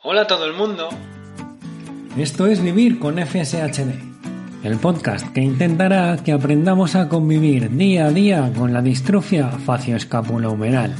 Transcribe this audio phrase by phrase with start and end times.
[0.00, 0.88] Hola a todo el mundo.
[2.16, 8.10] Esto es Vivir con FSHD, el podcast que intentará que aprendamos a convivir día a
[8.12, 10.94] día con la distrofia facioescapulohumeral.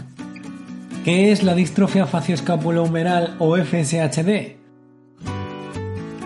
[1.04, 4.56] ¿Qué es la distrofia facioescapulohumeral o FSHD?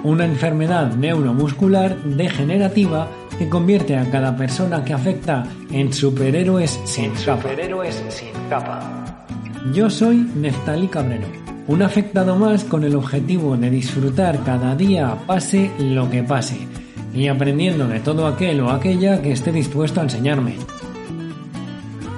[0.03, 3.07] Una enfermedad neuromuscular degenerativa
[3.39, 9.27] que convierte a cada persona que afecta en superhéroes sin, Superhéroes sin capa.
[9.75, 15.71] Yo soy Neftali Cabrero un afectado más con el objetivo de disfrutar cada día pase
[15.79, 16.67] lo que pase
[17.15, 20.57] y aprendiendo de todo aquel o aquella que esté dispuesto a enseñarme.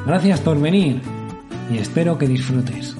[0.06, 1.00] Gracias por venir
[1.72, 2.96] y espero que disfrutes.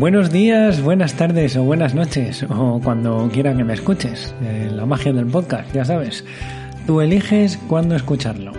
[0.00, 4.34] Buenos días, buenas tardes o buenas noches, o cuando quiera que me escuches.
[4.42, 6.24] Eh, la magia del podcast, ya sabes.
[6.86, 8.52] Tú eliges cuándo escucharlo.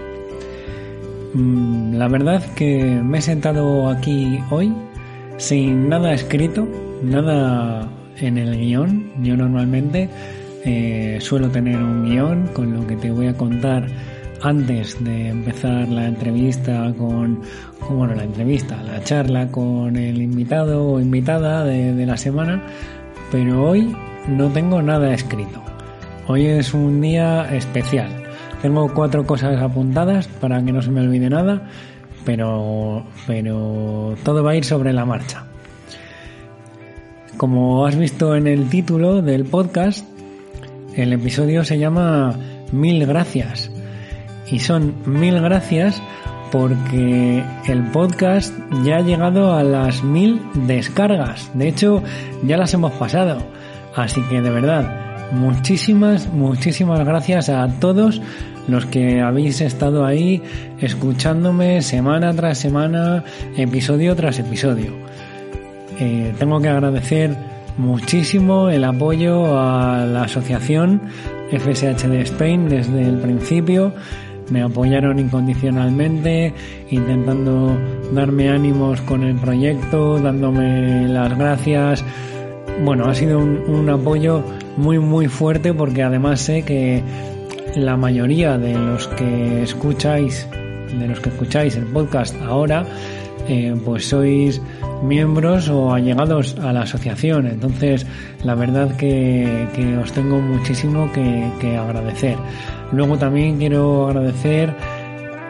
[1.34, 4.72] Mm, la verdad que me he sentado aquí hoy
[5.38, 6.68] sin nada escrito,
[7.02, 9.12] nada en el guion.
[9.24, 10.10] Yo normalmente
[10.64, 13.88] eh, suelo tener un guion con lo que te voy a contar
[14.44, 17.42] antes de empezar la entrevista con,
[17.90, 22.62] bueno, la entrevista, la charla con el invitado o invitada de, la semana,
[23.32, 23.96] pero hoy
[24.28, 25.62] no tengo nada escrito.
[26.28, 28.10] Hoy es un día especial.
[28.62, 31.68] Tengo cuatro cosas apuntadas para que no se me olvide nada,
[32.26, 35.46] pero, pero todo va a ir sobre la marcha.
[37.38, 40.06] Como has visto en el título del podcast,
[40.96, 42.36] el episodio se llama
[42.72, 43.71] Mil gracias
[44.52, 46.02] y son mil gracias
[46.52, 48.54] porque el podcast
[48.84, 51.50] ya ha llegado a las mil descargas.
[51.54, 52.04] De hecho,
[52.44, 53.38] ya las hemos pasado.
[53.96, 58.22] Así que de verdad, muchísimas, muchísimas gracias a todos
[58.68, 60.44] los que habéis estado ahí
[60.80, 63.24] escuchándome semana tras semana,
[63.56, 64.92] episodio tras episodio.
[66.00, 67.36] Eh, tengo que agradecer
[67.78, 71.02] muchísimo el apoyo a la asociación
[71.52, 73.94] FSH de Spain desde el principio
[74.52, 76.54] me apoyaron incondicionalmente,
[76.90, 77.78] intentando
[78.14, 82.04] darme ánimos con el proyecto, dándome las gracias.
[82.84, 84.44] Bueno, ha sido un, apoyo
[84.78, 87.04] muy muy fuerte porque además sé que
[87.76, 90.48] la mayoría de los que escucháis,
[91.00, 92.86] de los que escucháis el podcast ahora,
[93.48, 94.62] eh, pues sois
[95.04, 97.48] miembros o allegados a la asociación.
[97.48, 98.06] Entonces,
[98.44, 99.68] la verdad que,
[100.02, 102.38] os tengo muchísimo que, agradecer.
[102.92, 104.74] Luego también quiero agradecer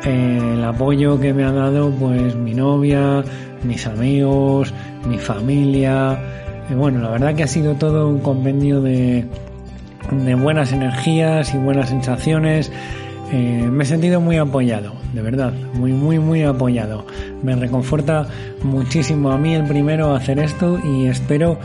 [0.05, 3.23] eh, el apoyo que me ha dado pues mi novia,
[3.63, 4.73] mis amigos,
[5.07, 6.17] mi familia.
[6.69, 9.25] Y bueno, la verdad que ha sido todo un compendio de,
[10.11, 12.71] de buenas energías y buenas sensaciones.
[13.31, 17.05] Eh, me he sentido muy apoyado, de verdad, muy, muy, muy apoyado.
[17.43, 18.27] Me reconforta
[18.63, 21.57] muchísimo a mí el primero hacer esto y espero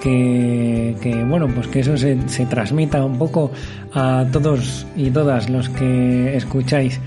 [0.00, 3.50] que, bueno, pues que eso se, se, transmita un poco
[3.92, 7.00] a todos y todas los que escucháis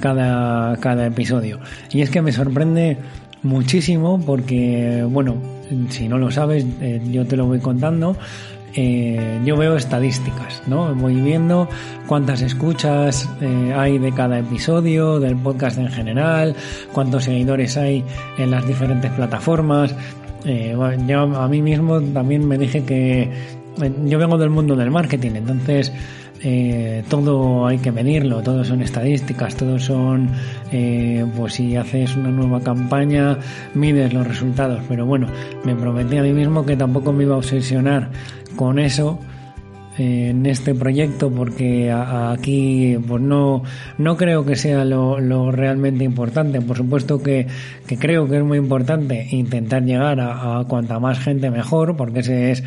[0.00, 1.60] cada, cada episodio.
[1.90, 2.98] Y es que me sorprende
[3.42, 5.36] muchísimo porque, bueno,
[5.90, 8.16] si no lo sabes, eh, yo te lo voy contando.
[8.76, 10.92] Eh, yo veo estadísticas, ¿no?
[10.94, 11.68] Voy viendo
[12.06, 16.56] cuántas escuchas eh, hay de cada episodio, del podcast en general,
[16.92, 18.04] cuántos seguidores hay
[18.36, 19.94] en las diferentes plataformas.
[20.44, 20.76] Eh,
[21.06, 23.30] yo a mí mismo también me dije que
[24.04, 25.92] yo vengo del mundo del marketing, entonces
[27.08, 30.28] todo hay que medirlo, todo son estadísticas, todo son,
[31.34, 33.38] pues si haces una nueva campaña,
[33.72, 35.26] mides los resultados, pero bueno,
[35.64, 38.10] me prometí a mí mismo que tampoco me iba a obsesionar
[38.56, 39.18] con eso
[39.98, 43.62] eh, en este proyecto porque aquí pues no
[43.98, 47.46] no creo que sea lo, realmente importante por supuesto que,
[48.00, 52.64] creo que es muy importante intentar llegar a, cuanta más gente mejor porque ese es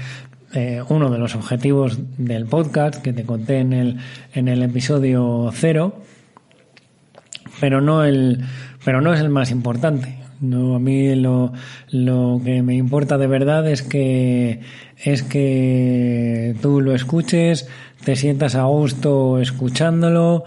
[0.54, 3.98] eh, uno de los objetivos del podcast que te conté en el,
[4.34, 6.00] en el episodio cero,
[7.60, 8.46] pero no el,
[8.86, 10.18] pero no es el más importante.
[10.40, 11.52] No, a mí lo,
[11.90, 14.62] lo que me importa de verdad es que,
[15.04, 17.68] es que tú lo escuches,
[18.04, 20.44] te sientas a gusto escuchándolo,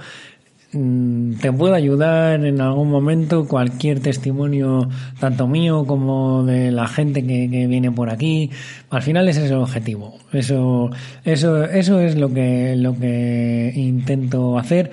[0.73, 4.89] Mm, te puedo ayudar en algún momento cualquier testimonio
[5.19, 8.51] tanto mío como de la gente que, viene por aquí.
[8.91, 10.15] Al final ese es el objetivo.
[10.33, 10.91] Eso
[11.25, 14.93] eso eso es lo que lo que intento hacer.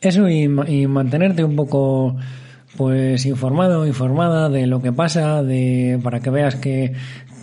[0.00, 2.16] Eso y, mantenerte un poco
[2.76, 6.94] pues informado informada de lo que pasa de para que veas que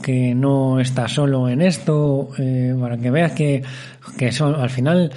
[0.02, 3.64] que no estás solo en esto eh, para que veas que
[4.18, 5.12] que son al final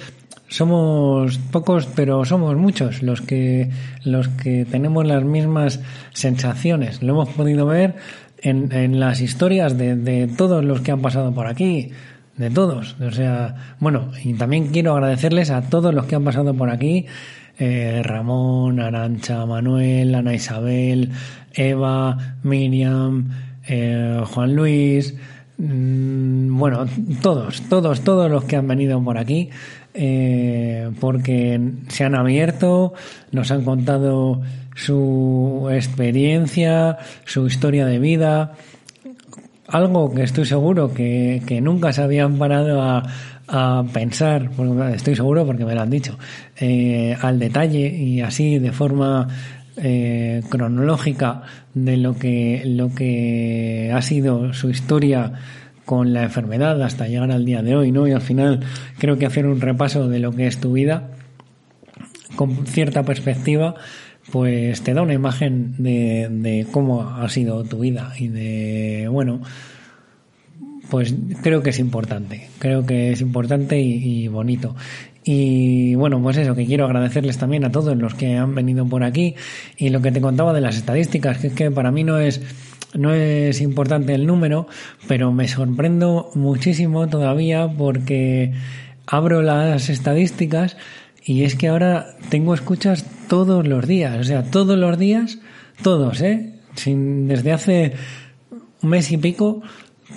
[0.53, 3.71] somos pocos, pero somos muchos los que,
[4.03, 5.79] los que tenemos las mismas
[6.13, 7.01] sensaciones.
[7.01, 7.95] Lo hemos podido ver
[8.37, 11.89] en, en las historias de, de todos los que han pasado por aquí,
[12.37, 12.95] de todos.
[13.01, 17.07] O sea, bueno, y también quiero agradecerles a todos los que han pasado por aquí.
[17.59, 21.11] Eh, Ramón, Arancha, Manuel, Ana Isabel,
[21.53, 23.29] Eva, Miriam,
[23.67, 25.15] eh, Juan Luis,
[25.57, 26.85] mm, bueno,
[27.21, 29.49] todos, todos, todos los que han venido por aquí
[29.93, 32.93] eh, porque se han abierto,
[33.31, 34.41] nos han contado
[34.75, 38.53] su experiencia, su historia de vida,
[39.67, 43.03] algo que estoy seguro que, nunca se habían parado a,
[43.93, 44.49] pensar,
[44.95, 46.17] estoy seguro porque me lo han dicho,
[46.59, 49.27] eh, al detalle y así de forma
[49.77, 55.33] eh, cronológica de lo que, lo que ha sido su historia
[55.85, 58.07] con la enfermedad hasta llegar al día de hoy, ¿no?
[58.07, 58.61] Y al final
[58.97, 61.09] creo que hacer un repaso de lo que es tu vida
[62.35, 63.75] con cierta perspectiva,
[64.31, 69.41] pues te da una imagen de, de cómo ha sido tu vida y de, bueno,
[70.89, 74.75] pues creo que es importante, creo que es importante y, bonito.
[75.23, 79.03] Y bueno, pues eso, que quiero agradecerles también a todos los que han venido por
[79.03, 79.35] aquí
[79.77, 82.41] y lo que te contaba de las estadísticas, que es que para mí no es
[82.93, 84.67] no es importante el número,
[85.07, 88.53] pero me sorprendo muchísimo todavía porque
[89.07, 90.77] abro las estadísticas
[91.25, 95.39] y es que ahora tengo escuchas todos los días, o sea, todos los días,
[95.81, 96.59] todos, ¿eh?
[96.75, 97.93] Sin, desde hace
[98.81, 99.61] un mes y pico,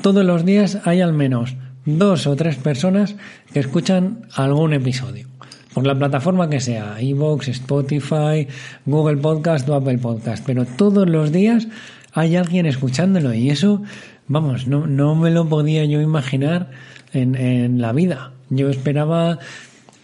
[0.02, 3.16] todos los días hay al menos dos o tres personas
[3.52, 5.28] que escuchan algún episodio.
[5.72, 8.48] Por la plataforma que sea, iVoox, Spotify,
[8.86, 10.44] Google Podcast o Apple Podcast.
[10.46, 11.68] Pero todos los días
[12.12, 13.82] hay alguien escuchándolo y eso,
[14.26, 16.70] vamos, no, no me lo podía yo imaginar
[17.12, 18.32] en, en la vida.
[18.48, 19.38] Yo esperaba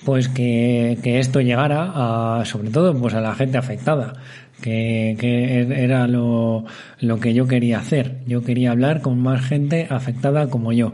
[0.04, 4.14] pues que, que, esto llegara a, sobre todo pues a la gente afectada,
[4.60, 6.64] que, que era lo,
[7.00, 8.18] lo que yo quería hacer.
[8.26, 10.92] Yo quería hablar con más gente afectada como yo.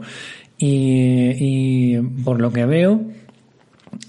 [0.57, 3.01] Y, y por lo que veo,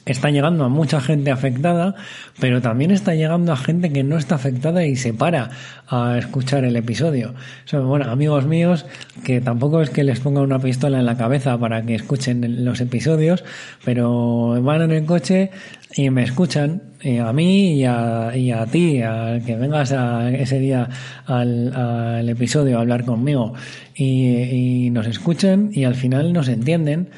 [0.07, 1.95] está llegando a mucha gente afectada,
[2.41, 5.51] pero también está llegando a gente que no está afectada y se para
[5.89, 7.35] a escuchar el episodio.
[7.73, 8.87] Bueno, amigos míos
[9.25, 12.81] que tampoco es que les ponga una pistola en la cabeza para que escuchen los
[12.81, 13.45] episodios,
[13.85, 15.51] pero van en el coche
[15.97, 20.31] y me escuchan eh, a mí y a, y a ti, a que vengas a,
[20.31, 20.89] ese día
[21.27, 23.55] al, al episodio a hablar conmigo
[23.95, 27.09] y, y nos escuchan y al final nos entienden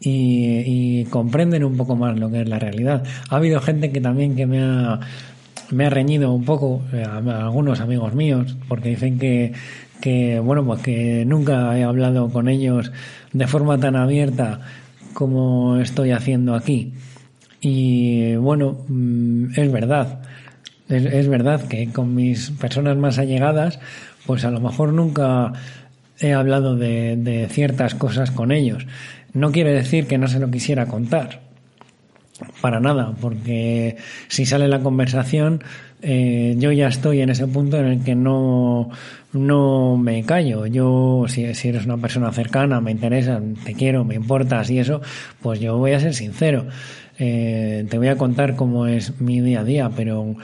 [0.00, 3.04] y, comprenden un poco más lo que es la realidad.
[3.30, 5.00] Ha habido gente que también que me ha,
[5.70, 9.52] me ha reñido un poco, eh, algunos amigos míos, porque dicen que,
[10.00, 12.92] que, bueno, pues que nunca he hablado con ellos
[13.32, 14.60] de forma tan abierta
[15.12, 16.92] como estoy haciendo aquí.
[17.60, 20.20] Y bueno, mm, es verdad.
[20.88, 23.78] Es, verdad que con mis personas más allegadas,
[24.26, 25.52] pues a lo mejor nunca
[26.18, 28.86] he hablado de ciertas cosas con ellos.
[29.34, 31.40] No quiere decir que no se lo quisiera contar,
[32.60, 33.96] para nada, porque
[34.28, 35.62] si sale la conversación,
[36.02, 38.90] eh, yo ya estoy en ese punto en el que no,
[39.32, 40.66] no me callo.
[40.66, 45.00] Yo, si, si eres una persona cercana, me interesa, te quiero, me importas y eso,
[45.42, 46.66] pues yo voy a ser sincero.
[47.18, 50.36] Eh, te voy a contar cómo es mi día a día, pero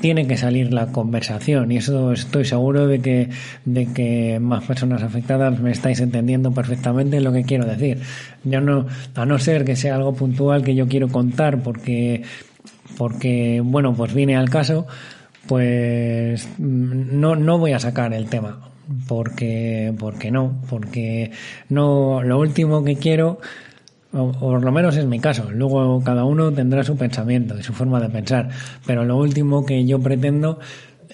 [0.00, 3.28] tiene que salir la conversación y eso estoy seguro de que,
[3.64, 7.98] de que más personas afectadas me estáis entendiendo perfectamente lo que quiero decir.
[8.44, 12.22] Yo no, a no ser que sea algo puntual que yo quiero contar porque,
[12.96, 14.86] porque, bueno, pues viene al caso,
[15.46, 18.68] pues no, no voy a sacar el tema.
[19.06, 21.30] Porque, porque no, porque
[21.68, 23.38] no, lo último que quiero
[24.12, 25.50] o, por lo menos es mi caso.
[25.50, 28.50] Luego cada uno tendrá su pensamiento y su forma de pensar.
[28.86, 30.58] Pero lo último que yo pretendo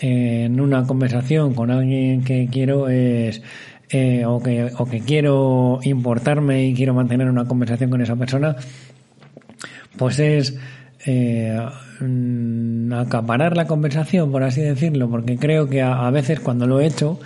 [0.00, 3.42] eh, en una conversación con alguien que quiero es
[3.90, 8.56] eh, o, que, o que quiero importarme y quiero mantener una conversación con esa persona,
[9.96, 10.58] pues es
[11.06, 11.58] eh,
[12.00, 16.86] mm, acaparar la conversación, por así decirlo, porque creo que a veces cuando lo he
[16.86, 17.18] hecho,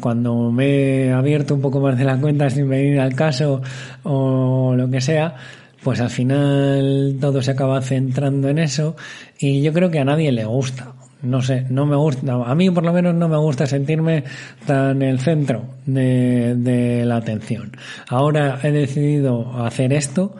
[0.00, 3.60] cuando me he abierto un poco más de la cuenta sin venir al caso
[4.02, 5.36] o lo que sea,
[5.82, 8.96] pues al final todo se acaba centrando en eso
[9.38, 10.94] y yo creo que a nadie le gusta.
[11.22, 14.24] No sé, no me gusta, a mí por lo menos no me gusta sentirme
[14.66, 17.72] tan el centro de, de la atención.
[18.08, 20.36] Ahora he decidido hacer esto,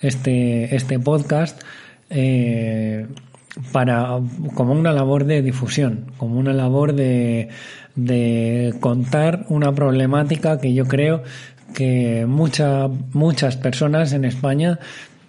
[0.00, 1.60] este, este podcast,
[2.10, 3.06] eh,
[3.72, 4.20] para,
[4.54, 7.48] como una labor de difusión, como una labor de,
[7.94, 11.22] de contar una problemática que yo creo
[11.74, 14.78] que muchas muchas personas en España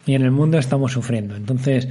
[0.06, 1.36] y en el mundo estamos sufriendo.
[1.36, 1.88] Entonces,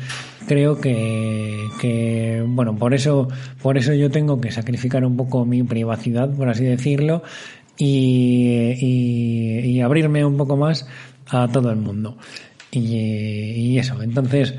[0.47, 3.29] creo que, que, bueno, por eso,
[3.63, 7.23] por eso yo tengo que sacrificar un poco mi privacidad, por así decirlo,
[7.79, 10.87] y, y, abrirme un poco más
[11.29, 12.17] a todo el mundo.
[12.71, 14.55] Y, y eso, entonces,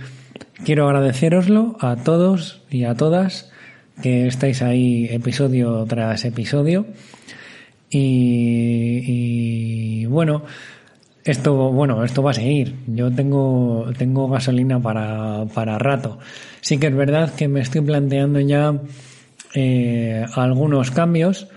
[0.65, 3.51] quiero agradeceroslo a todos y a todas
[4.01, 6.85] que estáis ahí episodio tras episodio.
[7.93, 8.45] Y,
[10.05, 10.43] bueno,
[11.25, 12.75] esto, bueno, esto va a seguir.
[12.87, 16.19] Yo tengo, tengo gasolina para, para rato.
[16.61, 18.73] Sí que es verdad que me estoy planteando ya
[19.53, 21.47] eh, algunos cambios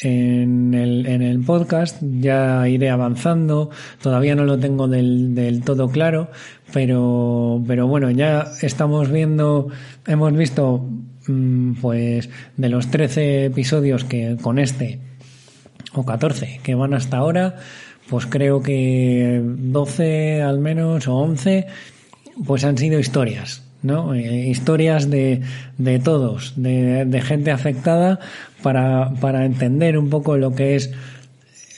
[0.00, 2.02] en el, en el podcast.
[2.02, 3.70] Ya iré avanzando.
[4.00, 6.30] Todavía no lo tengo del, del todo claro,
[6.72, 9.68] pero, pero bueno, ya estamos viendo,
[10.06, 10.88] hemos visto
[11.26, 14.98] Mm, pues de los 13 episodios que con este,
[15.92, 17.56] o 14 que van hasta ahora,
[18.08, 21.66] pues creo que 12 al menos o 11,
[22.44, 24.14] pues han sido historias, ¿no?
[24.14, 25.42] Eh, historias de,
[25.78, 28.20] de todos, de, de, gente afectada
[28.62, 30.92] para, para entender un poco lo que es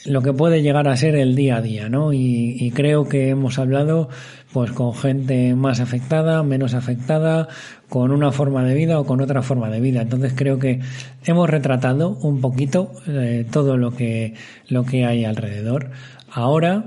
[0.05, 2.13] lo que puede llegar a ser el día a día, ¿no?
[2.13, 4.09] Y, y creo que hemos hablado
[4.55, 7.49] pues con gente más afectada, menos afectada,
[7.89, 10.01] con una forma de vida o con otra forma de vida.
[10.01, 10.79] Entonces creo que
[11.25, 14.33] hemos retratado un poquito eh, todo lo que,
[14.69, 15.91] lo que hay alrededor.
[16.31, 16.85] Ahora,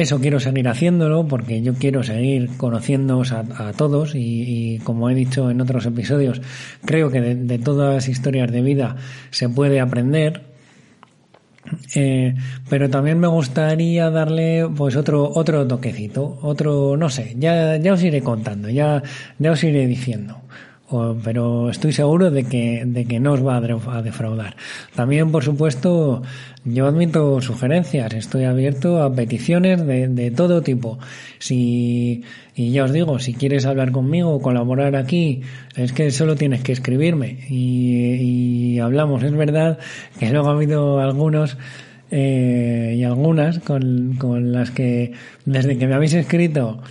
[0.00, 5.50] eso quiero seguir haciéndolo porque yo quiero seguir conociéndoos a, todos y, como he dicho
[5.50, 6.40] en otros episodios,
[6.84, 8.96] creo que de, todas las historias de vida
[9.30, 10.42] se puede aprender.
[11.94, 12.34] Eh,
[12.68, 18.02] pero también me gustaría darle pues otro otro toquecito, otro no sé, ya ya os
[18.02, 19.02] iré contando, ya
[19.38, 20.40] ya os iré diciendo
[21.22, 24.56] pero estoy seguro de que, de que no os va a defraudar.
[24.94, 26.22] También, por supuesto,
[26.64, 30.98] yo admito sugerencias, estoy abierto a peticiones de, de todo tipo.
[31.38, 32.22] Si,
[32.54, 35.42] y ya os digo, si quieres hablar conmigo colaborar aquí,
[35.76, 39.22] es que solo tienes que escribirme y, y hablamos.
[39.22, 39.78] Es verdad
[40.18, 41.56] que luego ha habido algunos
[42.10, 45.12] eh, y algunas con, con las que
[45.44, 46.82] desde que me habéis escrito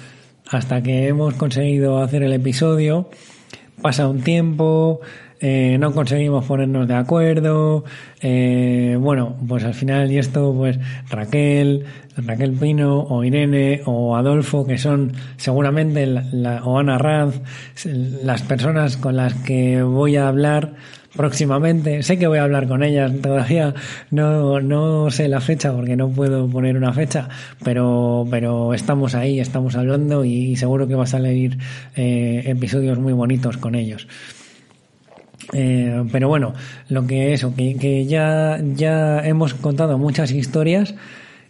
[0.50, 3.10] hasta que hemos conseguido hacer el episodio,
[3.82, 5.02] pasa un tiempo,
[5.42, 7.86] eh, no conseguimos ponernos de acuerdo,
[8.22, 10.78] eh, bueno, pues al final y esto, pues
[11.10, 11.86] Raquel,
[12.18, 17.40] Raquel Pino o Irene o Adolfo, que son seguramente la, o Ana Raz,
[17.86, 20.74] las personas con las que voy a hablar
[21.20, 22.02] próximamente.
[22.02, 23.74] Sé que voy a hablar con ellas, todavía
[24.10, 27.28] no, no sé la fecha porque no puedo poner una fecha,
[27.62, 31.58] pero, pero estamos ahí, estamos hablando y, seguro que va a salir
[31.98, 34.08] eh, episodios muy bonitos con ellos.
[35.52, 36.54] Eh, pero bueno,
[36.88, 40.96] lo que eso, que, que ya, ya hemos contado muchas historias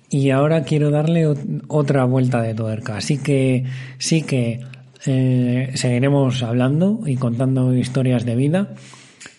[0.09, 1.27] y ahora quiero darle
[1.67, 2.97] otra vuelta de tuerca.
[2.97, 3.65] Así que
[3.99, 4.61] sí que
[5.05, 8.69] eh, seguiremos hablando y contando historias de vida.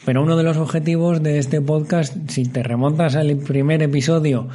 [0.04, 4.48] Pero uno de los objetivos de este podcast, si te remontas al primer episodio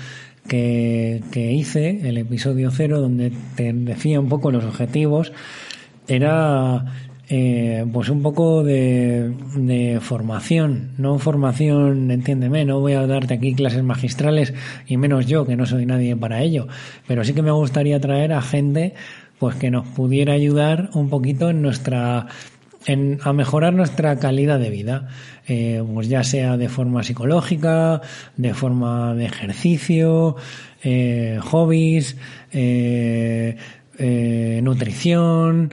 [0.47, 5.31] que, que hice, el episodio cero, donde te decía un poco los objetivos,
[6.07, 6.85] era
[7.27, 13.55] eh, pues un poco de, de, formación, no formación, entiéndeme, no voy a darte aquí
[13.55, 14.53] clases magistrales
[14.85, 16.67] y menos yo, que no soy nadie para ello,
[17.07, 18.93] pero sí que me gustaría traer a gente
[19.39, 22.27] pues que nos pudiera ayudar un poquito en nuestra
[22.85, 25.09] en, a mejorar nuestra calidad de vida,
[25.47, 28.01] eh, pues ya sea de forma psicológica,
[28.37, 30.35] de forma de ejercicio,
[30.83, 32.17] eh, hobbies,
[32.51, 33.57] eh,
[33.97, 35.71] eh nutrición,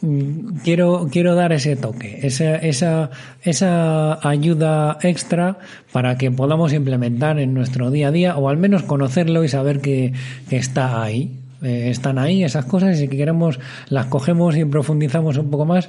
[0.00, 3.10] Mm, quiero, quiero dar ese toque, esa, esa,
[3.42, 5.58] esa ayuda extra
[5.92, 9.80] para que podamos implementar en nuestro día a día o al menos conocerlo y saber
[9.80, 10.12] que,
[10.48, 11.40] que está ahí.
[11.62, 15.88] Eh, están ahí esas cosas y si queremos las cogemos y profundizamos un poco más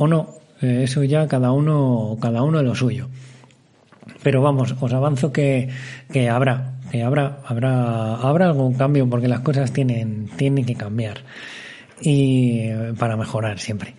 [0.00, 0.28] o no.
[0.62, 3.08] Eh, eso ya cada uno, cada uno lo suyo.
[4.22, 5.68] Pero vamos, os avanzo que,
[6.12, 11.18] que habrá, que habrá, habrá, habrá algún cambio porque las cosas tienen, tienen que cambiar
[12.00, 13.94] y para mejorar siempre.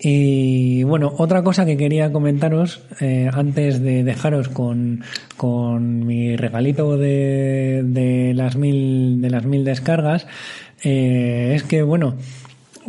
[0.00, 5.02] Y bueno, otra cosa que quería comentaros eh, antes de dejaros con,
[5.36, 10.28] con mi regalito de, de las mil de las mil descargas
[10.84, 12.14] eh, es que bueno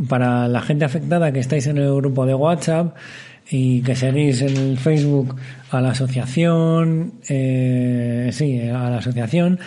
[0.08, 2.96] para la gente afectada que estáis en el grupo de WhatsApp
[3.50, 5.36] y que seguís en el Facebook
[5.72, 9.60] a la asociación, eh, sí, a la asociación,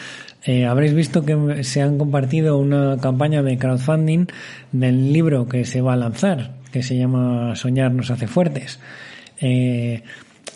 [0.44, 4.26] eh, habréis visto que se han compartido una campaña de crowdfunding
[4.72, 8.80] del libro que se va a lanzar, que se llama Soñar nos hace fuertes.
[9.40, 10.02] Eh,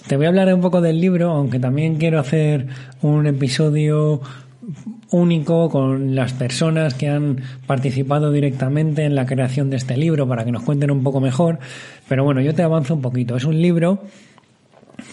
[0.06, 2.66] te voy a hablar un poco del libro, aunque también quiero hacer
[3.02, 4.20] un episodio
[5.10, 10.44] único con las personas que han participado directamente en la creación de este libro para
[10.44, 11.58] que nos cuenten un poco mejor.
[12.08, 13.36] Pero bueno, yo te avanzo un poquito.
[13.36, 14.02] Es un libro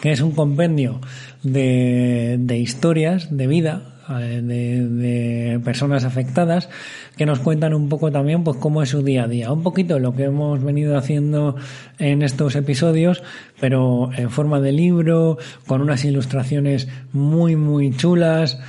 [0.02, 1.00] que es un compendio
[1.44, 6.68] de, de historias de vida eh, de, personas afectadas
[7.16, 9.98] que nos cuentan un poco también pues cómo es su día a día un poquito
[9.98, 11.56] lo que hemos venido haciendo
[12.00, 13.24] en estos episodios
[13.62, 18.60] pero en forma de libro con unas ilustraciones muy muy chulas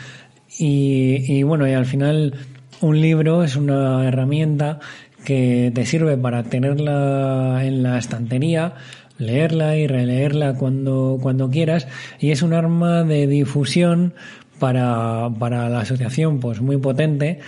[0.59, 2.35] y, y bueno y al final
[2.81, 4.81] un libro es una herramienta
[5.25, 8.75] que te sirve para tenerla en la estantería
[9.19, 11.87] leerla y releerla cuando, cuando quieras.
[12.19, 14.15] Y es un arma de difusión
[14.59, 17.41] para, para la asociación pues muy potente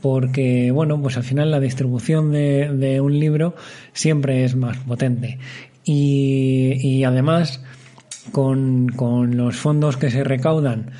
[0.00, 3.54] porque bueno pues al final la distribución de, de un libro
[3.92, 5.38] siempre es más potente.
[5.84, 7.62] Y, y además
[8.30, 10.92] con, con, los fondos que se recaudan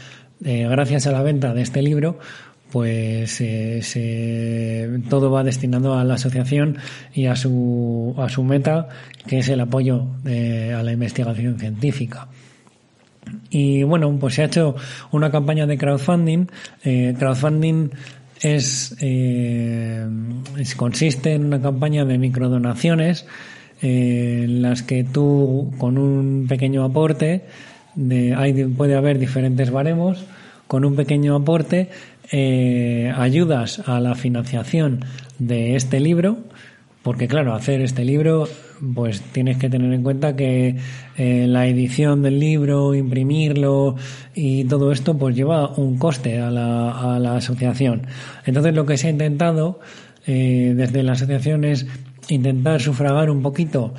[0.44, 2.18] eh, gracias a la venta de este libro
[2.70, 6.78] pues eh, se, todo va destinado a la asociación
[7.12, 8.88] y a su, a su meta
[9.26, 12.28] que es el apoyo de, a la investigación científica.
[13.50, 14.74] Y bueno, pues se ha hecho
[15.12, 16.46] una campaña de crowdfunding.
[16.82, 17.90] Eh, crowdfunding
[18.40, 20.06] es, eh,
[20.76, 23.26] consiste en una campaña de microdonaciones
[23.80, 27.44] eh, en las que tú con un pequeño aporte,
[27.94, 30.24] de, hay, puede haber diferentes baremos,
[30.66, 31.90] con un pequeño aporte
[32.30, 35.04] eh, ayudas a la financiación
[35.38, 36.38] de este libro,
[37.02, 38.48] porque claro, hacer este libro
[38.94, 40.76] pues tienes que tener en cuenta que
[41.16, 43.96] eh, la edición del libro, imprimirlo
[44.34, 48.06] y todo esto pues lleva un coste a la, a la asociación.
[48.46, 49.80] Entonces lo que se ha intentado
[50.26, 51.86] eh, desde la asociación es
[52.28, 53.94] intentar sufragar un poquito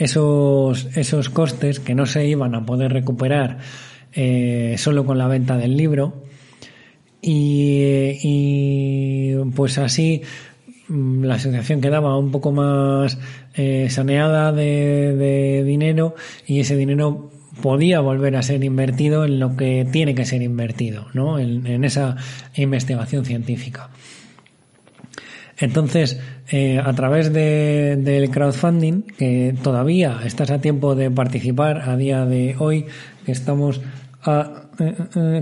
[0.00, 3.58] esos, esos costes que no se iban a poder recuperar
[4.12, 6.24] eh, solo con la venta del libro
[7.22, 10.22] y, y pues así
[10.90, 13.16] Mm, la asociación quedaba un poco más
[13.54, 17.30] eh, saneada de, dinero y ese dinero
[17.62, 21.38] podía volver a ser invertido en lo que tiene que ser invertido, ¿no?
[21.38, 22.16] En, esa
[22.56, 23.90] investigación científica.
[25.60, 26.18] Entonces,
[26.50, 32.56] eh, a través del crowdfunding, que todavía estás a tiempo de participar a día de
[32.58, 32.86] hoy,
[33.24, 33.80] que estamos
[34.22, 34.64] a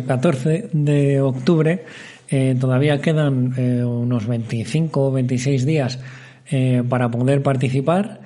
[0.06, 1.84] 14 eh, de octubre,
[2.30, 5.98] eh, todavía quedan eh, unos 25 o 26 días
[6.50, 8.20] eh, para poder participar,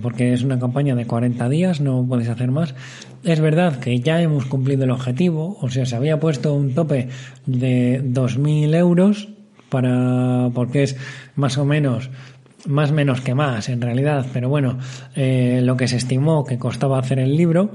[0.00, 2.74] porque es una campaña de 40 días, no podéis hacer más.
[3.22, 7.08] Es verdad que ya hemos cumplido el objetivo, o sea, se había puesto un tope
[7.44, 9.28] de 2.000 euros
[9.74, 10.96] para, porque es
[11.34, 12.10] más o menos
[12.66, 14.78] más menos que más en realidad, pero bueno,
[15.16, 17.72] lo que se estimó que costaba hacer el libro,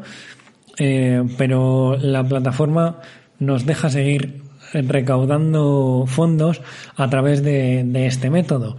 [1.38, 3.00] pero la plataforma
[3.38, 4.42] nos deja seguir
[4.74, 6.62] recaudando fondos
[6.96, 8.78] a través de, este método.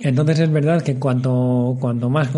[0.00, 2.30] Entonces es verdad que cuanto, cuanto más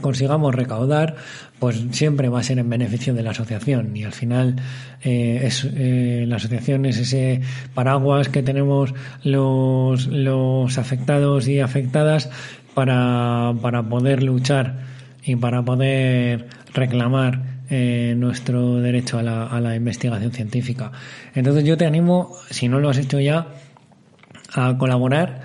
[0.00, 1.16] consigamos recaudar,
[1.58, 4.56] pues siempre va a ser en beneficio de la asociación y al final
[5.02, 7.40] eh, es, eh, la asociación es ese
[7.74, 12.30] paraguas que tenemos los, los afectados y afectadas
[12.74, 14.80] para, para poder luchar
[15.22, 20.92] y para poder reclamar eh, nuestro derecho a la, a la investigación científica.
[21.34, 23.48] Entonces yo te animo, si no lo has hecho ya,
[24.54, 25.40] a colaborar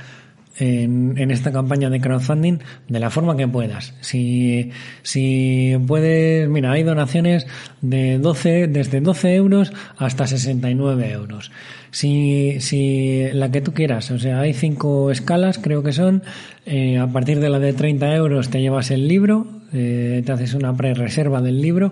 [0.62, 3.96] en, esta campaña de crowdfunding de la forma que puedas.
[4.02, 4.70] Si,
[5.02, 7.48] si puedes, mira, hay donaciones
[7.82, 11.52] de 12, desde 12 euros hasta 69 euros.
[11.90, 16.22] Si, si la que tú quieras, o sea, hay cinco escalas, creo que son,
[16.66, 20.54] eh, a partir de la de 30 euros te llevas el libro, eh, te haces
[20.54, 21.92] una pre-reserva del libro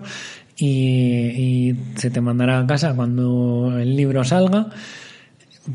[0.56, 4.68] y se te mandará a casa cuando el libro salga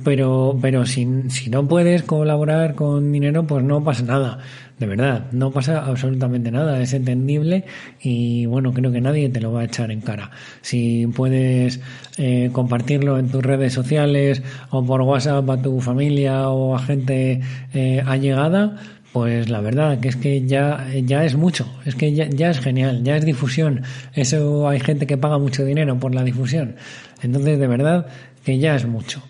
[0.04, 4.40] pero, pero si, si no puedes colaborar con dinero, pues no pasa nada.
[4.80, 6.82] De verdad, no pasa absolutamente nada.
[6.82, 7.66] Es entendible
[8.02, 10.32] y bueno, creo que nadie te lo va a echar en cara.
[10.62, 11.80] Si puedes
[12.18, 17.42] eh, compartirlo en tus redes sociales o por WhatsApp a tu familia o a gente
[17.74, 18.78] eh, allegada,
[19.14, 22.60] pues la verdad que es que ya, ya es mucho, es que ya, ya, es
[22.60, 23.84] genial, ya es difusión.
[24.14, 26.76] Eso hay gente que paga mucho dinero por la difusión.
[27.22, 28.08] Entonces, de verdad
[28.44, 29.24] que ya es mucho.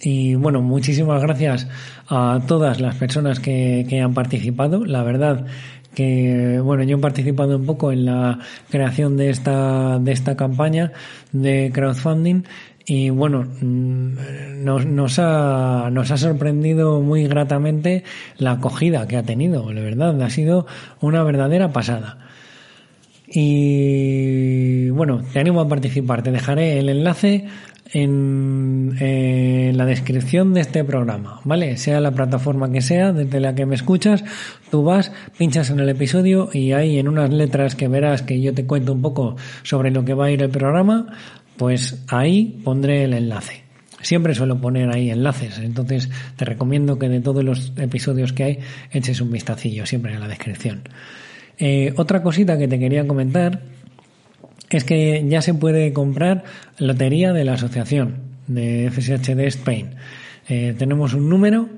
[0.00, 1.66] Y bueno, muchísimas gracias
[2.08, 4.84] a todas las personas que, que han participado.
[4.84, 5.46] La verdad
[5.94, 8.38] que bueno, yo he participado un poco en la
[8.70, 10.92] creación de esta, de esta campaña
[11.32, 12.42] de crowdfunding
[12.86, 18.04] y bueno, mm, nos, nos, ha, nos ha sorprendido muy gratamente
[18.38, 20.66] la acogida que ha tenido, la verdad, ha sido
[21.00, 22.18] una verdadera pasada.
[23.26, 27.46] Y bueno, te animo a participar, te dejaré el enlace
[27.92, 31.76] en, la descripción de este programa, ¿vale?
[31.76, 34.24] Sea la plataforma que sea, desde la que me escuchas,
[34.70, 38.54] tú vas, pinchas en el episodio y ahí en unas letras que verás que yo
[38.54, 41.06] te cuento un poco sobre lo que va a ir el programa,
[41.56, 43.62] pues ahí pondré el enlace.
[44.00, 48.58] Siempre suelo poner ahí enlaces, entonces te recomiendo que de todos los episodios que hay
[48.92, 50.82] eches un vistacillo siempre en la descripción.
[51.58, 53.60] Eh, otra cosita que te quería comentar
[54.70, 56.44] es que ya se puede comprar
[56.78, 59.90] lotería de la asociación de FSHD Spain.
[60.48, 61.68] Eh, tenemos un número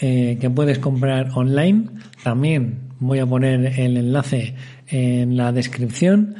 [0.00, 1.86] eh, que puedes comprar online.
[2.22, 4.54] También voy a poner el enlace
[4.88, 6.36] en la descripción.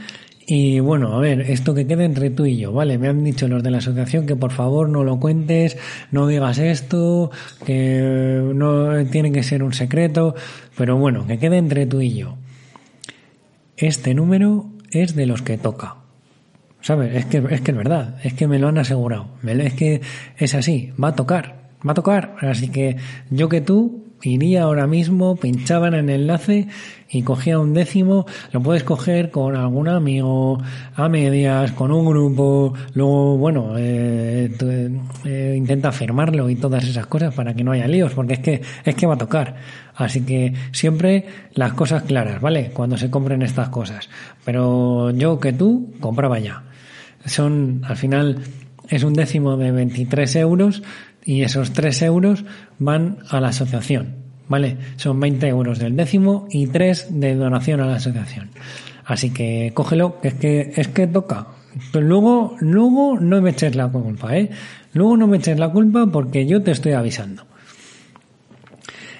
[0.47, 2.99] Y bueno, a ver, esto que quede entre tú y yo, ¿vale?
[2.99, 5.79] Me han dicho los de la asociación que por favor no lo cuentes,
[6.11, 7.31] no digas esto,
[7.65, 10.35] que no tiene que ser un secreto,
[10.77, 12.37] pero bueno, que quede entre tú y yo.
[13.77, 15.97] Este número es de los que toca.
[16.83, 17.15] ¿Sabes?
[17.15, 19.29] Es que, es que es verdad, es que me lo han asegurado.
[19.45, 20.01] Es que
[20.39, 22.37] es así, va a tocar, va a tocar.
[22.41, 22.97] Así que
[23.31, 26.69] yo que tú iría ahora mismo, pinchaban en el enlace
[27.09, 30.59] y cogía un décimo, lo puedes coger con algún amigo,
[30.95, 34.51] a medias, con un grupo, luego, bueno, eh,
[35.25, 38.63] eh, intenta firmarlo y todas esas cosas para que no haya líos, porque es que,
[38.85, 39.57] es que va a tocar.
[39.95, 42.71] Así que siempre las cosas claras, ¿vale?
[42.73, 44.09] Cuando se compren estas cosas.
[44.45, 46.65] Pero yo que tú, compraba ya.
[47.27, 48.39] Son, al final,
[48.89, 50.83] es un décimo de 23 euros
[51.25, 52.45] y esos 3 euros
[52.79, 54.17] van a la asociación,
[54.49, 54.77] ¿vale?
[54.97, 58.51] Son 20 euros del décimo y 3 de donación a la asociación.
[59.05, 61.49] Así que cógelo, que es que, es que toca.
[61.93, 64.51] Pero luego, luego no me eches la culpa, ¿eh?
[64.93, 67.45] Luego no me eches la culpa porque yo te estoy avisando.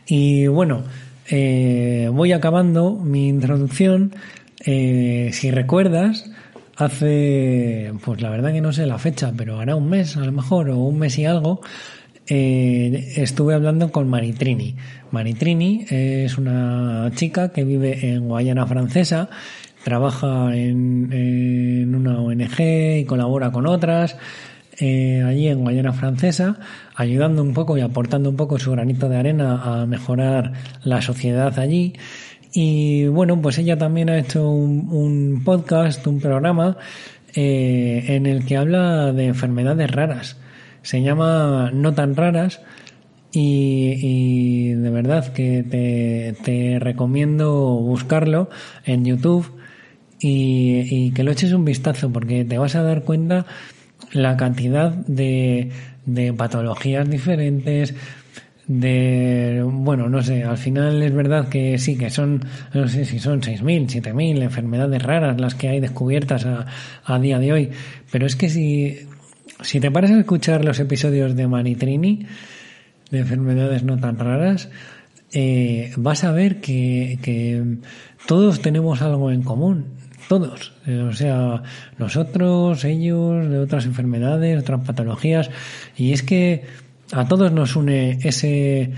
[0.07, 0.83] Y bueno,
[1.29, 4.15] eh, voy acabando mi introducción.
[4.65, 6.31] Eh, si recuerdas,
[6.81, 10.33] hace, pues la verdad que no sé la fecha, pero hará un mes a lo
[10.33, 11.61] mejor, o un mes y algo,
[12.29, 14.77] eh, estuve hablando con Maritrini.
[15.11, 19.29] Maritrini es una chica que vive en Guayana Francesa,
[19.83, 24.17] trabaja en, una ONG y colabora con otras.
[24.83, 26.59] Eh, allí en Guayana Francesa,
[26.95, 30.53] ayudando un poco y aportando un poco su granito de arena a mejorar
[30.85, 31.93] la sociedad allí.
[32.53, 36.77] Y bueno, pues ella también ha hecho un, podcast, un programa
[37.35, 40.37] eh, en el que habla de enfermedades raras.
[40.83, 42.61] Se llama No tan raras
[43.33, 48.51] y, de verdad que te, te, recomiendo buscarlo
[48.85, 49.53] en YouTube
[50.19, 53.47] y, y que lo eches un vistazo porque te vas a dar cuenta
[54.13, 55.71] la cantidad de,
[56.07, 57.95] de patologías diferentes,
[58.73, 63.19] de, bueno, no sé, al final es verdad que sí, que son, no sé si
[63.19, 66.67] son 6.000, 7.000 enfermedades raras las que hay descubiertas a,
[67.05, 67.71] a día de hoy,
[68.13, 69.09] pero es que si,
[69.63, 72.27] si te paras a escuchar los episodios de Manitrini,
[73.11, 74.69] de enfermedades no tan raras,
[75.33, 77.65] eh, vas a ver que, que
[78.27, 79.87] todos tenemos algo en común,
[80.29, 80.75] todos.
[81.09, 81.65] O sea,
[81.99, 85.51] nosotros, ellos, de otras enfermedades, otras patologías.
[85.97, 86.63] Y es que
[87.13, 88.93] a todos nos une ese,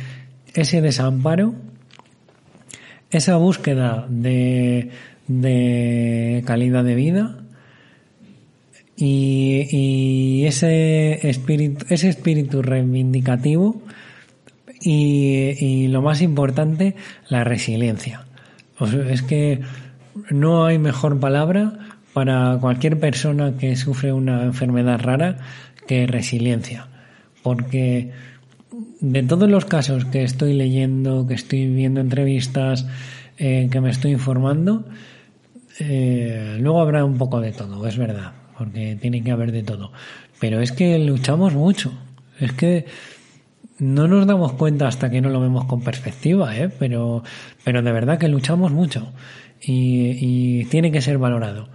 [0.55, 1.55] ese desamparo,
[3.11, 4.91] esa búsqueda de,
[5.29, 7.39] de calidad de vida
[8.97, 13.83] y, y ese espíritu, ese espíritu reivindicativo
[14.81, 16.97] y, y lo más importante,
[17.29, 18.27] la resiliencia.
[19.11, 19.61] Es que
[20.31, 21.73] no hay mejor palabra
[22.13, 25.39] para cualquier persona que sufre una enfermedad rara
[25.87, 26.89] que resiliencia.
[27.43, 28.11] Porque
[29.01, 32.87] de todos los casos que estoy leyendo, que estoy viendo entrevistas,
[33.39, 34.85] eh, que me estoy informando,
[35.79, 39.93] eh, luego habrá un poco de todo, es verdad, porque tiene que haber de todo.
[40.39, 41.93] Pero es que luchamos mucho.
[42.39, 42.87] Es que
[43.79, 46.71] no nos damos cuenta hasta que no lo vemos con perspectiva, ¿eh?
[46.79, 47.23] pero,
[47.65, 49.13] pero de verdad que luchamos mucho
[49.61, 51.69] y, y tiene que ser valorado.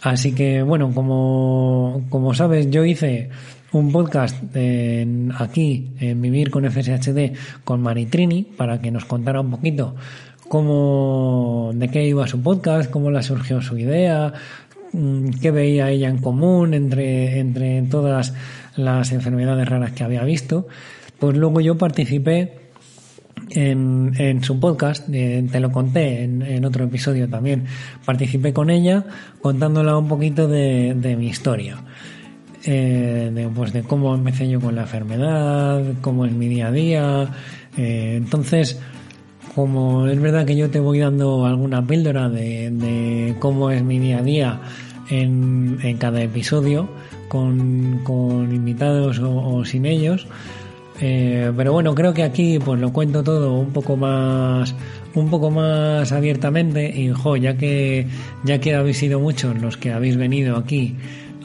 [0.00, 3.30] Así que, bueno, como, como sabes, yo hice
[3.72, 9.50] un podcast en, aquí en Vivir con FSHD con Maritrini para que nos contara un
[9.50, 9.94] poquito
[10.48, 14.32] cómo, de qué iba su podcast, cómo le surgió su idea,
[14.92, 18.34] mm, qué veía ella en común entre, entre todas
[18.76, 20.66] las enfermedades raras que había visto.
[21.18, 22.54] Pues luego yo participé
[23.50, 27.64] en, en su podcast, eh, te lo conté en, en, otro episodio también,
[28.04, 29.04] participé con ella
[29.40, 31.78] contándola un poquito de, de mi historia.
[32.70, 36.70] Eh, de, pues de cómo empecé yo con la enfermedad, cómo es mi día a
[36.70, 37.28] día.
[37.78, 38.78] Eh, entonces,
[39.54, 44.18] como es verdad que yo te voy dando alguna píldora de, cómo es mi día
[44.18, 44.60] a día
[45.08, 46.90] en, cada episodio,
[47.28, 50.26] con, invitados o, o sin ellos,
[51.00, 54.74] eh, pero bueno, creo que aquí pues lo cuento todo un poco más
[55.14, 58.06] un poco más abiertamente y jo, ya que
[58.44, 60.96] ya que habéis sido muchos los que habéis venido aquí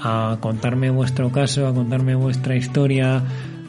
[0.03, 3.23] a contarme vuestro caso, a contarme vuestra historia,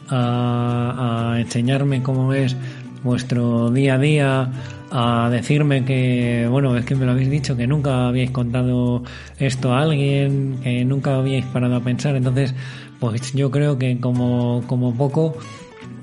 [0.09, 2.55] a, a enseñarme cómo es
[3.03, 4.51] vuestro día a día,
[4.91, 9.03] a decirme que, bueno, es que me lo habéis dicho, que nunca habíais contado
[9.39, 12.53] esto a alguien, que nunca habíais parado a pensar, entonces,
[12.99, 15.37] pues yo creo que como, como poco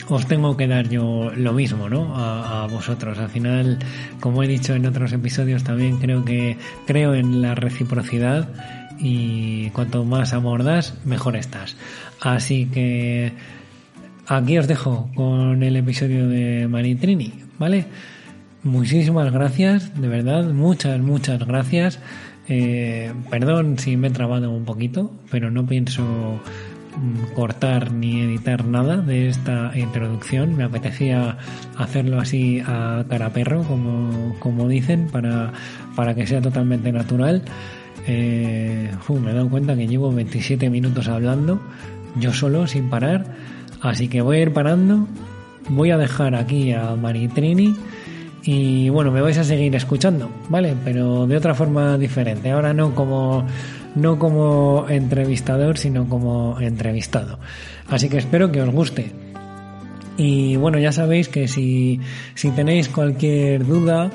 [0.09, 2.14] os tengo que dar yo lo mismo, ¿no?
[2.16, 3.18] A, a, vosotros.
[3.18, 3.79] Al final,
[4.21, 8.49] como he dicho en otros episodios, también creo que creo en la reciprocidad
[9.03, 11.77] y cuanto más amor das, mejor estás.
[12.21, 13.33] Así que
[14.29, 17.87] aquí os dejo con el episodio de Maritrini, ¿vale?
[18.62, 21.99] Muchísimas gracias, de verdad, muchas, muchas gracias.
[22.49, 26.41] Eh, perdón si me he trabado un poquito, pero no pienso
[27.35, 30.57] cortar ni editar nada de esta introducción.
[30.57, 31.38] Me apetecía
[31.77, 35.53] hacerlo así a cara perro, como, como dicen, para,
[35.97, 37.43] para que sea totalmente natural.
[38.07, 41.61] Eh, uh, me he dado cuenta que llevo 27 minutos hablando,
[42.17, 43.27] yo solo, sin parar.
[43.81, 45.07] Así que voy a ir parando.
[45.69, 47.77] Voy a dejar aquí a Maritrini.
[48.45, 50.75] Y bueno, me vais a seguir escuchando, ¿vale?
[50.85, 52.51] Pero de otra forma diferente.
[52.51, 53.47] Ahora no como
[53.95, 57.38] no como entrevistador, sino como entrevistado.
[57.88, 59.12] Así que espero que os guste.
[60.17, 62.01] Y bueno, ya sabéis que si,
[62.35, 64.11] si tenéis cualquier duda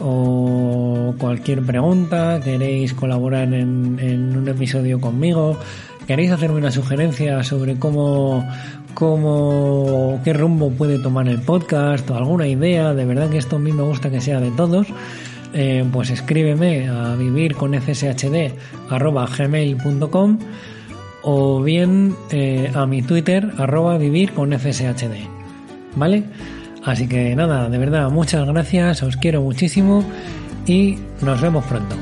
[0.00, 5.58] o cualquier pregunta, queréis colaborar en, un episodio conmigo,
[6.06, 8.46] queréis hacerme una sugerencia sobre cómo,
[8.94, 13.58] cómo, qué rumbo puede tomar el podcast o alguna idea, de verdad que esto a
[13.58, 14.86] mí me gusta que sea de todos
[15.54, 17.54] eh, pues escríbeme a vivir
[19.38, 20.38] gmail.com
[21.24, 25.12] o bien eh, a mi Twitter arroba vivir con fshd.
[25.94, 26.24] ¿Vale?
[26.84, 30.02] Así que nada, de verdad, muchas gracias, os quiero muchísimo
[30.66, 31.94] y nos vemos pronto.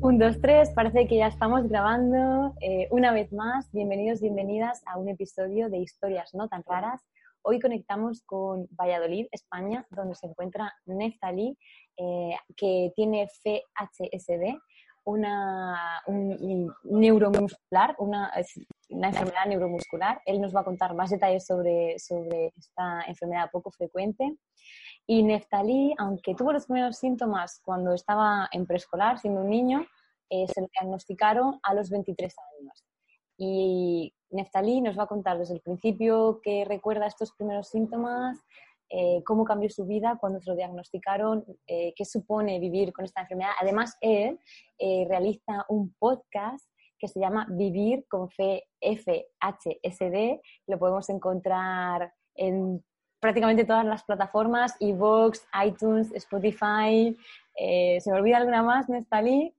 [0.00, 2.54] Un, dos, tres, parece que ya estamos grabando.
[2.60, 7.02] Eh, una vez más, bienvenidos, bienvenidas a un episodio de Historias no tan raras.
[7.42, 11.58] Hoy conectamos con Valladolid, España, donde se encuentra Neftali,
[11.96, 14.56] eh, que tiene FHSD,
[15.04, 18.32] una, un, un neuromuscular, una,
[18.88, 20.22] una, enfermedad neuromuscular.
[20.24, 24.36] Él nos va a contar más detalles sobre, sobre esta enfermedad poco frecuente.
[25.06, 29.86] Y Neftalí, aunque tuvo los primeros síntomas cuando estaba en preescolar, siendo un niño,
[30.30, 32.84] eh, se lo diagnosticaron a los 23 años.
[33.36, 38.38] Y Neftalí nos va a contar desde el principio que recuerda estos primeros síntomas,
[38.90, 43.22] eh, cómo cambió su vida cuando se lo diagnosticaron, eh, qué supone vivir con esta
[43.22, 43.52] enfermedad.
[43.60, 44.38] Además, él
[44.78, 46.66] realiza un podcast
[46.98, 50.40] que se llama Vivir con Fe FHSD.
[50.66, 52.82] Lo podemos encontrar en
[53.20, 57.16] prácticamente todas las plataformas, iVoox, iTunes, Spotify.
[57.56, 59.54] Eh, ¿Se me olvida alguna más, Nestalí?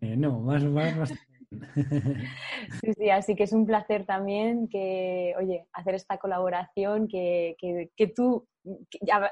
[0.00, 1.14] Eh, no, más, más, más
[2.80, 8.06] Sí, sí, así que es un placer también que, oye, hacer esta colaboración, que, que,
[8.08, 8.46] tú,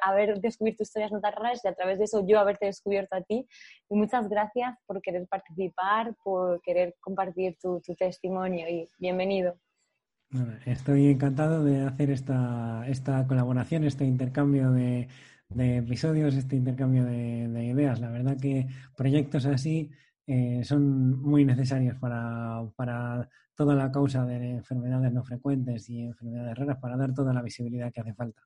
[0.03, 3.23] haber descubierto historias no tan raras y a través de eso yo haberte descubierto a
[3.23, 3.47] ti.
[3.89, 9.59] Y muchas gracias por querer participar, por querer compartir tu, testimonio y bienvenido.
[10.65, 15.09] estoy encantado de hacer esta, esta colaboración, este intercambio de,
[15.59, 18.01] episodios, este intercambio de, de ideas.
[18.01, 19.91] La verdad que proyectos así
[20.29, 26.79] eh, son muy necesarios para, toda la causa de enfermedades no frecuentes y enfermedades raras,
[26.79, 28.43] para dar toda la visibilidad que hace falta.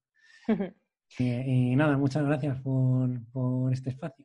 [1.18, 3.10] y, nada, muchas gracias por,
[3.72, 4.24] este espacio.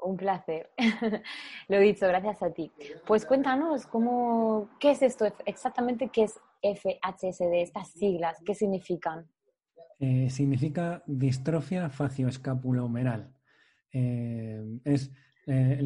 [0.00, 0.70] Un placer.
[1.68, 2.70] Lo dicho, gracias a ti.
[3.06, 9.26] Pues cuéntanos cómo, qué es esto exactamente, qué es FHSD, estas siglas, qué significan.
[9.98, 13.34] Eh, significa distrofia facioescapulomeral.
[13.92, 15.10] Eh, es
[15.50, 15.80] eh,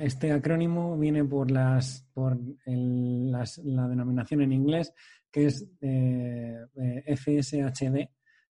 [0.00, 4.94] este acrónimo viene por, las, por la denominación en inglés,
[5.30, 8.08] que es eh, eh, FSHD,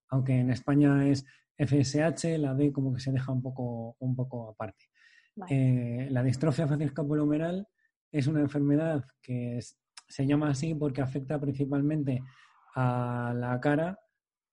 [0.08, 1.24] aunque en España es
[1.56, 4.86] FSH, la D como que se deja un poco, un poco aparte.
[6.10, 7.66] la distrofia facioscapulohumeral
[8.12, 9.60] es una enfermedad que
[10.08, 12.22] se llama así porque afecta principalmente
[12.74, 13.98] a la cara,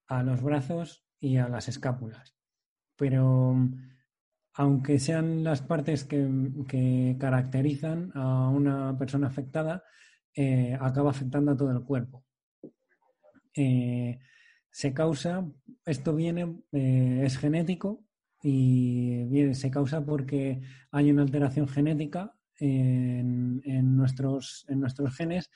[0.08, 2.36] a los brazos y a las escápulas.
[2.96, 3.56] Pero
[4.54, 9.84] aunque sean las partes que, caracterizan a una persona afectada,
[10.36, 12.26] eh, acaba afectando a todo el cuerpo.
[13.56, 14.20] Eh,
[14.72, 15.46] se causa,
[15.86, 18.04] esto viene, eh, es genético
[18.44, 25.52] y se causa porque hay una alteración genética en, nuestros, en nuestros genes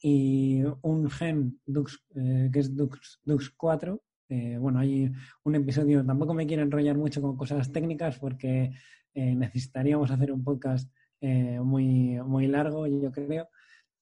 [0.00, 5.12] y un gen Dux, que es Dux, Dux4 eh, bueno, hay
[5.44, 8.72] un episodio, tampoco me quiero enrollar mucho con cosas técnicas porque
[9.14, 13.48] eh, necesitaríamos hacer un podcast eh, muy, muy largo, yo creo.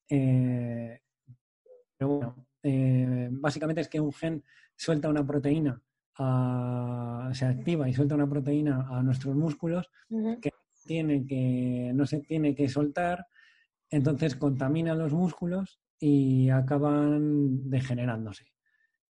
[0.08, 0.98] pero
[2.08, 2.46] bueno,
[3.30, 4.42] básicamente es que un gen
[4.76, 5.80] suelta una proteína,
[7.32, 10.50] se activa y suelta una proteína a nuestros músculos que,
[10.84, 13.26] tiene que no se tiene que soltar,
[13.90, 18.46] entonces contamina los músculos y acaban degenerándose.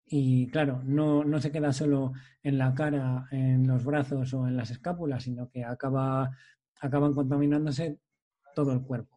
[0.07, 4.57] Y claro, no, no se queda solo en la cara, en los brazos o en
[4.57, 6.31] las escápulas, sino que acaba,
[6.81, 7.99] acaban contaminándose
[8.55, 9.14] todo el cuerpo.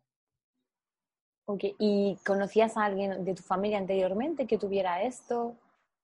[1.50, 5.56] Ok, ¿y conocías a alguien de tu familia anteriormente que tuviera esto?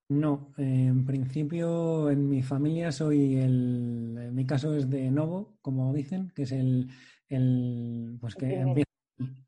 [0.08, 5.92] No, en principio en mi familia soy el, en mi caso es de novo, como
[5.92, 6.88] dicen, que es el,
[7.28, 8.90] el pues que empieza,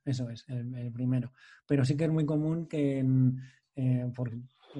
[0.05, 1.33] eso es, el, primero.
[1.67, 3.03] Pero sí que es muy común que
[3.77, 4.33] eh, por,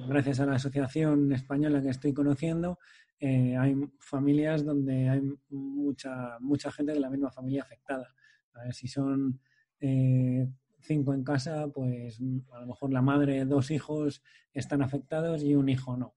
[0.07, 2.77] gracias a la asociación española que estoy conociendo,
[3.19, 8.07] eh, hay familias donde hay mucha, mucha gente de la misma familia afectada.
[8.53, 9.39] A ver, si son
[9.79, 10.47] eh,
[10.87, 12.19] cinco en casa, pues
[12.51, 14.23] a lo mejor la madre, dos hijos
[14.53, 16.15] están afectados y un hijo no.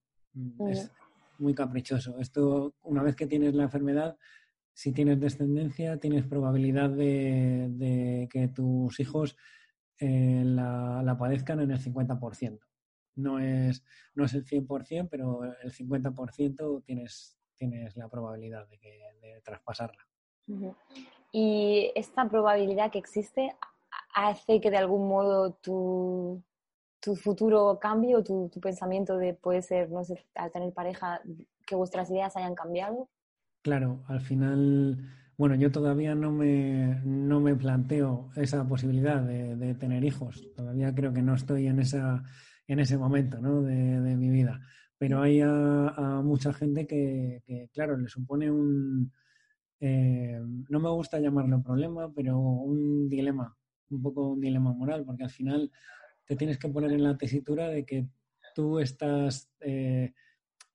[0.69, 0.91] Es
[1.39, 2.19] muy caprichoso.
[2.19, 4.17] Esto, una vez que tienes la enfermedad,
[4.73, 9.37] si tienes descendencia, tienes probabilidad de, que tus hijos
[9.99, 12.61] eh, la, la padezcan en el 50%
[13.21, 19.01] no es, no es el 100%, pero el 50% tienes, tienes la probabilidad de, que,
[19.21, 20.07] de traspasarla.
[21.33, 23.55] Y esta probabilidad que existe
[24.15, 26.43] hace que de algún modo tu,
[27.01, 31.21] tu futuro cambie o tu, tu, pensamiento de puede ser, no sé, al tener pareja,
[31.67, 33.09] que vuestras ideas hayan cambiado?
[33.63, 34.99] Claro, al final,
[35.37, 40.49] bueno, yo todavía no me, no me planteo esa posibilidad de, de tener hijos.
[40.57, 42.23] Todavía creo que no estoy en esa
[42.71, 43.63] en ese momento ¿no?
[43.63, 44.61] de, mi vida.
[44.97, 49.13] Pero hay a, mucha gente que, claro, le supone un,
[49.81, 53.57] eh, no me gusta llamarlo problema, pero un dilema,
[53.91, 55.71] un poco un dilema moral, porque al final
[56.25, 58.09] te tienes que poner en la tesitura de que
[58.55, 60.13] tú estás eh,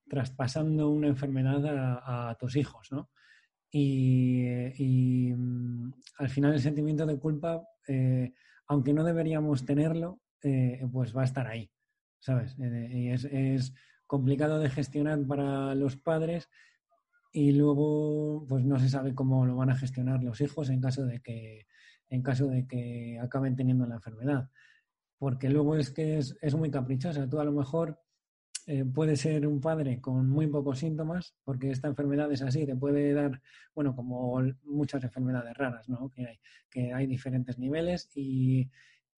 [0.08, 3.10] traspasando una enfermedad a, tus hijos, ¿no?
[3.72, 8.34] Y, mm, al final el sentimiento de culpa, eh,
[8.68, 10.22] aunque no deberíamos tenerlo,
[10.92, 11.72] pues va a estar ahí.
[12.26, 12.58] ¿sabes?
[12.60, 13.74] Eh, y es,
[14.08, 16.48] complicado de gestionar para los padres
[17.32, 21.06] y luego pues no se sabe cómo lo van a gestionar los hijos en caso
[21.08, 21.66] de que
[22.10, 24.50] en caso de que acaben teniendo la enfermedad
[25.18, 28.00] porque luego es que es, muy caprichosa tú a lo mejor
[28.68, 32.76] eh, puede ser un padre con muy pocos síntomas, porque esta enfermedad es así, te
[32.76, 33.40] puede dar,
[33.76, 36.10] bueno, como muchas enfermedades raras, ¿no?
[36.10, 36.40] Que hay,
[36.70, 38.70] que hay diferentes niveles y,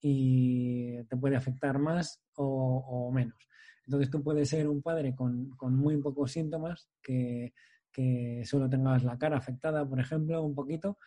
[0.02, 3.38] te puede afectar más o, menos.
[3.86, 7.54] Entonces tú puedes ser un padre con, muy pocos síntomas, que,
[7.92, 10.98] que, solo tengas la cara afectada, por ejemplo, un poquito,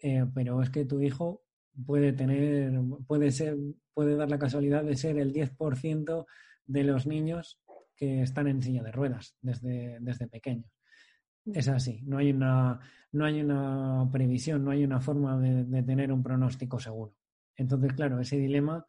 [0.00, 1.42] eh, pero es que tu hijo
[1.86, 3.56] puede tener, puede ser,
[3.94, 6.26] puede dar la casualidad de ser el 10%
[6.66, 7.60] de los niños
[7.96, 10.70] que están en silla de ruedas desde, desde pequeños.
[11.44, 12.80] Es así, no hay una,
[13.12, 17.14] no hay una previsión, no hay una forma de, tener un pronóstico seguro.
[17.56, 18.84] Entonces, claro, ese dilema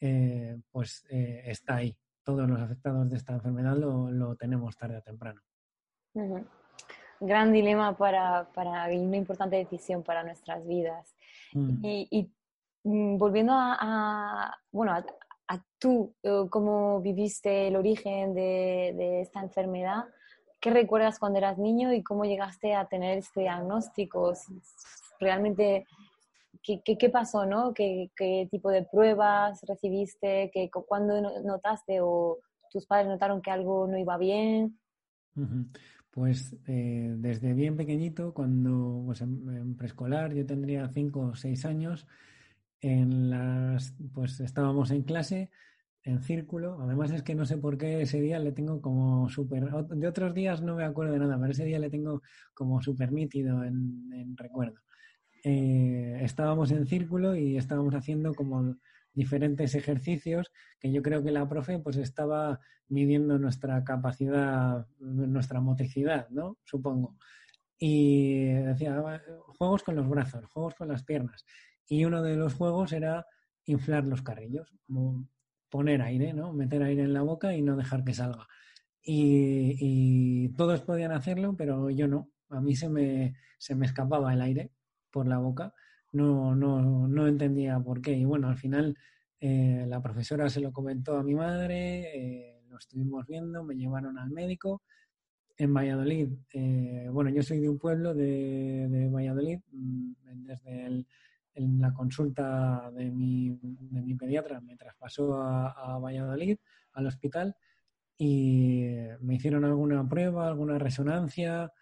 [0.00, 1.96] eh, pues eh, está ahí.
[2.22, 5.40] Todos los afectados de esta enfermedad lo, tenemos tarde o temprano.
[7.20, 11.14] Gran dilema para, para, y una importante decisión para nuestras vidas.
[11.52, 11.84] Mm.
[11.84, 12.30] Y,
[12.84, 15.04] mm, volviendo a, bueno, a,
[15.48, 20.04] a tú, eh, cómo viviste el origen de, esta enfermedad,
[20.60, 24.32] ¿qué recuerdas cuando eras niño y cómo llegaste a tener este diagnóstico?
[25.20, 25.86] Realmente,
[26.62, 27.46] ¿qué, pasó?
[27.46, 27.72] ¿no?
[27.72, 28.10] ¿Qué,
[28.50, 30.50] tipo de pruebas recibiste?
[30.52, 32.38] ¿Qué, ¿Cuándo notaste o
[32.70, 34.78] tus padres notaron que algo no iba bien?
[36.16, 42.06] Pues eh, desde bien pequeñito, cuando pues, en, preescolar yo tendría cinco o seis años,
[42.80, 45.50] en las, pues estábamos en clase,
[46.04, 46.80] en círculo.
[46.80, 49.70] Además es que no sé por qué ese día le tengo como súper...
[49.70, 52.22] De otros días no me acuerdo de nada, pero ese día le tengo
[52.54, 54.80] como súper nítido en, recuerdo.
[55.44, 58.78] Eh, estábamos en círculo y estábamos haciendo como
[59.16, 66.28] diferentes ejercicios que yo creo que la profe pues estaba midiendo nuestra capacidad, nuestra motricidad,
[66.28, 66.58] ¿no?
[66.64, 67.16] Supongo.
[67.78, 69.02] Y decía,
[69.58, 71.44] juegos con los brazos, juegos con las piernas.
[71.88, 73.26] Y uno de los juegos era
[73.64, 75.28] inflar los carrillos, como
[75.70, 76.52] poner aire, ¿no?
[76.52, 78.46] Meter aire en la boca y no dejar que salga.
[79.02, 82.30] Y, todos podían hacerlo, pero yo no.
[82.50, 84.72] A mí se me, se me escapaba el aire
[85.10, 85.74] por la boca.
[86.16, 88.12] No, no, no entendía por qué.
[88.12, 88.96] Y bueno, al final
[89.38, 94.18] eh, la profesora se lo comentó a mi madre, eh, lo estuvimos viendo, me llevaron
[94.18, 94.82] al médico.
[95.58, 100.12] En Valladolid, eh, bueno, yo soy de un pueblo de, de Valladolid, mm,
[100.46, 101.04] desde
[101.54, 106.58] en la consulta de mi, de mi pediatra me traspasó a, Valladolid,
[106.92, 107.56] al hospital,
[108.18, 108.86] y
[109.20, 111.72] me hicieron alguna prueba, alguna resonancia,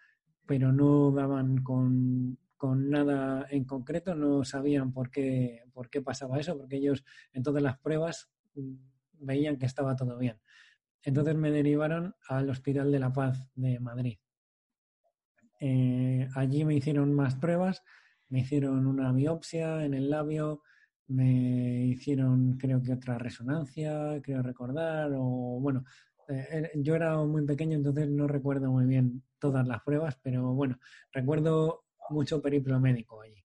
[0.45, 2.37] pero no daban con,
[2.73, 7.03] nada en concreto, no sabían por qué, por qué pasaba eso, porque ellos
[7.33, 8.75] en todas las pruebas mm,
[9.19, 10.39] veían que estaba todo bien.
[11.03, 14.17] Entonces me derivaron al Hospital de la Paz de Madrid.
[15.59, 17.83] Eh, allí me hicieron más pruebas
[18.29, 20.61] me hicieron una biopsia en el labio,
[21.07, 25.85] me hicieron creo que otra resonancia, creo recordar, o bueno,
[26.27, 30.53] eh, eh, yo era muy pequeño entonces no recuerdo muy bien todas las pruebas, pero
[30.53, 30.79] bueno,
[31.11, 33.43] recuerdo mucho periplo médico allí.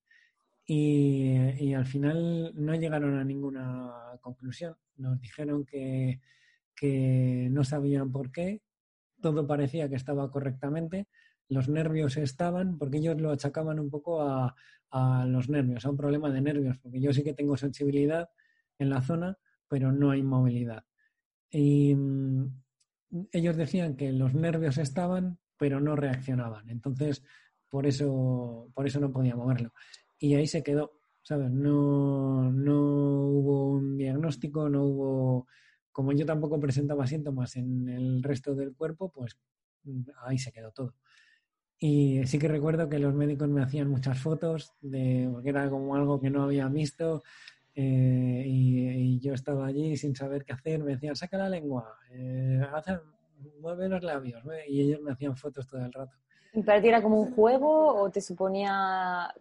[0.65, 3.91] Y, al final no llegaron a ninguna
[4.21, 4.75] conclusión.
[4.97, 6.21] Nos dijeron que,
[6.75, 8.61] que no sabían por qué,
[9.21, 11.07] todo parecía que estaba correctamente,
[11.51, 14.55] los nervios estaban, porque ellos lo achacaban un poco a,
[15.25, 18.29] los nervios, a un problema de nervios, porque yo sí que tengo sensibilidad
[18.77, 19.37] en la zona,
[19.67, 20.85] pero no hay movilidad.
[21.49, 22.61] Y mm,
[23.31, 26.69] ellos decían que los nervios estaban, pero no reaccionaban.
[26.69, 27.23] Entonces,
[27.71, 29.71] por eso, por eso no podía moverlo.
[30.19, 31.49] Y ahí se quedó, ¿sabes?
[31.49, 32.81] No, no
[33.27, 35.47] hubo un diagnóstico, no hubo.
[35.91, 39.37] Como yo tampoco presentaba síntomas en el resto del cuerpo, pues
[39.85, 40.95] mm, ahí se quedó todo.
[41.79, 45.95] Y sí que recuerdo que los médicos me hacían muchas fotos, de, porque era como
[45.95, 47.23] algo que no había visto.
[47.73, 50.83] Eh, y, yo estaba allí sin saber qué hacer.
[50.83, 52.61] Me decían, saca la lengua, eh,
[53.61, 54.43] mueve los labios.
[54.67, 56.17] Y ellos me hacían fotos todo el rato.
[56.53, 59.33] ¿Y para ti era como un juego o te suponía,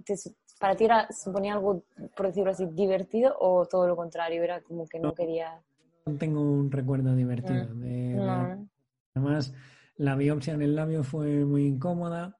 [0.59, 1.83] para ti era, suponía algo,
[2.17, 4.43] por decirlo así, divertido o todo lo contrario?
[4.43, 5.61] Era como que no, quería...
[6.07, 7.67] No tengo un recuerdo divertido.
[7.75, 8.69] Mm.
[9.15, 9.53] además,
[9.97, 12.39] la biopsia en el labio fue muy incómoda,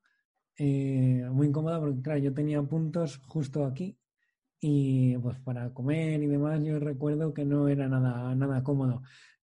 [0.57, 3.99] eh, muy incómoda porque, claro, yo tenía puntos justo aquí
[4.61, 9.03] y pues para comer y demás yo recuerdo que no era nada, nada cómodo.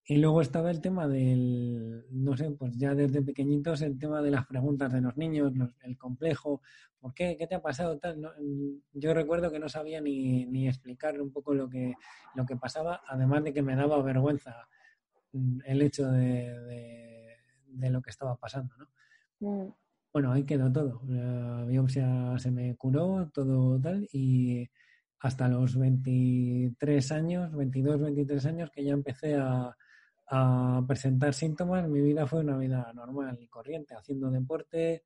[0.08, 4.30] Y luego estaba el tema del, no sé, pues ya desde pequeñitos el tema de
[4.30, 5.52] las preguntas de los niños,
[5.82, 6.62] el complejo,
[7.00, 7.36] ¿por qué?
[7.36, 7.98] ¿Qué te ha pasado?
[7.98, 8.20] Tal?
[8.92, 11.94] Yo recuerdo que no sabía ni, ni, explicar un poco lo que,
[12.36, 14.68] lo que pasaba, además de que me daba vergüenza
[15.32, 17.16] mm, el hecho de
[17.76, 18.88] de lo que estaba pasando, ¿no?
[19.40, 19.72] Mm.
[20.12, 21.02] Bueno, ahí quedó todo.
[21.08, 24.66] La biopsia se me curó, todo tal, y
[25.20, 29.76] hasta los 23 años, 22, 23 años, que ya empecé a,
[30.28, 35.04] a presentar síntomas, mi vida fue una vida normal y corriente, haciendo deporte,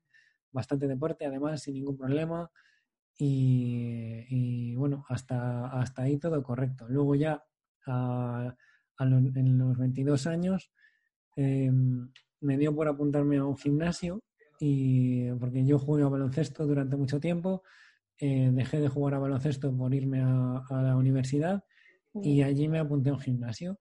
[0.51, 2.49] bastante deporte, además, sin ningún problema.
[3.17, 6.87] Y, bueno, hasta, hasta ahí todo correcto.
[6.89, 7.43] Luego ya
[7.85, 10.71] en los 22 años
[11.35, 14.21] em, me dio por apuntarme a un gimnasio
[14.59, 17.63] y porque yo jugué a baloncesto durante mucho tiempo,
[18.17, 21.63] eh, dejé de jugar a baloncesto por irme a, a la universidad
[22.13, 23.79] y allí me apunté a un gimnasio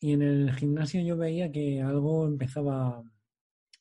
[0.00, 3.02] y en el gimnasio yo veía que algo empezaba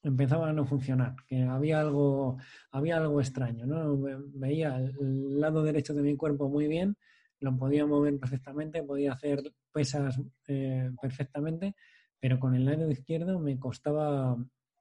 [0.02, 2.38] empezaba a no funcionar, que había algo
[2.72, 3.98] había algo extraño, ¿no?
[4.34, 6.96] Veía el lado derecho de mi cuerpo muy bien,
[7.40, 9.42] lo podía mover perfectamente, podía hacer
[9.72, 11.76] pesas eh, perfectamente,
[12.20, 14.38] pero con el lado izquierdo me costaba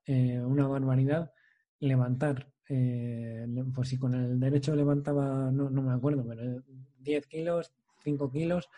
[0.07, 1.33] eh, una barbaridad
[1.81, 2.53] levantar.
[2.69, 6.63] Eh, pues si con el derecho levantaba, no, no me acuerdo, pero
[6.99, 7.73] 10 kilos,
[8.03, 8.69] 5 kilos,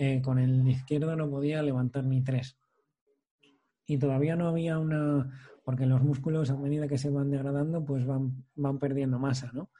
[0.00, 2.56] eh, con el izquierdo no podía levantar ni tres.
[3.84, 5.28] Y todavía no había una,
[5.64, 9.70] porque los músculos a medida que se van degradando, pues van, van perdiendo masa, ¿no?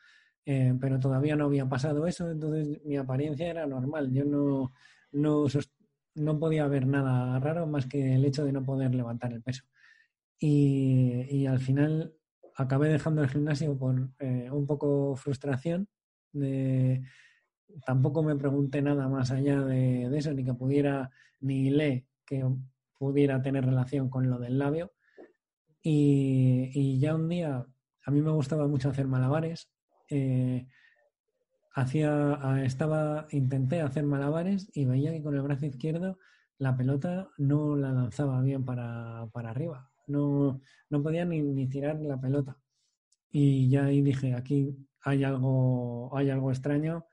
[0.44, 4.12] Eh, pero todavía no había pasado eso, entonces mi apariencia era normal.
[4.12, 4.72] Yo no,
[5.12, 5.46] no,
[6.16, 9.64] no podía ver nada raro más que el hecho de no poder levantar el peso.
[10.36, 12.12] Y, y al final
[12.56, 15.86] acabé dejando el gimnasio por eh, un poco frustración
[16.32, 17.04] de,
[17.84, 21.10] tampoco me pregunté nada más allá de, eso, ni que pudiera,
[21.40, 22.44] ni le que
[22.98, 24.92] pudiera tener relación con lo del labio.
[25.82, 27.64] Y, ya un día,
[28.04, 29.70] a mí me gustaba mucho hacer malabares.
[30.10, 30.66] Eh,
[31.74, 36.18] hacía, estaba, intenté hacer malabares y veía que con el brazo izquierdo
[36.58, 39.90] la pelota no la lanzaba bien para, arriba.
[40.06, 40.60] No,
[40.90, 42.58] no podía ni, ni tirar la pelota.
[43.30, 47.06] Y ya ahí dije, aquí hay algo, hay algo extraño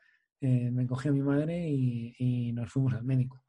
[0.45, 3.41] eh, me cogí a mi madre y, nos fuimos al médico.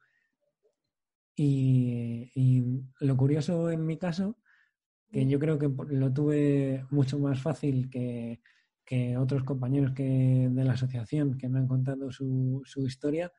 [1.36, 2.62] Y,
[3.00, 4.38] lo curioso en mi caso,
[5.12, 8.40] que yo creo que lo tuve mucho más fácil que,
[9.18, 13.30] otros compañeros que, de la asociación que me han contado su, historia,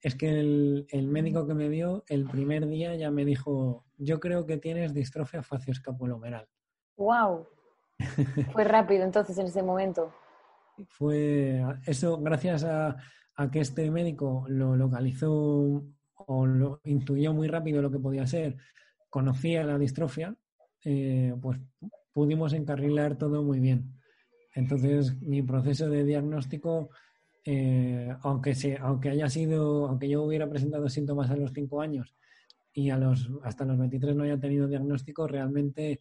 [0.00, 4.20] es que el, el, médico que me dio el primer día ya me dijo, yo
[4.20, 6.46] creo que tienes distrofia facioescapulomeral.
[6.96, 7.46] ¡Wow!
[8.52, 10.12] Fue rápido entonces en ese momento
[10.86, 12.96] fue eso gracias a,
[13.52, 18.56] que este médico lo localizó o lo intuyó muy rápido lo que podía ser,
[19.08, 20.34] conocía la distrofia,
[20.84, 21.60] eh, pues
[22.12, 23.92] pudimos encarrilar todo muy bien.
[24.54, 26.90] Entonces, mi proceso de diagnóstico,
[27.44, 32.16] eh, aunque, se, aunque haya sido, aunque yo hubiera presentado síntomas a los 5 años
[32.72, 36.00] y a los, hasta los 23 no haya tenido diagnóstico, realmente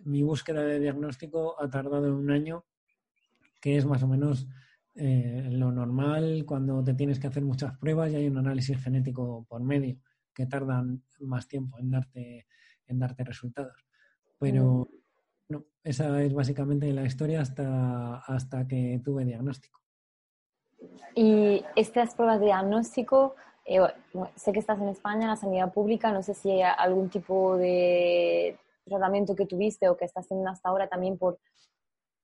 [0.00, 2.64] mi búsqueda de diagnóstico ha tardado un año
[3.62, 4.48] que es más o menos
[4.94, 9.46] eh, lo normal cuando te tienes que hacer muchas pruebas y hay un análisis genético
[9.48, 9.96] por medio
[10.34, 12.46] que tardan más tiempo en darte,
[12.86, 13.86] en darte resultados.
[14.38, 14.88] Pero
[15.48, 19.80] no, esa es básicamente la historia hasta, hasta que tuve diagnóstico.
[21.14, 23.78] Y estas pruebas de diagnóstico, eh,
[24.34, 27.56] sé que estás en España, en la sanidad pública, no sé si hay algún tipo
[27.56, 31.38] de tratamiento que tuviste o que estás teniendo hasta ahora también por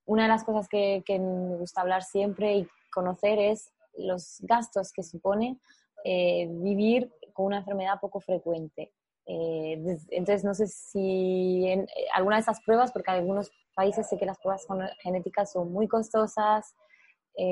[0.08, 5.02] una de las cosas que, me gusta hablar siempre y conocer es los gastos que
[5.02, 5.58] supone
[6.02, 8.92] eh, vivir con una enfermedad poco frecuente.
[9.26, 14.08] Eh, entonces, no sé si en, eh, alguna de esas pruebas, porque en algunos países
[14.08, 14.66] sé que las pruebas
[15.02, 16.74] genéticas son muy costosas,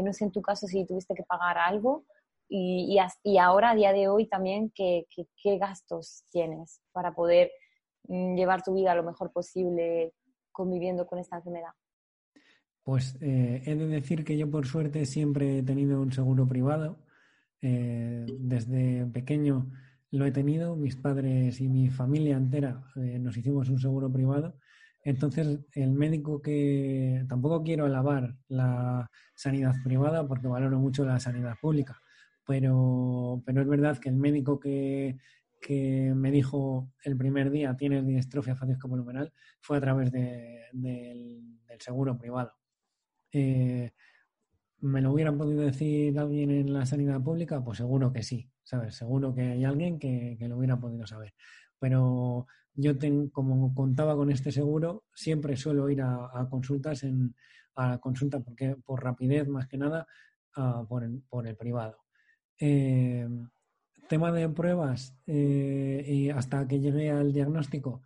[0.02, 2.04] no sé en tu caso si tuviste que pagar algo
[2.48, 7.52] y, y, ahora, a día de hoy también, ¿qué, qué gastos tienes para poder
[8.08, 10.12] mm, llevar tu vida lo mejor posible
[10.50, 11.70] conviviendo con esta enfermedad?
[12.86, 17.00] Pues eh, he de decir que yo por suerte siempre he tenido un seguro privado.
[17.60, 19.72] Eh, desde pequeño
[20.12, 24.60] lo he tenido, mis padres y mi familia entera eh, nos hicimos un seguro privado.
[25.02, 31.56] Entonces, el médico que tampoco quiero alabar la sanidad privada porque valoro mucho la sanidad
[31.60, 32.00] pública,
[32.46, 35.18] pero, pero es verdad que el médico que,
[35.60, 41.42] que me dijo el primer día tienes distrofia facioscapulomeral fue a través del
[41.80, 42.52] seguro privado.
[43.32, 43.92] Eh,
[44.80, 47.64] ¿Me lo hubieran podido decir alguien en la sanidad pública?
[47.64, 48.94] Pues seguro que sí, ¿sabes?
[48.94, 51.34] Seguro que hay alguien que, lo hubiera podido saber.
[51.78, 52.92] Pero yo,
[53.32, 57.34] como contaba con este seguro, siempre suelo ir a, consultas, en,
[57.74, 60.06] a consulta porque, por rapidez más que nada,
[60.88, 61.98] por, el, privado.
[62.58, 63.28] Eh,
[64.08, 68.02] tema de pruebas eh, y hasta que llegué al diagnóstico,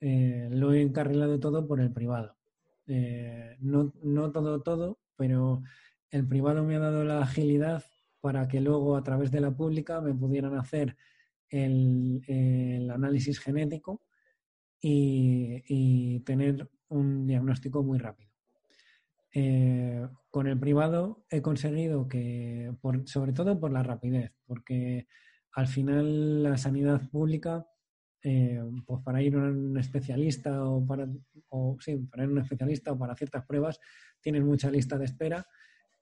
[0.00, 2.36] lo he encarrilado todo por el privado.
[2.86, 5.62] Eh, no, no todo, todo, pero
[6.10, 7.84] el privado me ha dado la agilidad
[8.20, 10.96] para que luego a través de la pública me pudieran hacer
[11.48, 14.02] el, análisis genético
[14.80, 18.30] y, y, tener un diagnóstico muy rápido.
[19.36, 25.08] Eh, con el privado he conseguido que, por, sobre todo por la rapidez, porque
[25.52, 27.66] al final la sanidad pública,
[28.26, 31.06] eh, pues para ir a un especialista o para,
[31.50, 33.78] o, sí, para ir a un especialista o para ciertas pruebas,
[34.22, 35.46] tienes mucha lista de espera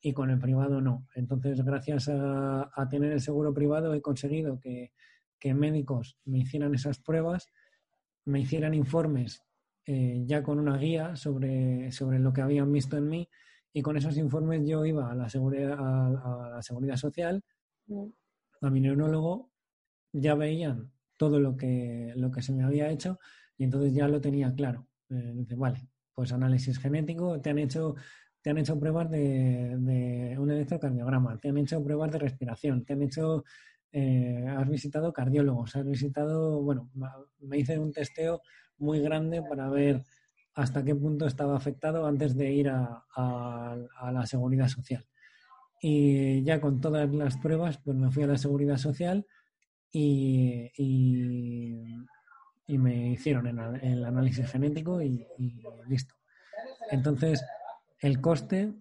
[0.01, 1.09] y con el privado no.
[1.17, 4.93] Entonces, gracias a, a tener el seguro privado, he conseguido que,
[5.41, 7.49] que, médicos me hicieran esas pruebas,
[8.25, 9.43] me hicieran informes
[9.85, 13.29] eh, ya con una guía sobre, sobre lo que habían visto en mí
[13.73, 17.43] y con esos informes yo iba a la seguridad, a, a la seguridad social,
[17.87, 18.07] mm.
[18.61, 19.51] a mi neurólogo,
[20.13, 20.92] ya veían
[21.23, 23.21] todo lo que, lo que se me había hecho
[23.57, 24.89] y entonces ya lo tenía claro.
[25.09, 27.95] Eh, dice, vale, pues análisis genético, te han hecho
[28.43, 32.95] te han hecho pruebas de, de, un electrocardiograma, te han hecho pruebas de respiración, te
[32.95, 33.45] han hecho,
[33.93, 36.91] eh, has visitado cardiólogos, has visitado, bueno,
[37.39, 38.41] me hice un testeo
[38.79, 40.03] muy grande para ver
[40.55, 45.07] hasta qué punto estaba afectado antes de ir a, a, a la seguridad social.
[45.81, 49.25] Y ya con todas las pruebas, pues me fui a la seguridad social
[49.93, 50.73] y,
[52.67, 55.27] y, me hicieron el, el análisis genético y,
[55.89, 56.15] listo.
[56.91, 57.45] Entonces,
[58.01, 58.73] el coste,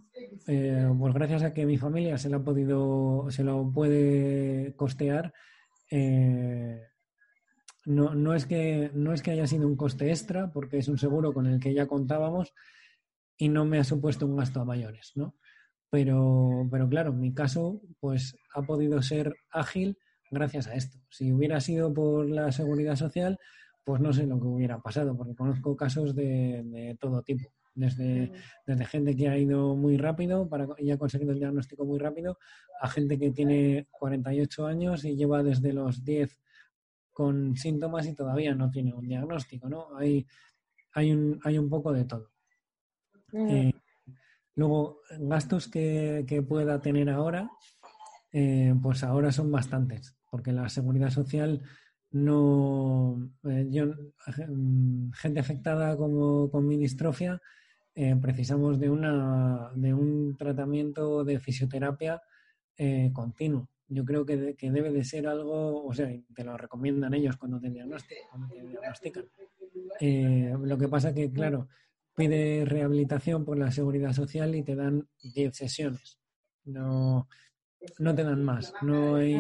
[0.48, 5.34] eh, pues gracias a que mi familia se lo ha podido, se lo puede costear,
[5.90, 6.88] eh,
[7.86, 10.98] no, no, es que, no es que haya sido un coste extra, porque es un
[10.98, 12.54] seguro con el que ya contábamos
[13.38, 15.36] y no me ha supuesto un gasto a mayores, ¿no?
[15.90, 19.98] Pero, pero claro, mi caso, pues ha podido ser ágil
[20.32, 20.98] gracias a esto.
[21.10, 23.38] Si hubiera sido por la seguridad social,
[23.84, 28.32] pues no sé lo que hubiera pasado, porque conozco casos de, de todo tipo desde,
[28.66, 32.38] desde gente que ha ido muy rápido para, y ha conseguido el diagnóstico muy rápido,
[32.80, 36.38] a gente que tiene 48 años y lleva desde los 10
[37.12, 39.96] con síntomas y todavía no tiene un diagnóstico, ¿no?
[39.98, 40.26] Hay,
[40.94, 42.32] hay, un, hay un poco de todo.
[43.34, 43.72] Eh,
[44.56, 47.50] luego, gastos que, que, pueda tener ahora,
[48.32, 51.62] eh, pues ahora son bastantes, porque la seguridad social
[52.10, 53.32] no.
[53.44, 53.94] Eh, yo,
[55.14, 57.40] gente afectada como con mi distrofia
[57.94, 62.22] eh, precisamos de, una, de un tratamiento de fisioterapia
[62.78, 63.70] eh, continuo.
[63.88, 67.60] Yo creo que, que, debe de ser algo, o sea, te lo recomiendan ellos cuando
[67.60, 69.26] te, diagnostican.
[70.00, 71.68] Eh, lo que pasa que, claro,
[72.16, 76.18] pide rehabilitación por la seguridad social y te dan 10 sesiones.
[76.64, 77.28] No,
[78.00, 78.74] no te dan más.
[78.82, 79.36] No hay,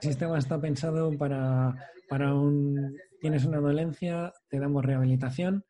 [0.00, 1.74] sistema está pensado para,
[2.08, 2.96] para un...
[3.20, 5.64] Tienes una dolencia, te damos rehabilitación,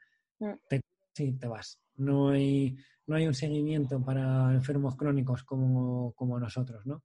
[0.68, 0.80] te,
[1.18, 6.86] y te vas no hay, no hay un seguimiento para enfermos crónicos como, como nosotros,
[6.86, 7.02] ¿no?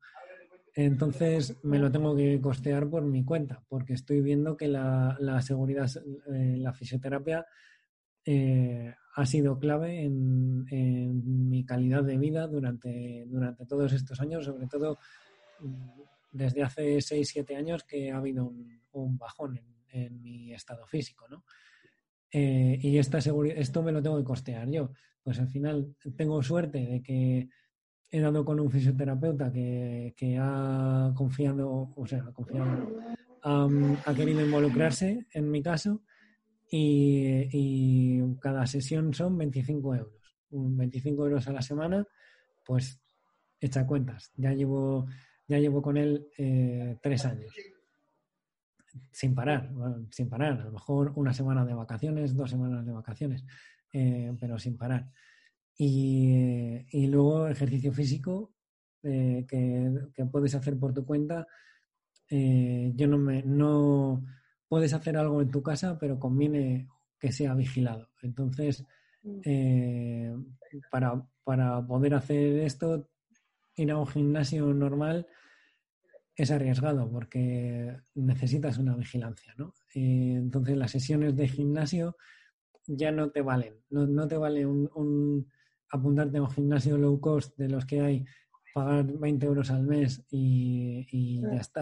[0.73, 5.41] Entonces me lo tengo que costear por mi cuenta, porque estoy viendo que la, la
[5.41, 5.89] seguridad,
[6.33, 7.45] eh, la fisioterapia
[8.23, 14.45] eh, ha sido clave en, en, mi calidad de vida durante, durante todos estos años,
[14.45, 14.97] sobre todo
[15.59, 16.01] mm,
[16.31, 21.27] desde hace 6-7 años que ha habido un, un bajón en, en, mi estado físico,
[21.27, 21.43] ¿no?
[22.31, 24.91] eh, y esta esto me lo tengo que costear yo.
[25.23, 27.49] Pues al final tengo suerte de que
[28.09, 32.89] he dado con un fisioterapeuta que, que ha confiado, o sea, ha confiado,
[33.45, 36.01] um, ha querido involucrarse en mi caso
[36.69, 40.35] y, y, cada sesión son 25 euros.
[40.49, 42.05] 25 euros a la semana,
[42.65, 42.99] pues
[43.59, 44.31] echa cuentas.
[44.35, 45.05] Ya llevo,
[45.51, 47.53] ya llevo con él eh, tres años
[49.11, 49.69] sin parar,
[50.09, 53.45] sin parar, a lo mejor una semana de vacaciones, dos semanas de vacaciones,
[53.93, 55.09] eh, pero sin parar.
[55.77, 58.53] Y, y luego ejercicio físico
[59.03, 61.47] eh, que, que, puedes hacer por tu cuenta.
[62.29, 64.23] Eh, yo no me, no
[64.67, 66.87] puedes hacer algo en tu casa, pero conviene
[67.19, 68.09] que sea vigilado.
[68.21, 68.85] Entonces,
[69.23, 69.39] mm.
[69.45, 70.35] eh,
[70.91, 73.09] para, para poder hacer esto,
[73.75, 75.27] ir a un gimnasio normal
[76.43, 79.73] es arriesgado porque necesitas una vigilancia, ¿no?
[79.93, 82.17] Eh, entonces las sesiones de gimnasio
[82.87, 85.51] ya no te valen, no, no te vale un, un,
[85.89, 88.25] apuntarte a un gimnasio low cost de los que hay,
[88.73, 91.81] pagar 20 euros al mes y, y ya está.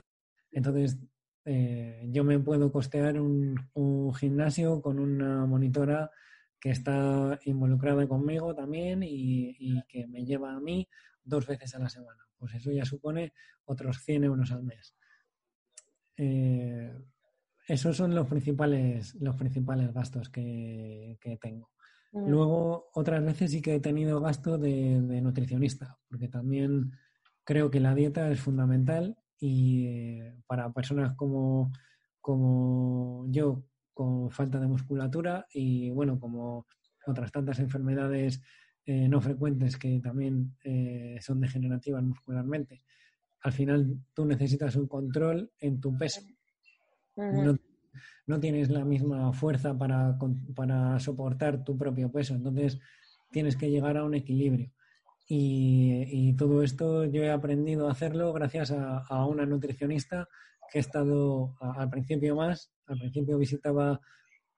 [0.51, 0.99] Entonces
[1.45, 6.12] eh, yo me puedo costear un, un, gimnasio con una monitora
[6.60, 10.88] que está involucrada conmigo también y, y que me lleva a mí
[11.24, 13.33] dos veces a la semana pues eso ya supone
[13.65, 14.95] otros 100 euros al mes.
[16.17, 16.91] Eh,
[17.67, 21.69] esos son los principales, los principales gastos que, que tengo.
[22.11, 22.29] Mm.
[22.29, 26.91] Luego, otras veces sí que he tenido gasto de, de, nutricionista, porque también
[27.43, 31.71] creo que la dieta es fundamental y eh, para personas como,
[32.21, 33.63] como yo
[33.93, 36.65] con falta de musculatura y bueno, como
[37.05, 38.41] otras tantas enfermedades
[38.89, 42.81] eh, no frecuentes que también eh, son degenerativas muscularmente.
[43.41, 46.21] Al final tú necesitas un control en tu peso.
[47.15, 50.17] no, tienes la misma fuerza para,
[50.55, 52.79] para soportar tu propio peso, entonces
[53.29, 54.71] tienes que llegar a un equilibrio.
[55.27, 60.27] Y, todo esto yo he aprendido a hacerlo gracias a, una nutricionista
[60.71, 64.01] que he estado al principio más, al principio visitaba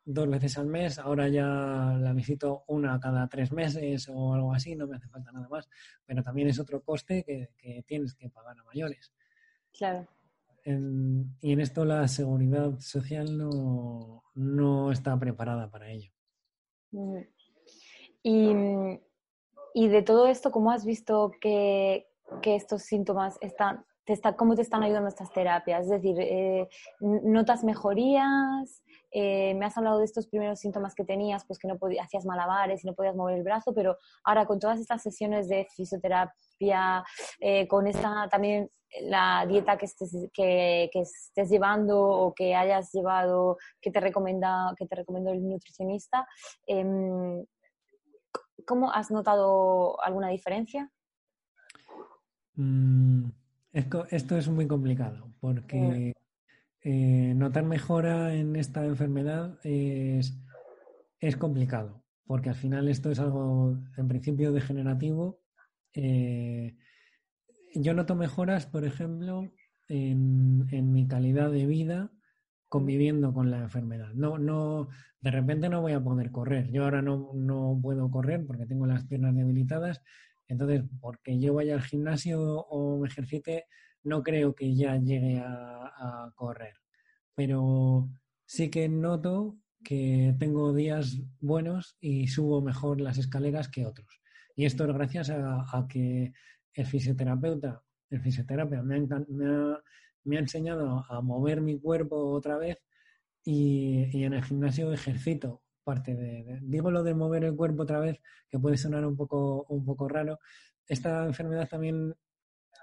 [0.03, 1.45] dos veces al mes, ahora ya
[1.99, 5.69] la visito una cada tres meses o algo así, no me hace falta nada más,
[6.05, 9.13] pero también es otro coste que, tienes que pagar a mayores.
[9.77, 10.07] Claro.
[10.65, 16.11] y en esto la seguridad social no, no está preparada para ello.
[18.21, 18.99] Y
[19.73, 22.07] y de todo esto, ¿cómo has visto que,
[22.41, 25.83] que estos síntomas están, te está, cómo te están ayudando estas terapias?
[25.83, 26.67] Es decir, eh,
[26.99, 28.83] ¿notas mejorías?
[29.11, 32.25] Eh, me has hablado de estos primeros síntomas que tenías, pues que no podías, hacías
[32.25, 37.03] malabares y no podías mover el brazo, pero ahora con todas estas sesiones de fisioterapia,
[37.39, 38.69] eh, con esta también
[39.03, 44.85] la dieta que estés, que estés llevando o que hayas llevado, que te recomienda, que
[44.85, 46.27] te recomendó el nutricionista,
[46.67, 47.45] em,
[48.65, 50.91] ¿Cómo has notado alguna diferencia?
[52.55, 53.29] Mm,
[53.73, 54.05] esto,
[54.37, 56.13] es muy complicado porque
[56.81, 60.37] eh, notar mejora en esta enfermedad es,
[61.37, 65.41] complicado porque al final esto es algo en principio degenerativo.
[65.93, 66.77] Eh,
[67.75, 69.51] yo noto mejoras, por ejemplo,
[69.87, 72.11] en, en mi calidad de vida
[72.71, 74.13] conviviendo con la enfermedad.
[74.13, 74.87] No, no,
[75.19, 76.71] de repente no voy a poder correr.
[76.71, 80.01] Yo ahora no, no puedo correr porque tengo las piernas debilitadas.
[80.51, 83.67] Entonces, porque yo vaya al gimnasio o me ejercite,
[84.03, 86.75] no creo que ya llegue a, correr.
[87.35, 88.09] Pero
[88.45, 94.21] sí que noto que tengo días buenos y subo mejor las escaleras que otros.
[94.55, 96.33] Y esto es gracias a, que
[96.73, 98.83] el fisioterapeuta, el fisioterapeuta
[100.23, 102.77] me ha enseñado a mover mi cuerpo otra vez
[103.43, 108.19] y, en el gimnasio ejercito parte de, Digo lo de mover el cuerpo otra vez,
[108.49, 110.39] que puede sonar un poco, un poco raro.
[110.87, 112.15] Esta enfermedad también,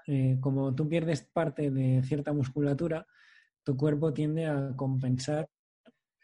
[0.07, 3.05] eh, como tú pierdes parte de cierta musculatura,
[3.63, 5.49] tu cuerpo tiende a compensar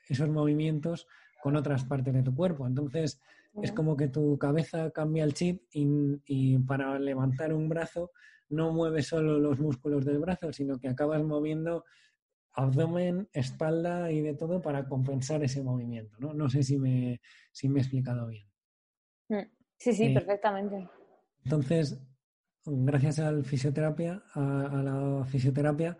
[0.07, 1.07] esos movimientos
[1.41, 2.65] con otras partes de tu cuerpo.
[2.65, 3.19] Entonces,
[3.61, 8.11] es como que tu cabeza cambia el chip y para levantar un brazo
[8.49, 11.85] no mueves solo los músculos del brazo, sino que acabas moviendo
[12.55, 16.15] abdomen, espalda y de todo para compensar ese movimiento.
[16.19, 18.47] No, no sé si me, si me he explicado bien.
[19.29, 20.89] Mm, sí, sí, perfectamente.
[21.43, 22.01] Entonces,
[22.65, 25.97] gracias al fisioterapia, a, la fisioterapia,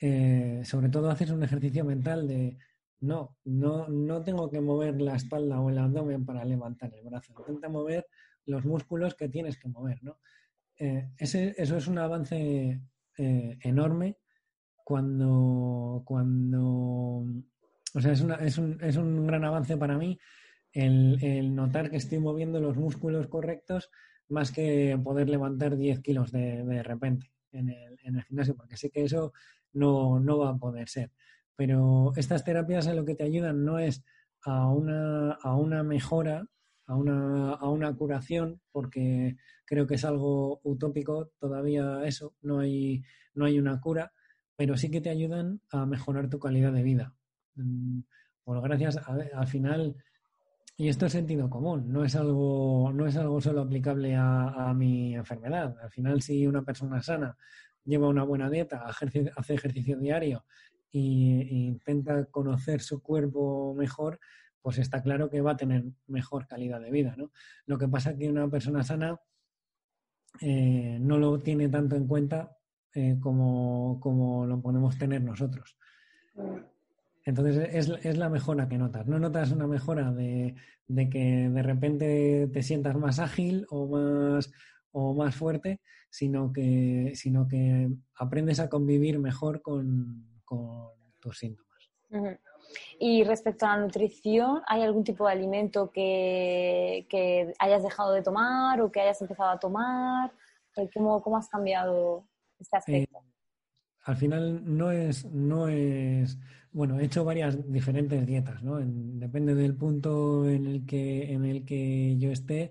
[0.00, 2.58] eh, sobre todo haces un ejercicio mental de
[3.00, 7.34] no, no, no tengo que mover la espalda o el abdomen para levantar el brazo.
[7.38, 8.06] Intenta mover
[8.46, 10.18] los músculos que tienes que mover, ¿no?
[10.78, 12.80] Eh, ese, eso es un avance
[13.16, 14.18] eh, enorme
[14.84, 17.24] cuando, cuando,
[17.94, 20.18] o sea, es, una, es, un, es un gran avance para mí
[20.72, 23.90] el, el, notar que estoy moviendo los músculos correctos
[24.28, 28.76] más que poder levantar 10 kilos de, de repente en el, en el, gimnasio, porque
[28.76, 29.32] sé que eso
[29.72, 31.10] no, no va a poder ser.
[31.56, 34.04] Pero estas terapias en lo que te ayudan no es
[34.42, 36.48] a una, a una mejora
[36.86, 43.02] a una, a una curación, porque creo que es algo utópico todavía eso, no hay,
[43.34, 44.12] no hay una cura,
[44.56, 47.14] pero sí que te ayudan a mejorar tu calidad de vida.
[47.56, 48.00] Mm,
[48.44, 49.96] por gracias, al final,
[50.76, 55.14] y esto es sentido común, no es algo, no es algo solo aplicable a, mi
[55.14, 55.76] enfermedad.
[55.82, 57.36] Al final, si una persona sana
[57.84, 60.44] lleva una buena dieta, hace ejercicio diario
[60.92, 64.20] e intenta conocer su cuerpo mejor,
[64.62, 67.32] pues está claro que va a tener mejor calidad de vida, ¿no?
[67.66, 69.20] Lo que pasa es que una persona sana
[70.40, 72.56] eh, no lo tiene tanto en cuenta
[72.94, 75.76] eh, como, lo podemos tener nosotros.
[77.24, 77.68] Entonces
[78.04, 79.06] es, la mejora que notas.
[79.06, 80.54] No notas una mejora de,
[81.10, 84.52] que de repente te sientas más ágil o más,
[84.92, 90.30] o más fuerte, sino que, sino que aprendes a convivir mejor con,
[91.18, 91.90] tus síntomas.
[93.00, 98.80] Y respecto a la nutrición, ¿hay algún tipo de alimento que, hayas dejado de tomar
[98.80, 100.30] o que hayas empezado a tomar?
[100.92, 102.26] ¿Cómo, cómo has cambiado
[102.58, 103.18] este aspecto?
[103.18, 103.34] Eh,
[104.04, 106.38] al final no es, no es,
[106.72, 108.78] bueno, he hecho varias diferentes dietas, ¿no?
[108.78, 112.70] depende del punto en el que, en el que yo esté,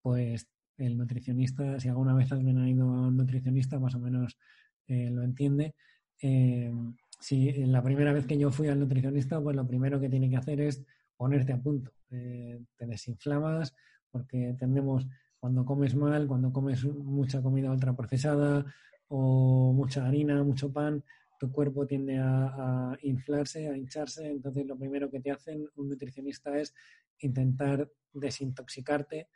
[0.00, 4.38] pues el nutricionista, si alguna vez alguien ha ido a un nutricionista, más o menos
[4.86, 5.74] eh, lo entiende.
[6.22, 6.72] Eh,
[7.18, 10.36] si la primera vez que yo fui al nutricionista, pues lo primero que tiene que
[10.36, 10.82] hacer es
[11.16, 11.92] ponerte a punto.
[12.10, 13.74] Eh, te desinflamas
[14.10, 15.06] porque tendemos,
[15.38, 18.64] cuando comes mal, cuando comes mucha comida ultraprocesada
[19.10, 21.02] o mucha harina, mucho pan,
[21.38, 24.28] tu cuerpo tiende a, inflarse, a hincharse.
[24.28, 26.74] Entonces, lo primero que te hacen un nutricionista es
[27.18, 29.28] intentar desintoxicarte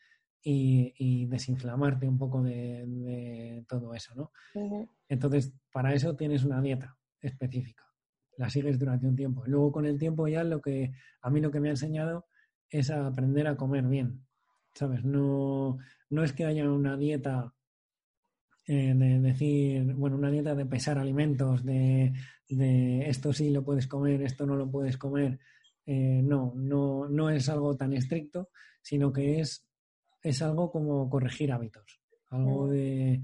[0.43, 4.31] y, desinflamarte un poco de, todo eso, ¿no?
[5.09, 7.85] Entonces, para eso tienes una dieta específica.
[8.37, 9.43] La sigues durante un tiempo.
[9.47, 12.27] Luego, con el tiempo, ya lo que a mí lo que me ha enseñado
[12.69, 14.25] es a aprender a comer bien.
[14.75, 15.05] ¿Sabes?
[15.05, 15.79] No,
[16.11, 17.54] no es que haya una dieta
[18.67, 22.15] eh, de decir, bueno, una dieta de pesar alimentos, de,
[23.07, 25.39] esto sí lo puedes comer, esto no lo puedes comer.
[25.85, 28.49] Eh, no, no, no es algo tan estricto,
[28.81, 29.67] sino que es,
[30.23, 32.01] es algo como corregir hábitos,
[32.31, 33.23] algo de,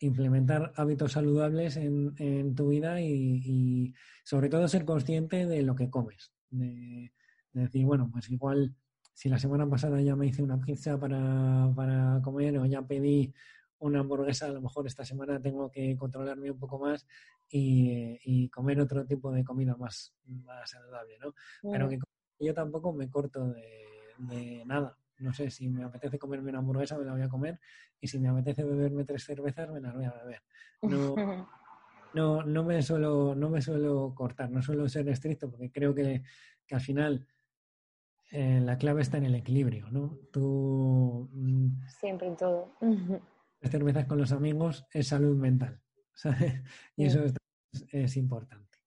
[0.00, 3.94] implementar hábitos saludables en, tu vida y,
[4.24, 6.32] sobre todo ser consciente de lo que comes.
[6.50, 7.12] De,
[7.52, 8.74] decir, bueno, pues igual
[9.14, 13.32] si la semana pasada ya me hice una pizza para, para comer o ya pedí
[13.80, 17.06] una hamburguesa, a lo mejor esta semana tengo que controlarme un poco más
[17.48, 21.34] y, comer otro tipo de comida más, más saludable, ¿no?
[21.70, 21.98] Pero que
[22.38, 23.52] yo tampoco me corto
[24.18, 24.96] de, nada.
[25.18, 27.60] No sé, si me apetece comerme una hamburguesa, me la voy a comer
[28.00, 30.42] y si me apetece beberme tres cervezas, me las voy a beber.
[30.82, 31.14] No,
[32.14, 36.22] no, no, me, suelo, no me suelo cortar, no suelo ser estricto porque creo que,
[36.66, 37.26] que al final
[38.30, 40.18] eh, la clave está en el equilibrio, ¿no?
[40.32, 41.28] Tú...
[41.32, 42.72] Mm, Siempre en todo
[43.68, 45.80] cervezas con los amigos es salud mental.
[46.96, 47.24] Y eso
[47.92, 48.78] es, importante.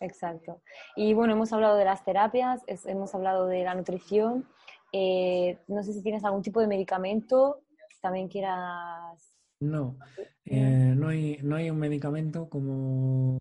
[0.00, 0.62] Exacto.
[0.96, 4.46] Y bueno, hemos hablado de las terapias, hemos hablado de la nutrición.
[4.92, 9.34] Eh, no sé si tienes algún tipo de medicamento que también quieras.
[9.60, 9.98] No,
[10.44, 13.38] eh, no, hay, no hay un medicamento como,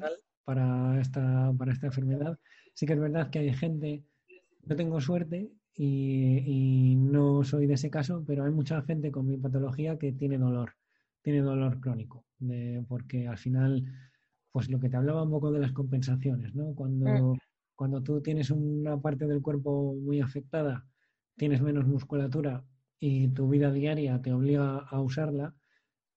[0.00, 0.12] tal
[0.50, 2.36] para esta, para esta enfermedad.
[2.74, 4.02] Sí que es verdad que hay gente,
[4.62, 9.36] yo tengo suerte y, no soy de ese caso, pero hay mucha gente con mi
[9.36, 10.74] patología que tiene dolor,
[11.22, 12.24] tiene dolor crónico,
[12.88, 13.84] porque al final,
[14.52, 16.74] pues lo que te hablaba un poco de las compensaciones, ¿no?
[16.74, 17.38] Cuando, mm.
[17.74, 20.86] cuando tú tienes una parte del cuerpo muy afectada,
[21.36, 22.64] tienes menos musculatura
[22.98, 25.54] y tu vida diaria te obliga a usarla,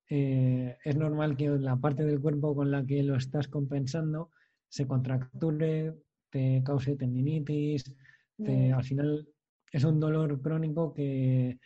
[0.10, 4.30] eh, es normal que la parte del cuerpo con la que lo estás compensando
[4.68, 5.94] se contracture,
[6.30, 7.96] te cause tendinitis,
[8.38, 8.74] mm.
[8.74, 9.33] al final
[9.74, 11.58] es un dolor crónico que,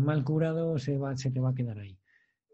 [0.00, 1.98] mal curado se, va, se te va a quedar ahí.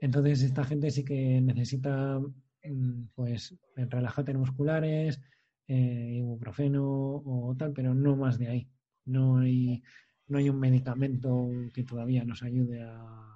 [0.01, 5.21] Entonces, esta gente sí que necesita mm, pues relajantes musculares,
[5.69, 8.69] eh, ibuprofeno o tal, pero no más de ahí.
[9.05, 9.83] No hay,
[10.27, 13.29] no hay un medicamento que todavía nos ayude a,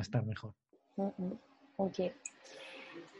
[0.00, 0.54] estar mejor.
[1.76, 1.98] Ok.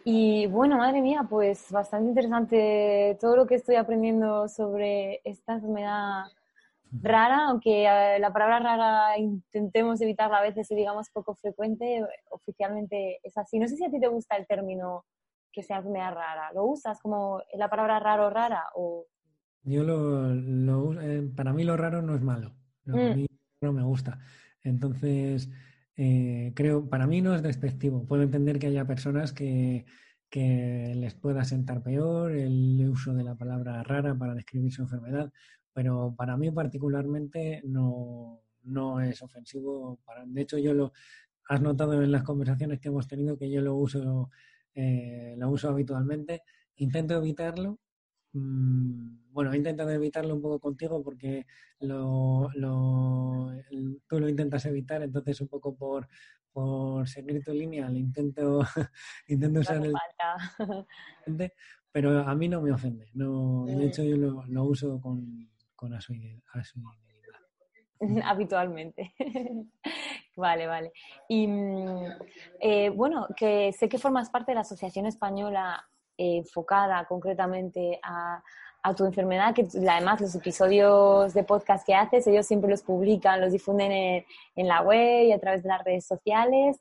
[0.05, 6.25] Y bueno, madre mía, pues bastante interesante todo lo que estoy aprendiendo sobre esta enfermedad
[7.03, 13.21] rara, aunque eh, la palabra rara intentemos evitarla a veces y digamos poco frecuente, oficialmente
[13.23, 13.59] es así.
[13.59, 15.05] No sé si a ti te gusta el término
[15.53, 16.53] que sea enfermedad rara.
[16.55, 19.07] ¿Lo usas como la palabra raro rara o...?
[19.63, 22.55] Yo lo, eh, para mí lo raro no es malo.
[22.87, 23.17] A mm.
[23.17, 23.27] mí
[23.63, 24.19] no me gusta.
[24.63, 25.49] Entonces,
[25.97, 28.05] eh, creo, para mí no es despectivo.
[28.07, 29.87] Puedo entender que haya personas que,
[30.29, 35.33] que les pueda sentar peor el uso de la palabra rara para describir su enfermedad
[35.75, 38.41] pero para mí particularmente no,
[39.03, 39.99] es ofensivo.
[40.05, 40.93] Para, de hecho, yo lo
[41.49, 44.31] has notado en las conversaciones que hemos tenido que yo lo uso,
[44.75, 46.43] eh, lo uso habitualmente.
[46.77, 47.81] Intento evitarlo.
[48.33, 51.45] Mm, bueno, he intentado evitarlo un poco contigo porque
[51.81, 52.51] lo,
[54.07, 56.09] tú lo intentas evitar, entonces un poco por,
[56.53, 58.61] por seguir tu línea, le intento,
[59.27, 59.93] intento usar el...
[61.93, 63.07] Pero a mí no me ofende.
[63.15, 65.49] No, de hecho, yo lo, lo uso con,
[65.85, 65.93] con
[68.25, 69.15] Habitualmente.
[70.37, 70.93] vale, vale.
[71.29, 72.07] Y mm,
[72.61, 75.85] eh, bueno, que sé que formas parte de la Asociación Española
[76.17, 78.43] eh, enfocada concretamente a,
[78.97, 83.51] tu enfermedad, que además los episodios de podcast que haces, ellos siempre los publican, los
[83.51, 84.27] difunden en,
[84.57, 86.79] en la web y a través de las redes sociales.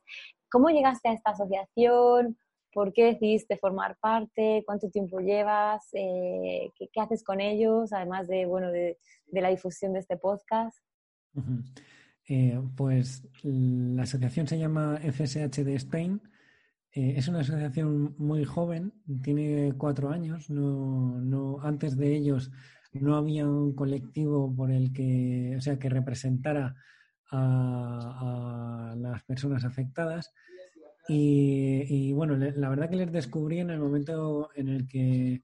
[0.49, 2.37] ¿Cómo llegaste a esta asociación?
[2.73, 4.63] ¿Por qué decidiste formar parte?
[4.65, 5.87] ¿Cuánto tiempo llevas?
[5.93, 7.93] Eh, ¿qué, haces con ellos?
[7.93, 8.97] Además de, bueno, de,
[9.31, 10.77] la difusión de este podcast.
[12.27, 16.21] Eh, pues la asociación se llama FSH de Spain.
[16.91, 18.93] Eh, es una asociación muy joven,
[19.23, 20.49] tiene cuatro años.
[20.49, 22.51] No, no, antes de ellos
[22.93, 26.75] no había un colectivo por el que, o sea, que representara
[27.31, 30.31] a, a las personas afectadas
[31.07, 35.43] Y, bueno, la verdad que les descubrí en el momento en el que,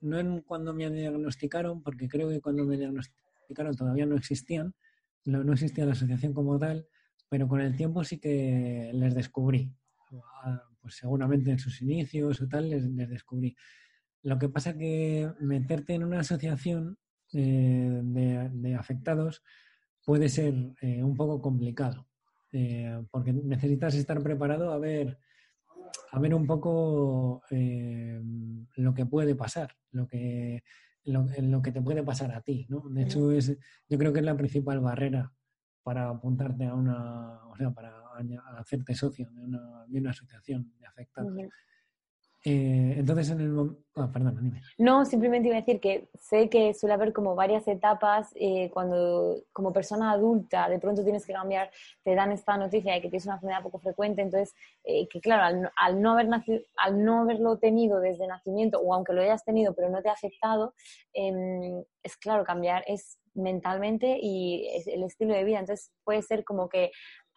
[0.00, 4.74] no en cuando me diagnosticaron, porque creo que cuando me diagnosticaron todavía no existían,
[5.24, 6.86] no, existía la asociación como tal,
[7.28, 9.72] pero con el tiempo sí que les descubrí.
[10.44, 13.56] Ah, pues seguramente en sus inicios o tal les, les descubrí.
[14.22, 16.98] Lo que pasa que meterte en una asociación
[17.32, 19.42] eh, de, afectados
[20.04, 22.06] puede ser eh, un poco complicado,
[22.58, 25.18] eh, porque necesitas estar preparado a ver,
[26.10, 30.64] a ver un poco lo que puede pasar, lo que,
[31.04, 32.66] lo, que te puede pasar a ti.
[32.70, 32.88] ¿no?
[32.88, 33.54] De hecho, es,
[33.88, 35.30] yo creo que es la principal barrera
[35.82, 37.92] para apuntarte a una, o sea, para
[38.56, 41.36] hacerte socio de una, de una asociación de afectados.
[42.48, 44.62] Eh, entonces, en el ah, perdón, dime.
[44.78, 49.42] No, simplemente iba a decir que sé que suele haber como varias etapas eh, cuando
[49.52, 51.72] como persona adulta de pronto tienes que cambiar,
[52.04, 55.72] te dan esta noticia de que tienes una enfermedad poco frecuente, entonces eh, que claro,
[55.74, 59.74] al, no haber nacido, al no haberlo tenido desde nacimiento o aunque lo hayas tenido
[59.74, 60.72] pero no te ha afectado,
[61.14, 66.68] em, es claro, cambiar es mentalmente y el estilo de vida, entonces puede ser como
[66.68, 66.92] que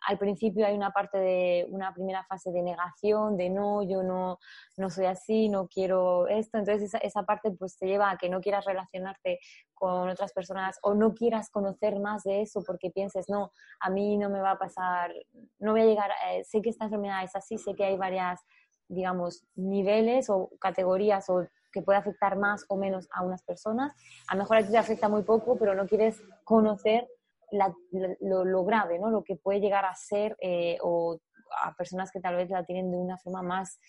[0.08, 4.40] al principio hay una parte de una primera fase de negación, de no, yo no,
[4.78, 6.58] no soy así, no quiero esto.
[6.58, 9.40] Entonces esa, esa, parte pues te lleva a que no quieras relacionarte
[9.74, 14.18] con otras personas o no quieras conocer más de eso porque pienses, no, a mí
[14.18, 15.14] no me va a pasar,
[15.60, 18.42] no voy a llegar, eh, sé que esta enfermedad es así, sé que hay varias,
[18.88, 23.94] digamos, niveles o categorías o que puede afectar más o menos a unas personas.
[24.28, 27.08] A lo mejor a ti te afecta muy poco, pero no quieres conocer
[27.52, 29.10] lo, grave, ¿no?
[29.10, 31.20] Lo que puede llegar a ser eh, o
[31.64, 33.80] a personas que tal vez la tienen de una forma más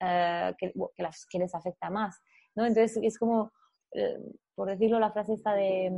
[0.00, 2.20] eh, que, las, que les afecta más,
[2.54, 2.64] ¿no?
[2.64, 3.52] Entonces es como,
[3.92, 4.18] eh,
[4.54, 5.92] por decirlo, la frase esta de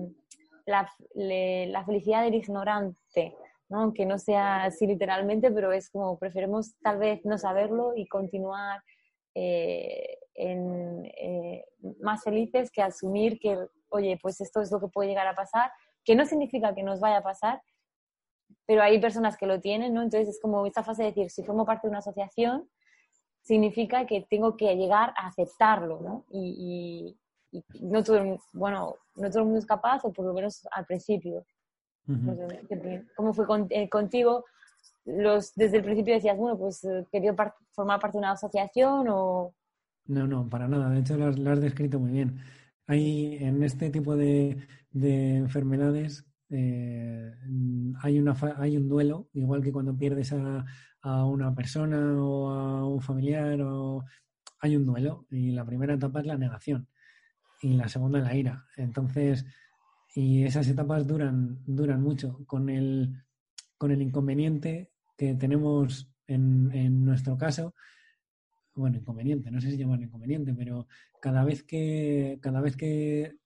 [0.66, 3.36] la, la felicidad del ignorante,
[3.68, 3.92] ¿no?
[3.92, 8.80] Que no sea así literalmente, pero es como preferimos tal vez no saberlo y continuar
[9.32, 11.10] en,
[12.00, 13.56] más felices que asumir que,
[13.90, 15.70] oye, pues esto es lo que puede llegar a pasar
[16.04, 17.62] que no significa que nos vaya a pasar,
[18.66, 20.02] pero hay personas que lo tienen, ¿no?
[20.02, 22.68] Entonces es como esta fase de decir, si formo parte de una asociación,
[23.42, 26.24] significa que tengo que llegar a aceptarlo, ¿no?
[26.30, 27.16] Y,
[27.80, 31.44] no todo, bueno, no todo el mundo es capaz, o por lo menos al principio.
[33.16, 34.44] ¿Cómo fue eh, contigo?
[35.04, 37.34] Los, desde el principio decías, bueno, pues eh, quería
[37.72, 39.52] formar parte de una asociación o...
[40.06, 40.90] No, no, para nada.
[40.90, 42.40] De hecho, lo has descrito muy bien.
[42.90, 47.32] Hay en este tipo de, de enfermedades eh,
[48.02, 50.66] hay, una, hay un duelo, igual que cuando pierdes a,
[51.02, 54.04] a, una persona o a un familiar, o,
[54.58, 55.26] hay un duelo.
[55.30, 56.88] Y la primera etapa es la negación
[57.62, 58.66] y la segunda la ira.
[58.76, 59.46] Entonces,
[60.12, 62.40] y esas etapas duran, duran mucho.
[62.44, 63.22] Con el,
[63.78, 67.72] con el inconveniente que tenemos en, en nuestro caso,
[68.74, 70.86] bueno, inconveniente, no sé si llamarlo inconveniente, pero
[71.20, 73.36] cada vez que, cada vez que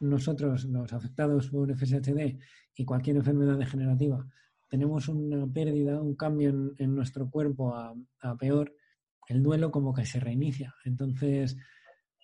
[0.00, 2.38] nosotros, los afectados por FSHD
[2.74, 4.26] y cualquier enfermedad degenerativa,
[4.68, 8.74] tenemos una pérdida, un cambio en, nuestro cuerpo a, peor,
[9.28, 10.74] el duelo como que se reinicia.
[10.84, 11.56] Entonces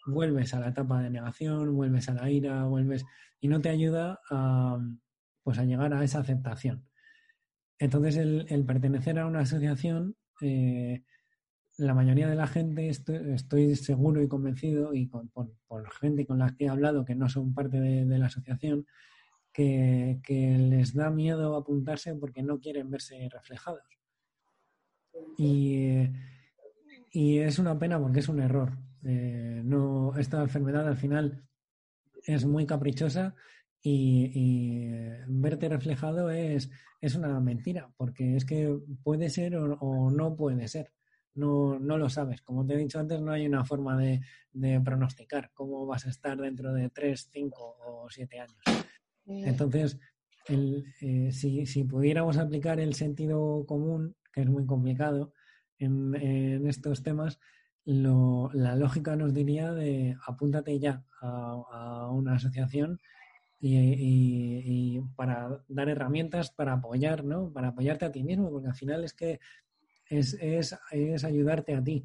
[0.07, 3.05] vuelves a la etapa de negación, vuelves a la ira, vuelves
[3.40, 4.78] y no te ayuda a,
[5.43, 6.88] pues a llegar a esa aceptación.
[7.78, 11.05] Entonces el, pertenecer a una asociación eh,
[11.83, 15.28] la mayoría de la gente, estoy, seguro y convencido, y por,
[16.01, 18.87] gente con la que he hablado que no son parte de, la asociación,
[19.53, 23.83] que, les da miedo apuntarse porque no quieren verse reflejados.
[25.37, 26.09] Y,
[27.12, 28.78] es una pena porque es un error.
[29.05, 31.45] Eh, no, esta enfermedad al final
[32.24, 33.35] es muy caprichosa
[33.83, 34.78] y,
[35.26, 36.70] verte reflejado es,
[37.16, 40.93] una mentira, porque es que puede ser o no puede ser
[41.35, 42.43] no, no lo sabes.
[42.43, 44.20] Como te he dicho antes, no hay una forma de,
[44.85, 48.62] pronosticar cómo vas a estar dentro de 3, 5 o 7 años.
[49.26, 49.99] Entonces,
[50.49, 55.33] eh, si, pudiéramos aplicar el sentido común, que es muy complicado
[55.78, 56.14] en,
[56.66, 57.39] estos temas,
[57.85, 63.01] la lógica nos diría de apúntate ya a, una asociación
[63.61, 67.53] y, para dar herramientas para apoyar, ¿no?
[67.53, 69.41] Para apoyarte a ti mismo, porque al final es que
[70.18, 72.04] es, es, es ayudarte a ti.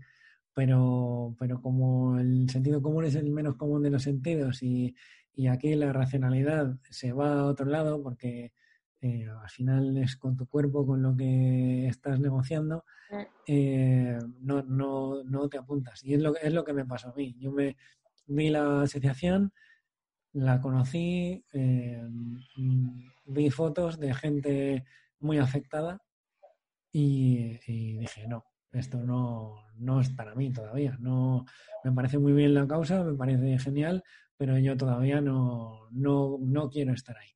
[0.53, 4.95] Pero, pero como el sentido común es el menos común de los sentidos y,
[5.35, 8.53] y aquí la racionalidad se va a otro lado porque
[8.99, 13.21] eh, al final es con tu cuerpo con lo que estás negociando, mm.
[13.45, 16.03] eh, no, no, no, te apuntas.
[16.03, 17.35] Y es lo, es lo que me pasó a mí.
[17.37, 17.77] Yo me
[18.25, 19.53] vi la asociación,
[20.33, 22.03] la conocí, eh,
[23.25, 24.85] vi fotos de gente
[25.19, 26.01] muy afectada
[26.99, 30.97] y, dije, no, esto no, no es para mí todavía.
[30.99, 31.45] No,
[31.83, 34.03] me parece muy bien la causa, me parece genial,
[34.35, 37.29] pero yo todavía no, no, no quiero estar ahí.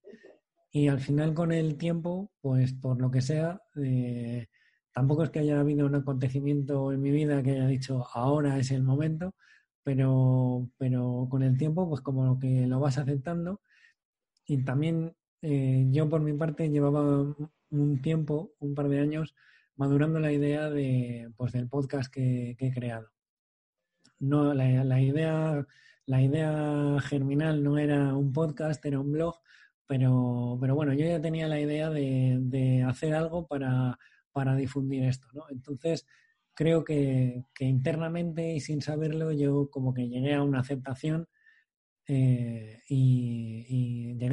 [0.71, 4.47] Y al final con el tiempo, pues por lo que sea, eh,
[4.93, 8.71] tampoco es que haya habido un acontecimiento en mi vida que haya dicho ahora es
[8.71, 9.35] el momento,
[9.83, 13.61] pero, pero con el tiempo, pues como que lo vas aceptando.
[14.45, 17.35] Y también eh, yo por mi parte llevaba
[17.71, 19.35] un tiempo, un par de años,
[19.75, 23.09] madurando la idea de, pues, del podcast que, he creado.
[24.19, 25.65] No, la, idea,
[26.05, 29.35] la idea germinal no era un podcast, era un blog,
[29.87, 33.97] pero, pero bueno, yo ya tenía la idea de, hacer algo para,
[34.31, 35.45] para, difundir esto, ¿no?
[35.49, 36.05] Entonces,
[36.53, 41.27] creo que, internamente y sin saberlo, yo como que llegué a una aceptación
[42.07, 43.65] eh, y,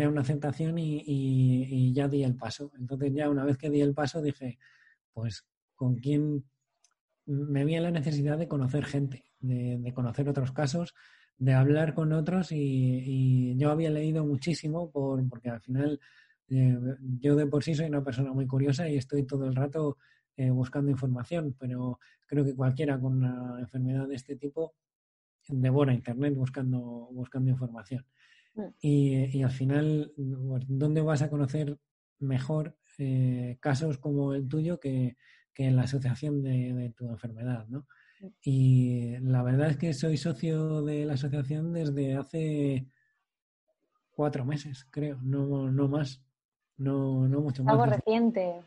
[0.07, 2.71] una aceptación y, y, ya di el paso.
[2.79, 4.59] Entonces ya una vez que di el paso dije,
[5.13, 6.45] pues con quién
[7.27, 10.95] me vi la necesidad de conocer gente, de, conocer otros casos,
[11.39, 16.01] de hablar con otros y, yo había leído muchísimo por, porque al final
[16.49, 16.79] eh,
[17.21, 19.99] yo de por sí soy una persona muy curiosa y estoy todo el rato
[20.37, 24.75] eh, buscando información, pero creo que cualquiera con una enfermedad de este tipo
[25.49, 28.05] devora Internet buscando, buscando información.
[28.59, 28.75] Mm.
[28.81, 31.79] Y, al final, ¿dónde vas a conocer
[32.19, 35.17] mejor eh, casos como el tuyo que,
[35.57, 37.87] en la asociación de, tu enfermedad, ¿no?
[38.43, 42.89] Y la verdad es que soy socio de la asociación desde hace
[44.11, 46.21] cuatro meses, creo, no, no más,
[46.77, 47.73] no, no mucho más.
[47.73, 48.61] Algo reciente.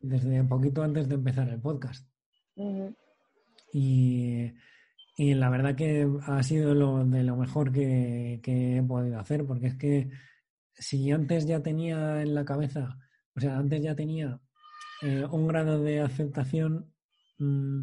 [0.00, 2.08] Desde un poquito antes de empezar el podcast.
[3.72, 4.52] y,
[5.16, 9.68] y, la verdad que ha sido lo, de lo mejor que, he podido hacer, porque
[9.68, 10.10] es que
[10.72, 12.98] si antes ya tenía en la cabeza
[13.36, 14.40] o sea, antes ya tenía
[15.02, 16.92] eh, un grado de aceptación
[17.38, 17.80] mm,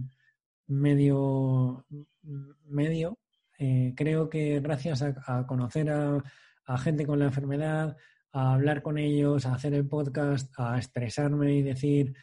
[0.67, 3.19] medio, mm, medio.
[3.59, 7.97] Eh, creo que gracias a, conocer a, gente con la enfermedad,
[8.31, 12.15] a hablar con ellos, a hacer el podcast, a expresarme y decir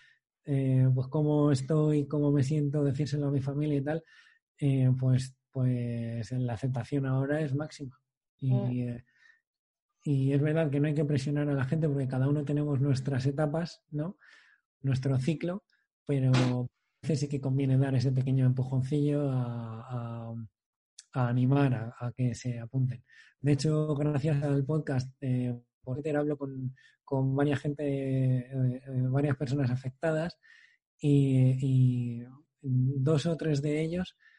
[0.45, 4.03] eh, pues cómo estoy, cómo me siento, decírselo a mi familia y tal,
[4.99, 8.01] pues, pues la aceptación ahora es máxima.
[8.39, 8.99] Y, mm.
[10.11, 12.81] Y es verdad que no hay que presionar a la gente porque cada uno tenemos
[12.81, 14.17] nuestras etapas, ¿no?
[14.81, 15.65] Nuestro ciclo,
[16.07, 16.69] pero a
[17.03, 20.35] veces sí que conviene dar ese pequeño empujoncillo a,
[21.13, 23.05] animar a, que se apunten.
[23.41, 29.37] De hecho, gracias al podcast, eh, por Twitter hablo con, varias gente, eh, eh, varias
[29.37, 30.39] personas afectadas
[31.01, 32.23] y,
[32.63, 34.38] dos o tres de ellos mm,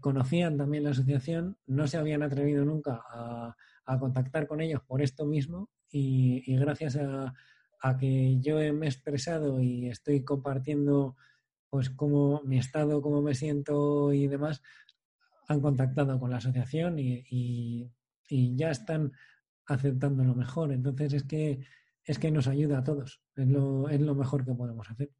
[0.00, 3.56] conocían también la asociación, no se habían atrevido nunca a,
[3.98, 7.34] contactar con ellos por esto mismo y, gracias a,
[7.98, 11.16] que yo me he expresado y estoy compartiendo
[11.68, 14.62] pues cómo mi estado, cómo me siento y demás,
[15.48, 17.90] han contactado con la asociación y,
[18.30, 19.12] ya están
[19.66, 20.72] aceptando lo mejor.
[20.72, 21.60] Entonces es que
[22.04, 25.10] es que nos ayuda a todos, es lo, es lo mejor que podemos hacer.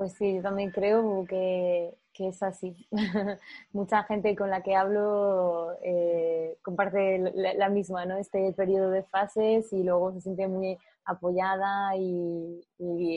[0.00, 2.74] Pues sí, yo también creo que, es así.
[3.72, 8.16] Mucha gente con la que hablo eh, comparte la, misma, ¿no?
[8.16, 12.62] Este periodo de fases y luego se siente muy apoyada y,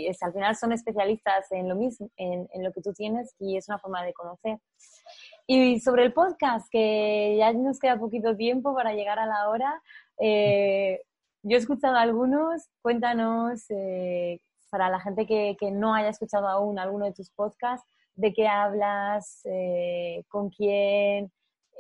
[0.10, 3.70] es, al final son especialistas en lo mismo, en, lo que tú tienes y es
[3.70, 4.60] una forma de conocer.
[5.48, 9.82] Y sobre el podcast, que ya nos queda poquito tiempo para llegar a la hora,
[10.20, 11.02] eh,
[11.44, 14.42] yo he escuchado algunos, cuéntanos eh,
[14.74, 19.42] para la gente que, no haya escuchado aún alguno de tus podcasts, de qué hablas,
[19.46, 21.32] eh, con quién,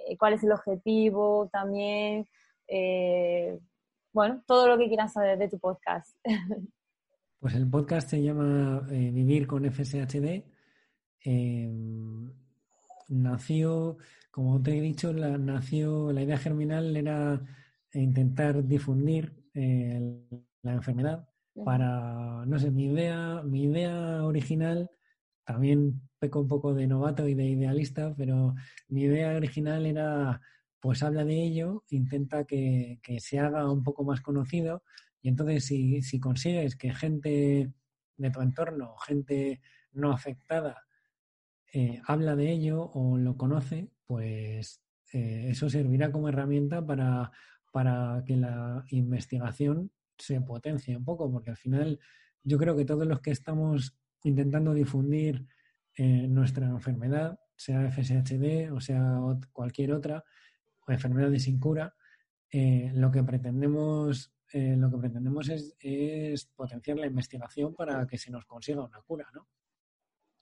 [0.07, 2.27] eh, cuál es el objetivo también.
[2.67, 3.57] Eh,
[4.13, 6.15] bueno, todo lo que quieras saber de tu podcast.
[7.39, 10.45] Pues el podcast se llama Vivir con FSHD.
[11.25, 12.31] Em,
[13.09, 13.97] nació,
[14.31, 17.41] como te he dicho, la, nació, la idea germinal era
[17.91, 19.43] intentar difundir
[20.61, 24.89] la enfermedad para, no sé, mi idea, mi idea original,
[25.43, 28.55] también peco un poco de novato y de idealista, pero
[28.87, 30.41] mi idea original era,
[30.79, 34.83] pues habla de ello, intenta que, se haga un poco más conocido
[35.21, 37.73] y entonces si, si consigues que gente
[38.17, 39.61] de tu entorno, gente
[39.91, 40.85] no afectada,
[41.73, 44.81] eh, habla de ello o lo conoce, pues
[45.11, 47.31] eh, eso servirá como herramienta para,
[47.71, 51.99] para que la investigación se potencia un poco, porque al final
[52.43, 55.45] yo creo que todos los que estamos intentando difundir
[55.95, 59.19] eh, nuestra enfermedad, sea FSHD o sea
[59.51, 60.23] cualquier otra,
[60.85, 61.95] o enfermedades sin cura,
[62.51, 68.31] eh, lo que pretendemos, eh, lo que pretendemos es, potenciar la investigación para que se
[68.31, 69.47] nos consiga una cura, ¿no?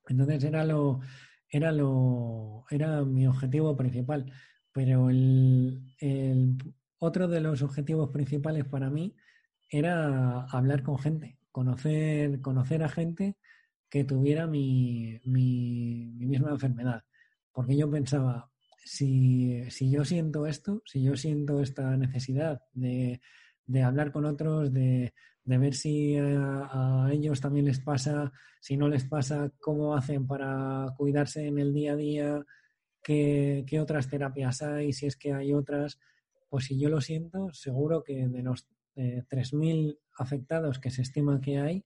[0.08, 1.00] Entonces era lo,
[1.48, 4.32] era lo, era mi objetivo principal.
[4.74, 6.58] Pero el
[6.98, 9.16] otro de los objetivos principales para mí
[9.72, 13.38] era hablar con gente, conocer, conocer a gente
[13.90, 17.04] que tuviera mi, mi, mi misma enfermedad.
[17.54, 18.52] Porque yo pensaba,
[18.84, 23.22] si, si, yo siento esto, si yo siento esta necesidad de,
[23.66, 25.14] de hablar con otros, de,
[25.46, 30.28] de ver si a, a, ellos también les pasa, si no les pasa, cómo hacen
[30.28, 32.46] para cuidarse en el día a día,
[33.02, 35.98] qué, qué otras terapias hay, si es que hay otras,
[36.50, 41.42] pues si yo lo siento, seguro que de los eh, 3.000 afectados que se estima
[41.42, 41.86] que hay,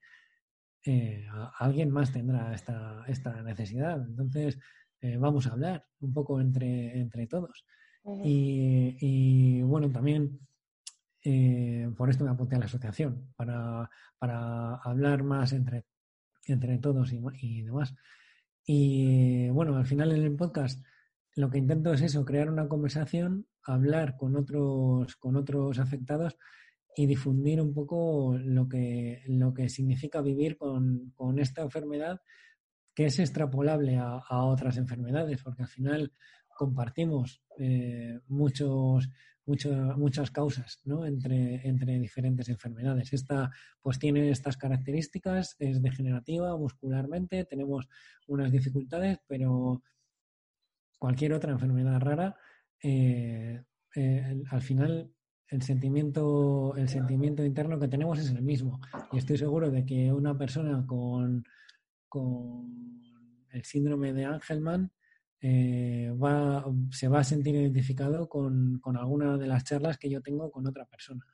[0.86, 1.26] eh,
[1.58, 4.02] alguien más tendrá esta, esta necesidad.
[4.08, 4.60] Entonces,
[5.02, 7.66] eh, vamos a hablar un poco entre, entre todos.
[8.04, 8.22] Uh -huh.
[8.26, 10.40] y, y, bueno, también
[11.24, 15.86] eh, por esto me apunté a la asociación, para, para hablar más entre,
[16.46, 17.96] entre todos y, y, demás.
[18.64, 20.86] Y bueno, al final en el podcast
[21.36, 26.38] lo que intento es eso, crear una conversación, hablar con otros, con otros afectados
[26.96, 32.22] y difundir un poco lo que, lo que significa vivir con, con esta enfermedad
[32.96, 36.14] que es extrapolable a, otras enfermedades, porque al final
[36.48, 39.10] compartimos eh, muchos,
[39.46, 41.06] mucho, muchas causas ¿no?
[41.06, 43.12] entre, entre diferentes enfermedades.
[43.12, 43.52] Esta
[43.82, 47.90] pues tiene estas características, es degenerativa muscularmente, tenemos
[48.28, 49.84] unas dificultades, pero
[50.98, 52.38] cualquier otra enfermedad rara,
[52.82, 53.62] eh,
[53.94, 55.12] eh, al final
[55.48, 58.80] el sentimiento, el sentimiento interno que tenemos es el mismo.
[59.12, 61.44] Y estoy seguro de que una persona con,
[62.08, 63.02] con
[63.50, 64.92] el síndrome de Angelman
[65.42, 70.22] eh, va, se va a sentir identificado con, con, alguna de las charlas que yo
[70.22, 71.26] tengo con otra persona.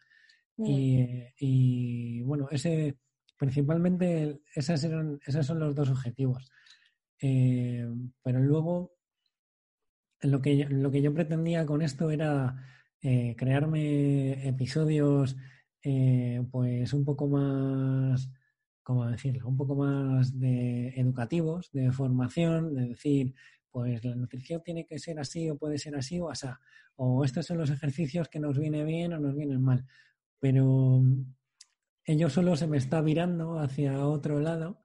[0.57, 0.65] Mm.
[0.65, 2.97] Y, y, bueno, ese
[3.41, 6.51] principalmente esas eran, esos son los dos objetivos.
[7.19, 7.88] Eh,
[8.21, 8.93] pero luego
[10.21, 12.55] lo que, lo que yo pretendía con esto era
[13.01, 15.35] eh, crearme episodios
[15.83, 18.29] eh, pues un poco más,
[18.83, 19.47] ¿cómo decirlo?
[19.47, 23.33] Un poco más de educativos, de formación, de decir,
[23.71, 26.47] pues la nutrición tiene que ser así o puede ser así o así.
[26.95, 29.85] O estos son los ejercicios que nos viene bien o nos vienen mal.
[30.39, 31.03] Pero
[32.05, 34.81] ello solo se me está virando hacia otro lado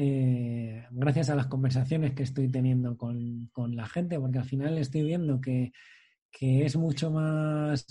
[0.00, 4.78] eh, gracias a las conversaciones que estoy teniendo con, con, la gente, porque al final
[4.78, 5.72] estoy viendo que,
[6.30, 7.86] que es mucho más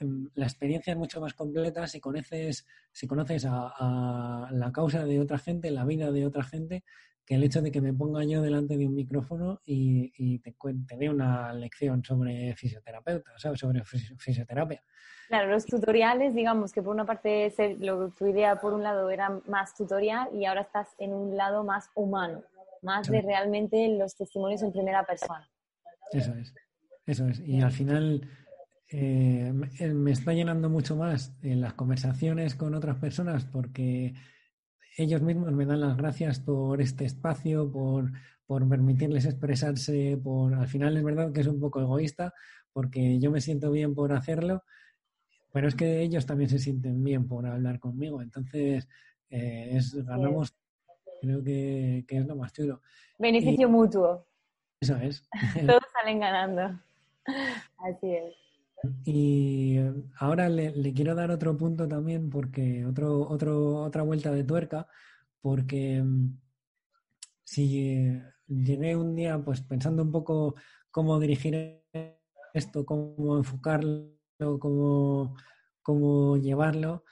[0.00, 5.04] em, la experiencia es mucho más completa si conoces, si conoces a, a, la causa
[5.04, 6.84] de otra gente, la vida de otra gente,
[7.24, 10.54] que el hecho de que me ponga yo delante de un micrófono y, y te,
[10.86, 13.60] te dé una lección sobre fisioterapeuta, ¿sabes?
[13.60, 14.82] sobre fisioterapia.
[15.28, 19.30] Claro, los tutoriales, digamos que por una parte lo, tu idea por un lado era
[19.46, 22.42] más tutorial y ahora estás en un lado más humano,
[22.82, 23.12] más sí.
[23.12, 25.48] de realmente los testimonios en primera persona.
[26.10, 26.52] Eso es,
[27.06, 27.40] eso es.
[27.40, 28.28] Y al final
[28.88, 34.14] eh, me está llenando mucho más en las conversaciones con otras personas porque
[34.96, 38.12] ellos mismos me dan las gracias por este espacio, por,
[38.46, 42.34] por permitirles expresarse, por al final es verdad que es un poco egoísta
[42.72, 44.62] porque yo me siento bien por hacerlo
[45.52, 48.88] pero es que ellos también se sienten bien por hablar conmigo, entonces
[49.28, 50.56] eh, es, ganamos,
[51.20, 52.80] creo que, que, es lo más chulo.
[53.18, 54.26] Beneficio y, mutuo.
[54.80, 55.28] Eso es.
[55.66, 56.80] Todos salen ganando.
[57.26, 58.34] Así es.
[59.04, 59.78] Y
[60.18, 64.88] ahora le, quiero dar otro punto también, porque otro, otro, otra vuelta de tuerca,
[65.40, 66.36] porque mm,
[67.44, 70.56] si llegué un día pues pensando un poco
[70.90, 71.82] cómo dirigir
[72.52, 74.18] esto, cómo enfocarlo,
[74.58, 75.36] cómo,
[75.82, 77.04] cómo llevarlo.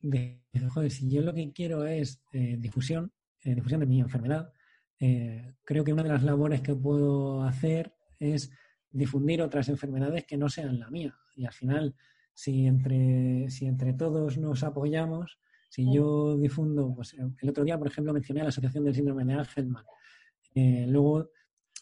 [0.00, 0.42] De,
[0.72, 4.52] joder, si yo lo que quiero es eh, difusión, eh, difusión de mi enfermedad,
[4.98, 8.50] eh, creo que una de las labores que puedo hacer es
[8.96, 11.14] difundir otras enfermedades que no sean la mía.
[11.34, 11.94] Y al final,
[12.32, 17.88] si entre, si entre todos nos apoyamos, si yo difundo, pues el otro día, por
[17.88, 19.84] ejemplo, mencioné a la Asociación del Síndrome de Angelman.
[20.54, 21.30] luego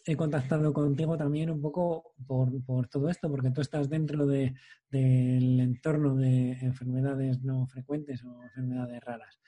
[0.06, 4.54] he contactado contigo también un poco por, por todo esto, porque tú estás dentro de,
[4.90, 9.40] del entorno de enfermedades no frecuentes o enfermedades raras.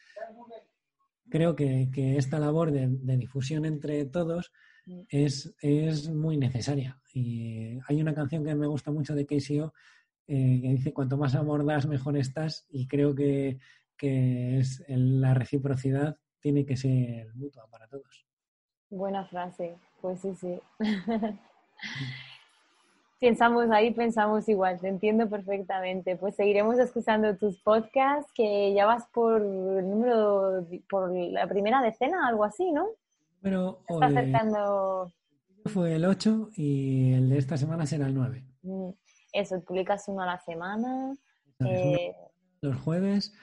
[1.28, 4.52] Creo que, que esta labor de, de, difusión entre todos
[5.08, 7.00] es, es, muy necesaria.
[7.12, 9.72] Y hay una canción que me gusta mucho de KCO
[10.28, 12.66] eh, que dice, cuanto más amor das, mejor estás.
[12.70, 13.58] Y creo que,
[13.96, 18.26] que es la reciprocidad tiene que ser mutua para todos.
[18.90, 20.60] Buena frase, pues sí, sí.
[23.18, 26.16] Pensamos ahí, pensamos igual, te entiendo perfectamente.
[26.16, 32.28] Pues seguiremos escuchando tus podcasts, que ya vas por el número, por la primera decena,
[32.28, 32.88] algo así, ¿no?
[33.40, 35.12] Pero Está acercando.
[35.64, 38.44] Fue el 8 y el de esta semana será el 9.
[38.62, 38.90] Mm,
[39.32, 41.14] eso, publicas uno a la semana.
[41.60, 42.14] Eh,
[42.60, 43.34] los jueves.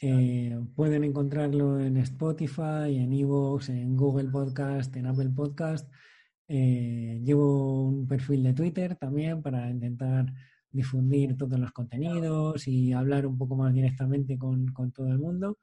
[0.00, 5.90] Eh, pueden encontrarlo en Spotify, en Evox, en Google Podcast, en Apple Podcast.
[6.52, 10.26] Eh, llevo un perfil de Twitter también para intentar
[10.68, 15.58] difundir todos los contenidos y hablar un poco más directamente con, todo el mundo.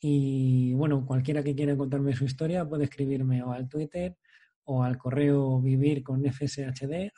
[0.00, 4.18] Y bueno, cualquiera que quiera contarme su historia puede escribirme o al Twitter
[4.64, 7.12] o al correo vivir con fshd.gmail.com.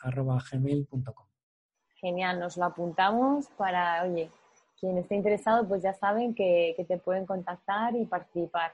[1.97, 4.31] Genial, nos lo apuntamos para, oye,
[4.79, 8.73] quien esté interesado, pues ya saben que, que te pueden contactar y participar.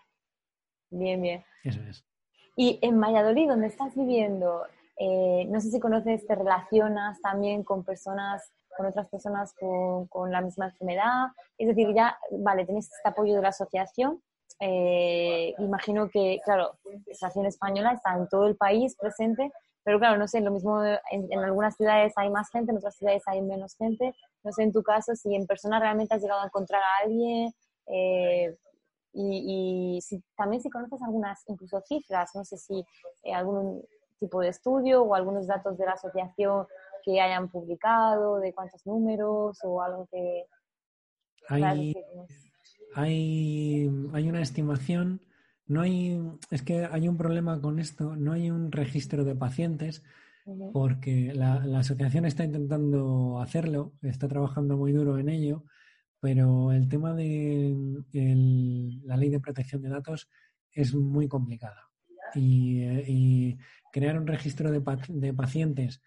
[0.91, 1.43] Bien, bien.
[1.65, 2.10] Eso es.
[2.56, 4.64] Y en Valladolid, donde estás viviendo,
[4.98, 10.40] eh, no sé si conoces, te relacionas también con personas, con otras personas con, la
[10.40, 11.28] misma enfermedad.
[11.56, 14.22] Es decir, ya, vale, tenéis este apoyo de la asociación.
[14.60, 19.51] Eh, imagino que, claro, la asociación española está en todo el país presente,
[19.82, 23.22] pero claro, no sé, lo mismo en, algunas ciudades hay más gente, en otras ciudades
[23.27, 24.14] hay menos gente.
[24.44, 27.52] No sé en tu caso si en persona realmente has llegado a encontrar a alguien,
[27.86, 28.55] eh,
[29.12, 32.85] y, si, también si conoces algunas incluso cifras, no sé si
[33.24, 33.82] eh, algún
[34.19, 36.66] tipo de estudio o algunos datos de la asociación
[37.05, 40.45] que hayan publicado, de cuántos números o algo que...
[41.49, 41.95] Hay,
[42.95, 45.20] hay, hay una estimación,
[45.66, 46.20] no hay,
[46.51, 50.05] es que hay un problema con esto, no hay un registro de pacientes
[50.73, 55.65] porque la, la asociación está intentando hacerlo, está trabajando muy duro en ello,
[56.21, 57.75] pero el tema de
[59.05, 60.29] la ley de protección de datos
[60.73, 61.89] es muy complicada.
[62.35, 63.59] Y, eh,
[63.93, 66.01] crear un registro de, pacientes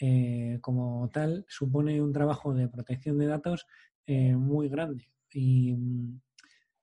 [0.00, 3.66] eh, como tal supone un trabajo de protección de datos
[4.06, 5.10] eh, muy grande.
[5.32, 6.20] Y mm,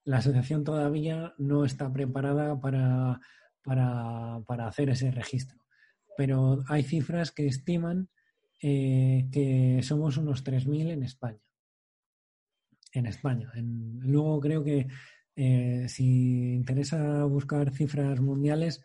[0.06, 3.20] la asociación todavía no está preparada para,
[3.64, 5.60] para hacer ese registro.
[6.18, 8.10] Pero hay cifras que estiman
[8.60, 11.42] que somos unos 3.000 en España
[12.94, 13.52] en España.
[13.56, 14.88] luego creo que
[15.36, 18.82] eh, si interesa buscar cifras mundiales,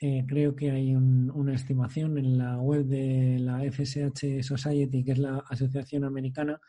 [0.00, 5.18] eh, creo que hay una estimación en la web de la FSH Society, que es
[5.18, 6.60] la asociación americana,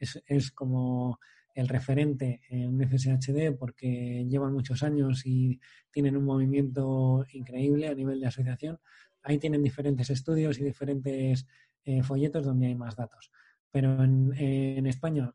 [0.00, 1.20] es, como
[1.54, 5.60] el referente en FSHD porque llevan muchos años y
[5.92, 8.80] tienen un movimiento increíble a nivel de asociación.
[9.22, 11.46] Ahí tienen diferentes estudios y diferentes
[11.84, 13.30] eh, folletos donde hay más datos.
[13.70, 15.32] Pero en, en España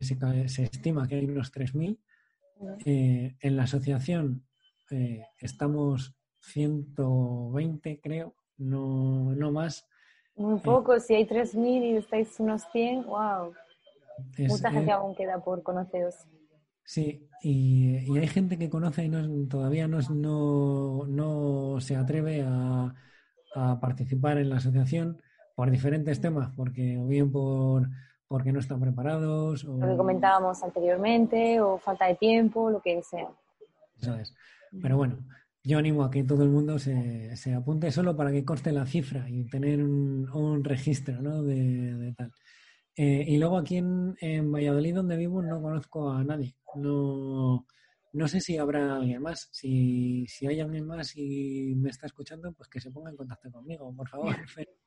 [0.00, 1.98] se, estima que hay unos 3.000.
[2.84, 4.44] Eh, en la asociación
[4.90, 9.88] eh, estamos 120, creo, no, no más.
[10.36, 13.52] Muy poco, si hay 3.000 y estáis unos 100, wow.
[14.38, 16.14] Mucha gente eh, aún queda por conoceros.
[16.84, 22.94] Sí, y, hay gente que conoce y no, todavía no, no, no se atreve a,
[23.54, 25.20] a, participar en la asociación
[25.54, 27.88] por diferentes temas, porque o bien por
[28.32, 29.62] porque no están preparados.
[29.66, 29.76] O...
[29.76, 33.28] Lo que comentábamos anteriormente, o falta de tiempo, lo que sea.
[33.98, 34.34] ¿Sabes?
[34.80, 35.18] Pero bueno,
[35.62, 38.86] yo animo a que todo el mundo se, se apunte solo para que conste la
[38.86, 41.42] cifra y tener un, un registro ¿no?
[41.42, 42.32] de, de tal.
[42.96, 46.56] Eh, y luego aquí en, en, Valladolid, donde vivo, no conozco a nadie.
[46.76, 47.66] No,
[48.14, 49.50] no sé si habrá alguien más.
[49.52, 53.52] Si, si hay alguien más y me está escuchando, pues que se ponga en contacto
[53.52, 54.34] conmigo, por favor.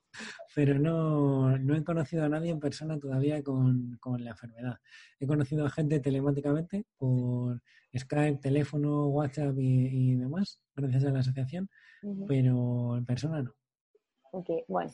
[0.54, 4.76] pero no, no he conocido a nadie en persona todavía con, la enfermedad.
[5.20, 7.60] He conocido a gente telemáticamente por
[7.96, 11.68] Skype, teléfono, WhatsApp y, demás, gracias a la asociación,
[12.26, 13.52] pero en persona no.
[14.32, 14.90] Ok, bueno,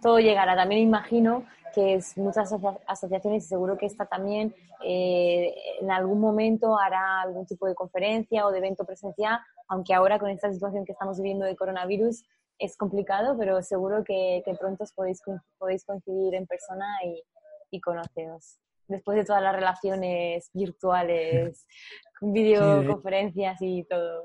[0.00, 0.56] todo llegará.
[0.56, 1.44] También imagino
[1.74, 2.50] que es muchas
[2.86, 8.46] asociaciones y seguro que esta también eh, en algún momento hará algún tipo de conferencia
[8.46, 9.38] o de evento presencial,
[9.68, 12.24] aunque ahora con esta situación que estamos viviendo de coronavirus
[12.58, 15.20] es complicado, pero seguro que, pronto podéis,
[15.58, 17.22] podéis coincidir en persona y,
[17.70, 18.58] y conoceros.
[18.88, 21.66] Después de todas las relaciones virtuales,
[22.20, 24.24] videoconferencias y todo.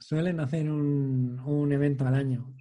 [0.00, 2.54] Suelen hacer un, un evento al año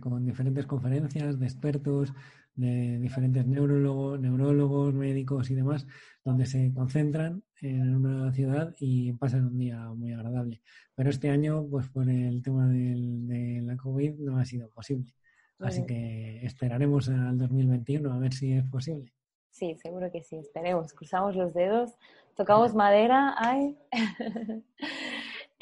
[0.00, 2.12] con diferentes conferencias de expertos,
[2.54, 5.86] de diferentes neurólogos, neurólogos, médicos y demás,
[6.24, 10.60] donde se concentran en una ciudad y pasan un día muy agradable.
[10.94, 15.12] Pero este año, pues por el tema de la COVID, no ha sido posible.
[15.58, 19.12] Así que esperaremos al 2021 a ver si es posible.
[19.50, 20.94] Sí, seguro que sí, esperemos.
[20.94, 21.94] Cruzamos los dedos,
[22.34, 23.76] tocamos madera, ay.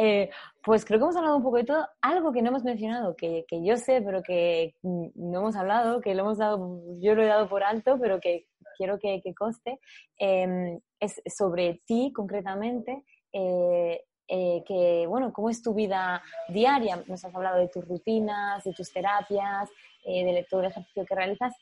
[0.01, 0.31] Eh,
[0.63, 1.89] pues creo que hemos hablado un poco de todo.
[2.03, 6.15] Algo que no hemos mencionado, que, que, yo sé, pero que no hemos hablado, que
[6.15, 8.47] lo hemos dado, yo lo he dado por alto, pero que
[8.77, 9.81] quiero que, que conste,
[10.21, 13.05] eh, es sobre ti concretamente.
[13.33, 17.03] Eh, eh, que, bueno, cómo es tu vida diaria.
[17.07, 19.71] Nos has hablado de tus rutinas, de tus terapias,
[20.05, 21.55] eh, de todo el ejercicio que realizas,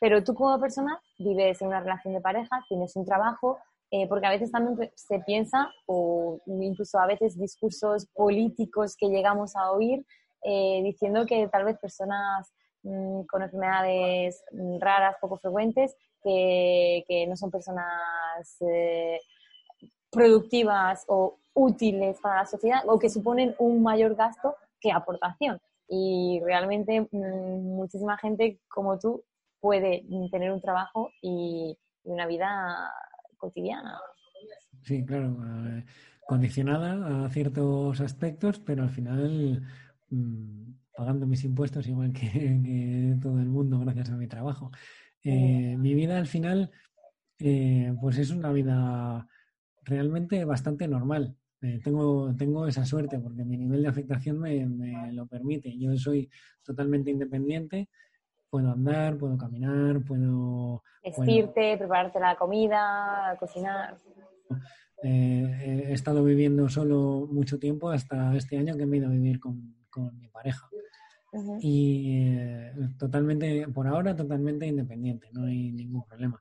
[0.00, 3.58] pero tú como persona vives en una relación de pareja, tienes un trabajo,
[4.08, 9.72] porque a veces también se piensa, o incluso a veces discursos políticos que llegamos a
[9.72, 10.04] oír,
[10.82, 12.52] diciendo que tal vez personas
[12.82, 18.58] mm, con enfermedades mm, raras, poco frecuentes, que, no son personas
[20.10, 25.60] productivas o útiles para la sociedad o que suponen un mayor gasto que aportación.
[25.88, 29.24] Y realmente mm, muchísima gente como tú
[29.60, 32.90] puede tener un trabajo y, una vida
[33.36, 34.00] cotidiana.
[34.82, 35.36] Sí, claro,
[35.66, 35.84] eh,
[36.26, 39.62] condicionada a ciertos aspectos, pero al final
[40.08, 44.70] mm, pagando mis impuestos igual que, todo el mundo gracias a mi trabajo.
[45.24, 46.70] Eh, mi vida al final,
[47.38, 49.26] eh, pues es una vida
[49.82, 51.36] realmente bastante normal.
[51.60, 55.76] Eh, tengo, tengo esa suerte porque mi nivel de afectación me, me, lo permite.
[55.76, 56.30] Yo soy
[56.62, 57.88] totalmente independiente,
[58.48, 60.82] puedo andar, puedo caminar, puedo...
[61.02, 63.96] Vestirte, prepararte la comida, cocinar.
[65.02, 69.12] Eh, he estado viviendo solo mucho tiempo hasta este año que me he ido a
[69.12, 70.68] vivir con, con mi pareja.
[71.60, 76.40] Y eh, totalmente, por ahora, totalmente independiente, no hay ningún problema.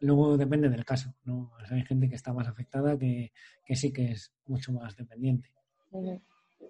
[0.00, 1.50] Luego depende del caso, ¿no?
[1.70, 3.32] hay gente que está más afectada que,
[3.64, 5.50] que sí que es mucho más dependiente.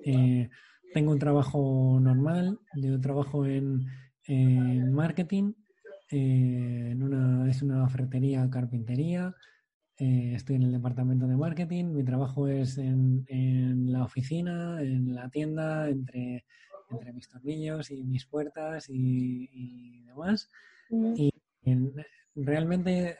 [0.04, 0.48] Eh,
[0.94, 3.86] tengo un trabajo normal, yo trabajo en,
[4.24, 5.52] en marketing,
[6.10, 9.34] eh, en una, es una ferretería carpintería,
[9.98, 15.14] eh, estoy en el departamento de marketing, mi trabajo es en, en la oficina, en
[15.14, 16.46] la tienda, entre,
[16.90, 20.50] entre mis tornillos y mis puertas y, y demás.
[20.90, 21.30] Y
[21.62, 21.94] en,
[22.34, 23.18] realmente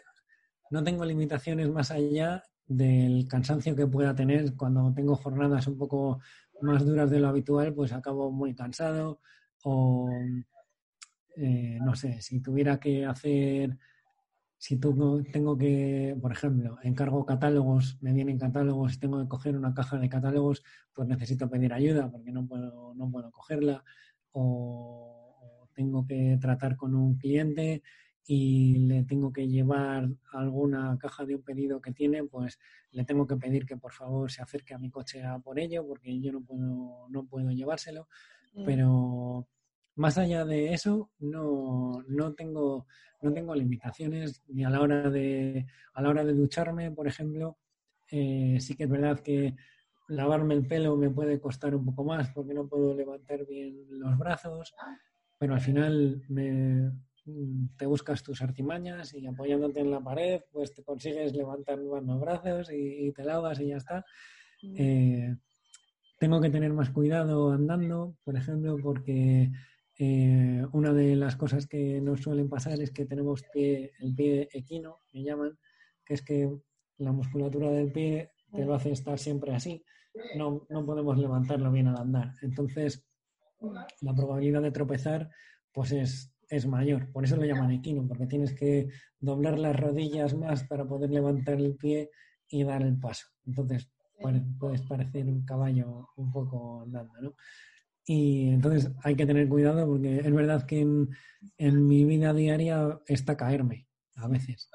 [0.71, 6.21] no tengo limitaciones más allá del cansancio que pueda tener cuando tengo jornadas un poco
[6.61, 9.21] más duras de lo habitual, pues acabo muy cansado
[9.65, 10.11] o
[11.37, 13.79] eh, no sé, si tuviera que hacer,
[14.59, 19.57] si tengo, tengo que, por ejemplo, encargo catálogos, me vienen catálogos y tengo que coger
[19.57, 23.85] una caja de catálogos, pues necesito pedir ayuda porque no puedo, no puedo cogerla
[24.33, 27.83] o, o tengo que tratar con un cliente
[28.27, 32.59] y le tengo que llevar alguna caja de un pedido que tiene, pues
[32.91, 35.87] le tengo que pedir que por favor se acerque a mi coche a por ello,
[35.87, 38.07] porque yo no puedo, no puedo llevárselo.
[38.55, 38.65] Mm.
[38.67, 39.49] Pero
[39.99, 42.87] más allá de eso, no, no, tengo,
[43.21, 47.59] no tengo limitaciones ni a la hora de, a la hora de ducharme, por ejemplo.
[48.11, 49.57] Eh, sí que es verdad que
[50.07, 54.17] lavarme el pelo me puede costar un poco más porque no puedo levantar bien los
[54.17, 54.73] brazos,
[55.37, 56.93] pero al final me,
[57.77, 62.71] te buscas tus artimañas y apoyándote en la pared, pues te consigues levantar los brazos
[62.73, 64.05] y, te lavas y ya está.
[64.63, 64.75] Mm.
[64.79, 65.37] Eh,
[66.21, 69.51] tengo que tener más cuidado andando, por ejemplo, porque
[69.99, 74.49] eh, una de las cosas que nos suelen pasar es que tenemos pie, el pie
[74.53, 75.59] equino, me llaman,
[76.05, 76.51] que es que
[76.99, 79.85] la musculatura del pie te lo hace estar siempre así.
[80.37, 82.33] No, no podemos levantarlo bien al andar.
[82.43, 83.05] Entonces,
[84.01, 85.31] la probabilidad de tropezar
[85.73, 87.11] pues es es mayor.
[87.13, 88.89] Por eso lo llaman equino, porque tienes que
[89.21, 92.11] doblar las rodillas más para poder levantar el pie
[92.49, 93.27] y dar el paso.
[93.47, 93.91] Entonces
[94.59, 97.35] puedes parecer un caballo un poco andando, ¿no?
[98.09, 103.37] Y entonces hay que tener cuidado porque es verdad que en, mi vida diaria está
[103.37, 103.87] caerme
[104.17, 104.69] a veces.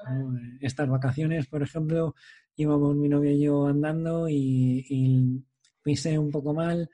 [0.60, 2.14] Estas vacaciones, por ejemplo,
[2.56, 5.44] íbamos mi novia y yo andando y,
[5.82, 6.88] pisé un poco mal,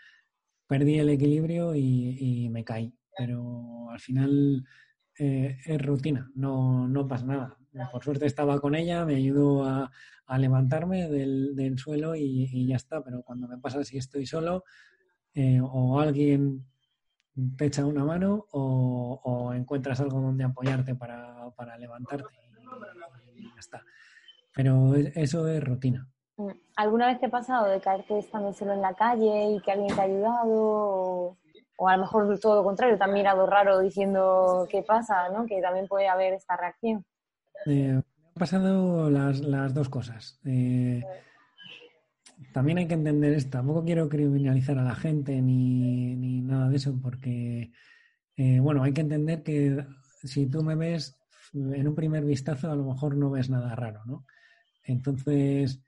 [0.67, 4.65] perdí el equilibrio y me caí pero al final
[5.19, 7.57] eh, es rutina, no, no pasa nada.
[7.93, 9.91] Por suerte estaba con ella, me ayudó a,
[10.39, 14.65] levantarme del, suelo y, ya está, pero cuando me pasa si estoy solo
[15.35, 16.67] eh, o alguien
[17.57, 22.29] te echa una mano o, encuentras algo donde apoyarte para, levantarte
[23.37, 23.83] y, ya está.
[24.55, 26.09] Pero eso es rutina.
[26.77, 29.95] ¿Alguna vez te ha pasado de caerte estando solo en la calle y que alguien
[29.95, 31.37] te ha ayudado?
[31.83, 35.47] o a lo mejor todo lo contrario, te han mirado raro diciendo qué pasa, ¿no?
[35.47, 37.07] Que también puede haber esta reacción.
[37.65, 38.05] Eh, me han
[38.35, 40.39] pasado las, dos cosas.
[40.45, 41.03] Eh,
[42.53, 43.59] también hay que entender esto.
[43.59, 47.73] Tampoco quiero criminalizar a la gente ni, nada de eso, porque,
[48.37, 49.85] eh, bueno, hay que entender que
[50.25, 51.19] si tú me ves
[51.53, 54.25] en un primer vistazo, a lo mejor no ves nada raro, ¿no?
[54.85, 55.83] Entonces,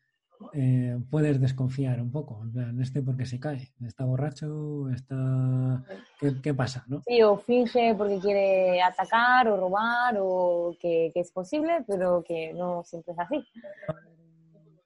[0.53, 2.43] eh, puedes desconfiar un poco.
[2.43, 5.83] En plan, este porque se cae, está borracho, está...
[6.19, 6.85] ¿Qué, qué pasa?
[6.89, 7.03] ¿no?
[7.07, 12.53] Sí, o finge porque quiere atacar o robar o que, que es posible, pero que
[12.55, 13.45] no siempre es así.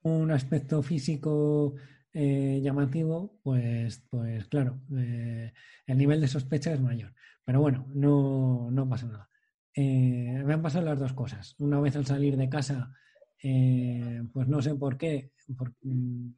[0.07, 1.74] Un aspecto físico
[2.12, 5.53] eh, llamativo, pues, pues claro, eh,
[5.87, 7.12] el nivel de sospecha es mayor.
[7.45, 9.28] Pero bueno, no, no pasa nada.
[9.74, 11.55] Eh, me han pasado las dos cosas.
[11.59, 12.95] Una vez al salir de casa,
[13.43, 16.31] eh, pues no sé por qué, por- mm,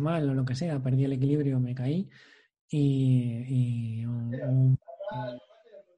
[0.00, 2.08] mal o lo que sea, perdí el equilibrio, me caí
[2.68, 4.78] y, y un- un-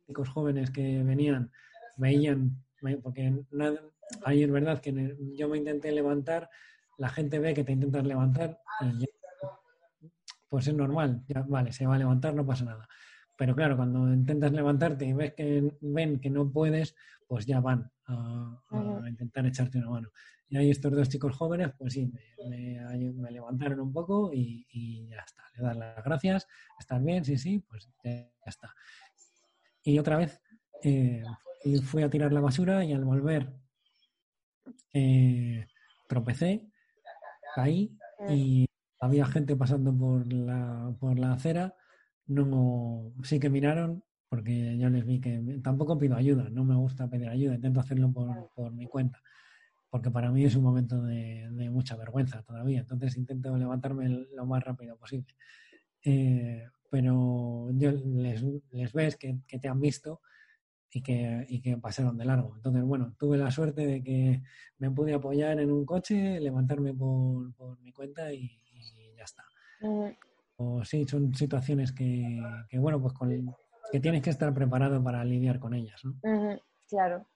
[0.06, 1.50] chicos jóvenes que venían
[1.96, 3.80] veían, ve- porque nada-
[4.24, 6.50] ahí es verdad que yo me intenté levantar,
[6.98, 9.06] la gente ve que te intentas levantar y ya,
[10.48, 12.86] pues es normal, ya vale, se va a levantar, no pasa nada.
[13.38, 16.94] Pero claro, cuando intentas levantarte y ves que ven que no puedes,
[17.26, 18.60] pues ya van a,
[19.08, 20.10] intentar echarte una mano.
[20.48, 24.66] Y ahí estos dos chicos jóvenes, pues sí, me, me- me levantaron un poco y,
[24.70, 25.42] y ya está.
[25.56, 26.46] Le das las gracias,
[26.78, 27.24] ¿estás bien?
[27.24, 28.74] Sí, sí, pues ya, está.
[29.82, 30.40] Y otra vez
[30.82, 31.22] eh,
[31.84, 33.52] fui a tirar la basura y al volver
[34.92, 35.66] eh,
[36.08, 36.66] tropecé,
[37.54, 37.96] caí
[38.28, 38.66] y
[39.00, 41.74] había gente pasando por la, por la acera.
[42.26, 47.06] No, sí que miraron porque yo les vi que tampoco pido ayuda, no me gusta
[47.10, 49.20] pedir ayuda, intento hacerlo por, por mi cuenta,
[49.90, 54.46] porque para mí es un momento de, de mucha vergüenza todavía, entonces intento levantarme lo
[54.46, 55.34] más rápido posible.
[56.02, 60.22] Eh, pero yo les, les ves que, que te han visto
[60.92, 62.52] y que, y que pasaron de largo.
[62.56, 64.42] Entonces, bueno, tuve la suerte de que
[64.78, 69.44] me pude apoyar en un coche, levantarme por, por mi cuenta y, y ya está.
[69.80, 70.10] Mm,
[70.56, 73.30] O sí, son situaciones que, que, bueno, pues con,
[73.90, 76.12] que tienes que estar preparado para lidiar con ellas, ¿no?
[76.22, 77.26] ujú, Claro.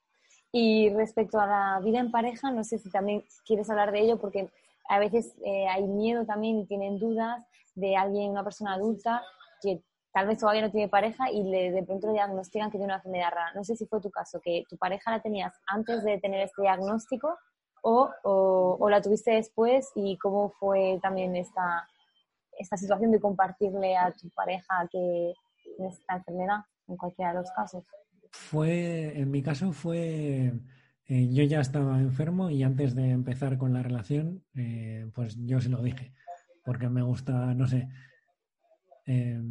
[0.52, 4.18] Y respecto a la vida en pareja, no sé si también quieres hablar de ello,
[4.18, 4.50] porque
[4.88, 9.22] a veces eh, hay miedo también y tienen dudas de alguien, una persona adulta,
[9.62, 9.82] que
[10.16, 13.32] tal vez todavía no tiene pareja y de pronto le diagnostican que tiene una enfermedad
[13.32, 13.52] rara.
[13.54, 16.62] No sé si fue tu caso, que tu pareja la tenías antes de tener este
[16.62, 17.36] diagnóstico
[17.82, 21.86] o, o, la tuviste después y cómo fue también esta,
[22.58, 25.34] esta situación de compartirle a tu pareja que
[25.86, 27.84] esta enfermedad, en cualquiera de los casos.
[28.30, 30.50] Fue, en mi caso fue,
[31.08, 35.60] eh, yo ya estaba enfermo y antes de empezar con la relación, eh, pues yo
[35.60, 36.14] se lo dije,
[36.64, 37.90] porque me gusta, no sé,
[39.04, 39.42] eh,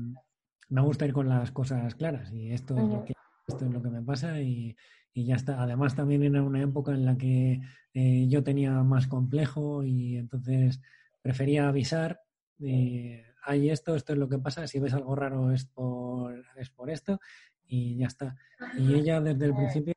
[0.69, 3.13] me gusta ir con las cosas claras y esto, es, lo que,
[3.47, 4.75] esto es lo que me pasa y,
[5.13, 5.61] y ya está.
[5.61, 7.61] Además también era una época en la que
[7.93, 10.81] eh, yo tenía más complejo y entonces
[11.21, 12.21] prefería avisar.
[12.61, 16.71] eh, hay esto, esto es lo que pasa, si ves algo raro es por, es
[16.71, 17.19] por esto
[17.67, 18.35] y ya está.
[18.77, 19.93] Y ella desde el principio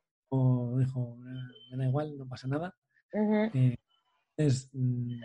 [0.78, 2.74] dijo, "Eh, me da igual, no pasa nada.
[3.54, 3.76] Eh,
[4.72, 5.20] mm,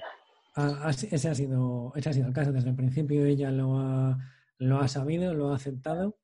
[1.12, 2.52] ese, ha sido, ese ha sido el caso.
[2.52, 4.18] Desde el principio ella lo ha,
[4.68, 6.18] lo ha sabido, lo ha aceptado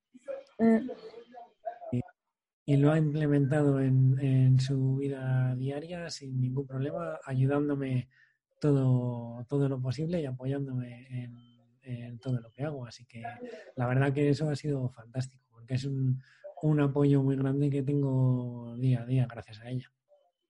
[0.57, 0.90] Mm,
[2.66, 8.10] y lo ha implementado en, en su vida diaria sin ningún problema, ayudándome
[8.61, 11.36] todo, todo lo posible y apoyándome en,
[11.82, 12.86] en todo lo que hago.
[12.86, 13.24] Así que
[13.76, 16.22] la verdad que eso ha sido fantástico, porque es un,
[16.61, 19.88] un apoyo muy grande que tengo día a día gracias a ella.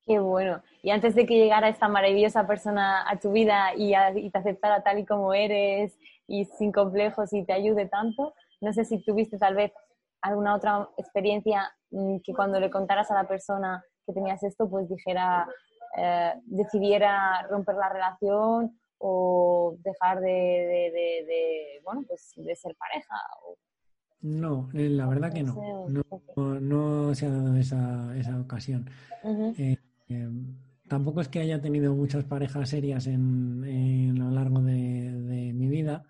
[0.03, 0.61] Qué bueno.
[0.81, 4.39] Y antes de que llegara esta maravillosa persona a tu vida y, a- y te
[4.39, 5.97] aceptara tal y como eres
[6.29, 9.71] y sin complejos y te ayude tanto, no sé si tuviste tal vez
[10.21, 14.87] alguna otra experiencia mm, que cuando le contaras a la persona que tenías esto, pues
[14.89, 15.47] dijera,
[15.97, 22.75] eh, decidiera romper la relación o dejar de, de- de- de, bueno, pues de ser
[22.75, 23.15] pareja.
[23.45, 23.57] o-
[24.21, 25.55] No, eh, la verdad que no.
[25.87, 26.03] No,
[26.35, 28.89] no, no se ha dado esa, esa ocasión.
[29.57, 29.77] Eh,
[30.09, 30.29] eh,
[30.89, 36.03] tampoco es que haya tenido muchas parejas serias en, en lo largo de mi vida,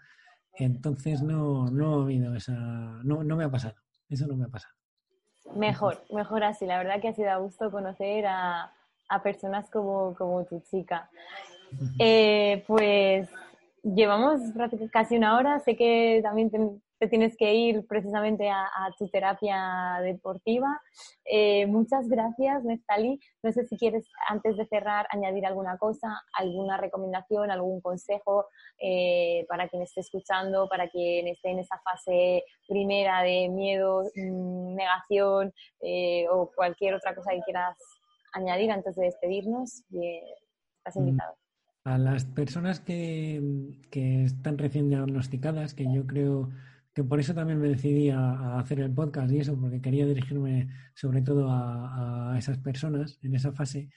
[0.65, 3.75] entonces no, no ha habido esa, no, no me ha pasado,
[4.09, 4.73] eso no me ha pasado.
[5.55, 6.65] Mejor, mejor así.
[6.65, 8.71] La verdad que ha sido a gusto conocer a,
[9.07, 11.09] a personas como, como tu chica.
[11.97, 13.29] Eh, pues
[13.83, 15.59] llevamos prácticamente casi una hora.
[15.59, 16.51] Sé que también
[16.99, 20.81] te, tienes que ir precisamente a, a tu terapia deportiva.
[21.25, 23.19] Eh, muchas gracias, Neftali.
[23.41, 28.47] No sé si quieres, antes de cerrar, añadir alguna cosa, alguna recomendación, algún consejo
[28.77, 34.75] eh, para quien esté escuchando, para quien esté en esa fase primera de miedo, mm,
[34.75, 37.77] negación eh, o cualquier otra cosa que quieras
[38.33, 39.83] añadir antes de despedirnos.
[40.77, 40.99] estás Mm.
[40.99, 41.35] invitado.
[41.85, 43.41] A las personas que,
[43.89, 46.49] que están recién diagnosticadas, que yo creo
[46.99, 50.05] que por eso también me decidí a, a hacer el podcast y eso, porque quería
[50.05, 53.89] dirigirme sobre todo a, a esas personas en esa fase,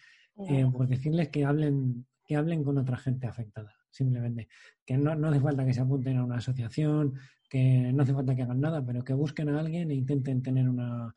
[0.48, 4.46] eh, pues decirles que hablen, que que hablen con otra gente afectada, simplemente.
[4.86, 7.14] Que no, no hace falta que se apunten a una asociación,
[7.50, 10.68] que no hace falta que hagan nada, pero que busquen a alguien e intenten tener
[10.68, 11.12] una,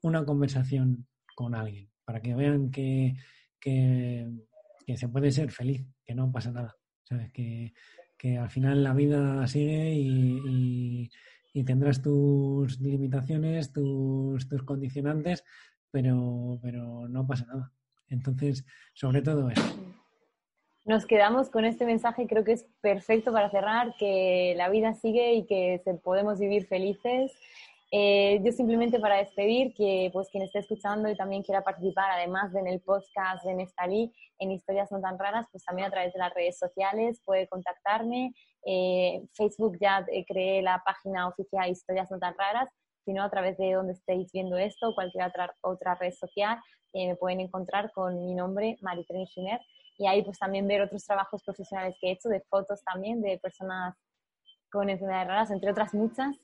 [0.00, 3.14] una conversación con alguien, para que vean que,
[3.60, 4.26] que,
[4.96, 6.74] se puede ser feliz, que no pasa nada.
[7.02, 7.30] ¿Sabes?
[7.30, 7.74] Que,
[8.16, 11.10] que al final la vida sigue y,
[11.64, 15.42] tendrás tus limitaciones, tus, tus condicionantes,
[15.90, 17.72] pero, pero no pasa nada.
[18.08, 19.62] Entonces, sobre todo eso.
[20.84, 25.34] Nos quedamos con este mensaje, creo que es perfecto para cerrar, que la vida sigue
[25.34, 27.32] y que podemos vivir felices.
[27.92, 32.52] Eh, yo simplemente para despedir, que pues quien esté escuchando y también quiera participar, además
[32.52, 36.12] de en el podcast de Nestalí, en Historias No Tan Raras, pues también a través
[36.12, 38.34] de las redes sociales puede contactarme.
[38.64, 42.68] Eh, Facebook ya eh, creé la página oficial Historias No Tan Raras,
[43.04, 46.58] sino a través de donde estéis viendo esto o cualquier otra, otra red social,
[46.92, 49.60] me pueden encontrar con mi nombre, Maritren Giner
[49.98, 53.38] y ahí pues también ver otros trabajos profesionales que he hecho, de fotos también de
[53.38, 53.96] personas
[54.70, 56.36] con enfermedades raras, entre otras muchas.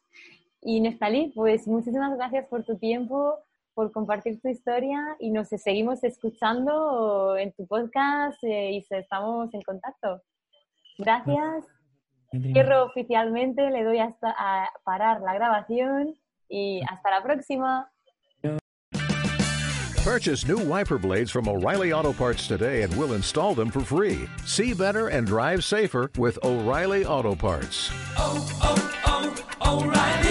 [0.62, 3.38] Y Neftalí, pues muchísimas gracias por tu tiempo,
[3.74, 9.62] por compartir tu historia y nos seguimos escuchando en tu podcast eh, y estamos en
[9.62, 10.22] contacto.
[10.98, 11.66] Gracias.
[12.30, 16.14] Cierro oficialmente, le doy hasta a parar la grabación
[16.48, 17.90] y hasta la próxima.
[20.04, 24.28] Purchase new wiper blades from O'Reilly Auto Parts today and we'll install them for free.
[24.44, 27.90] See better and drive safer with O'Reilly Auto Parts.
[28.16, 30.21] Oh, oh, oh, O'Reilly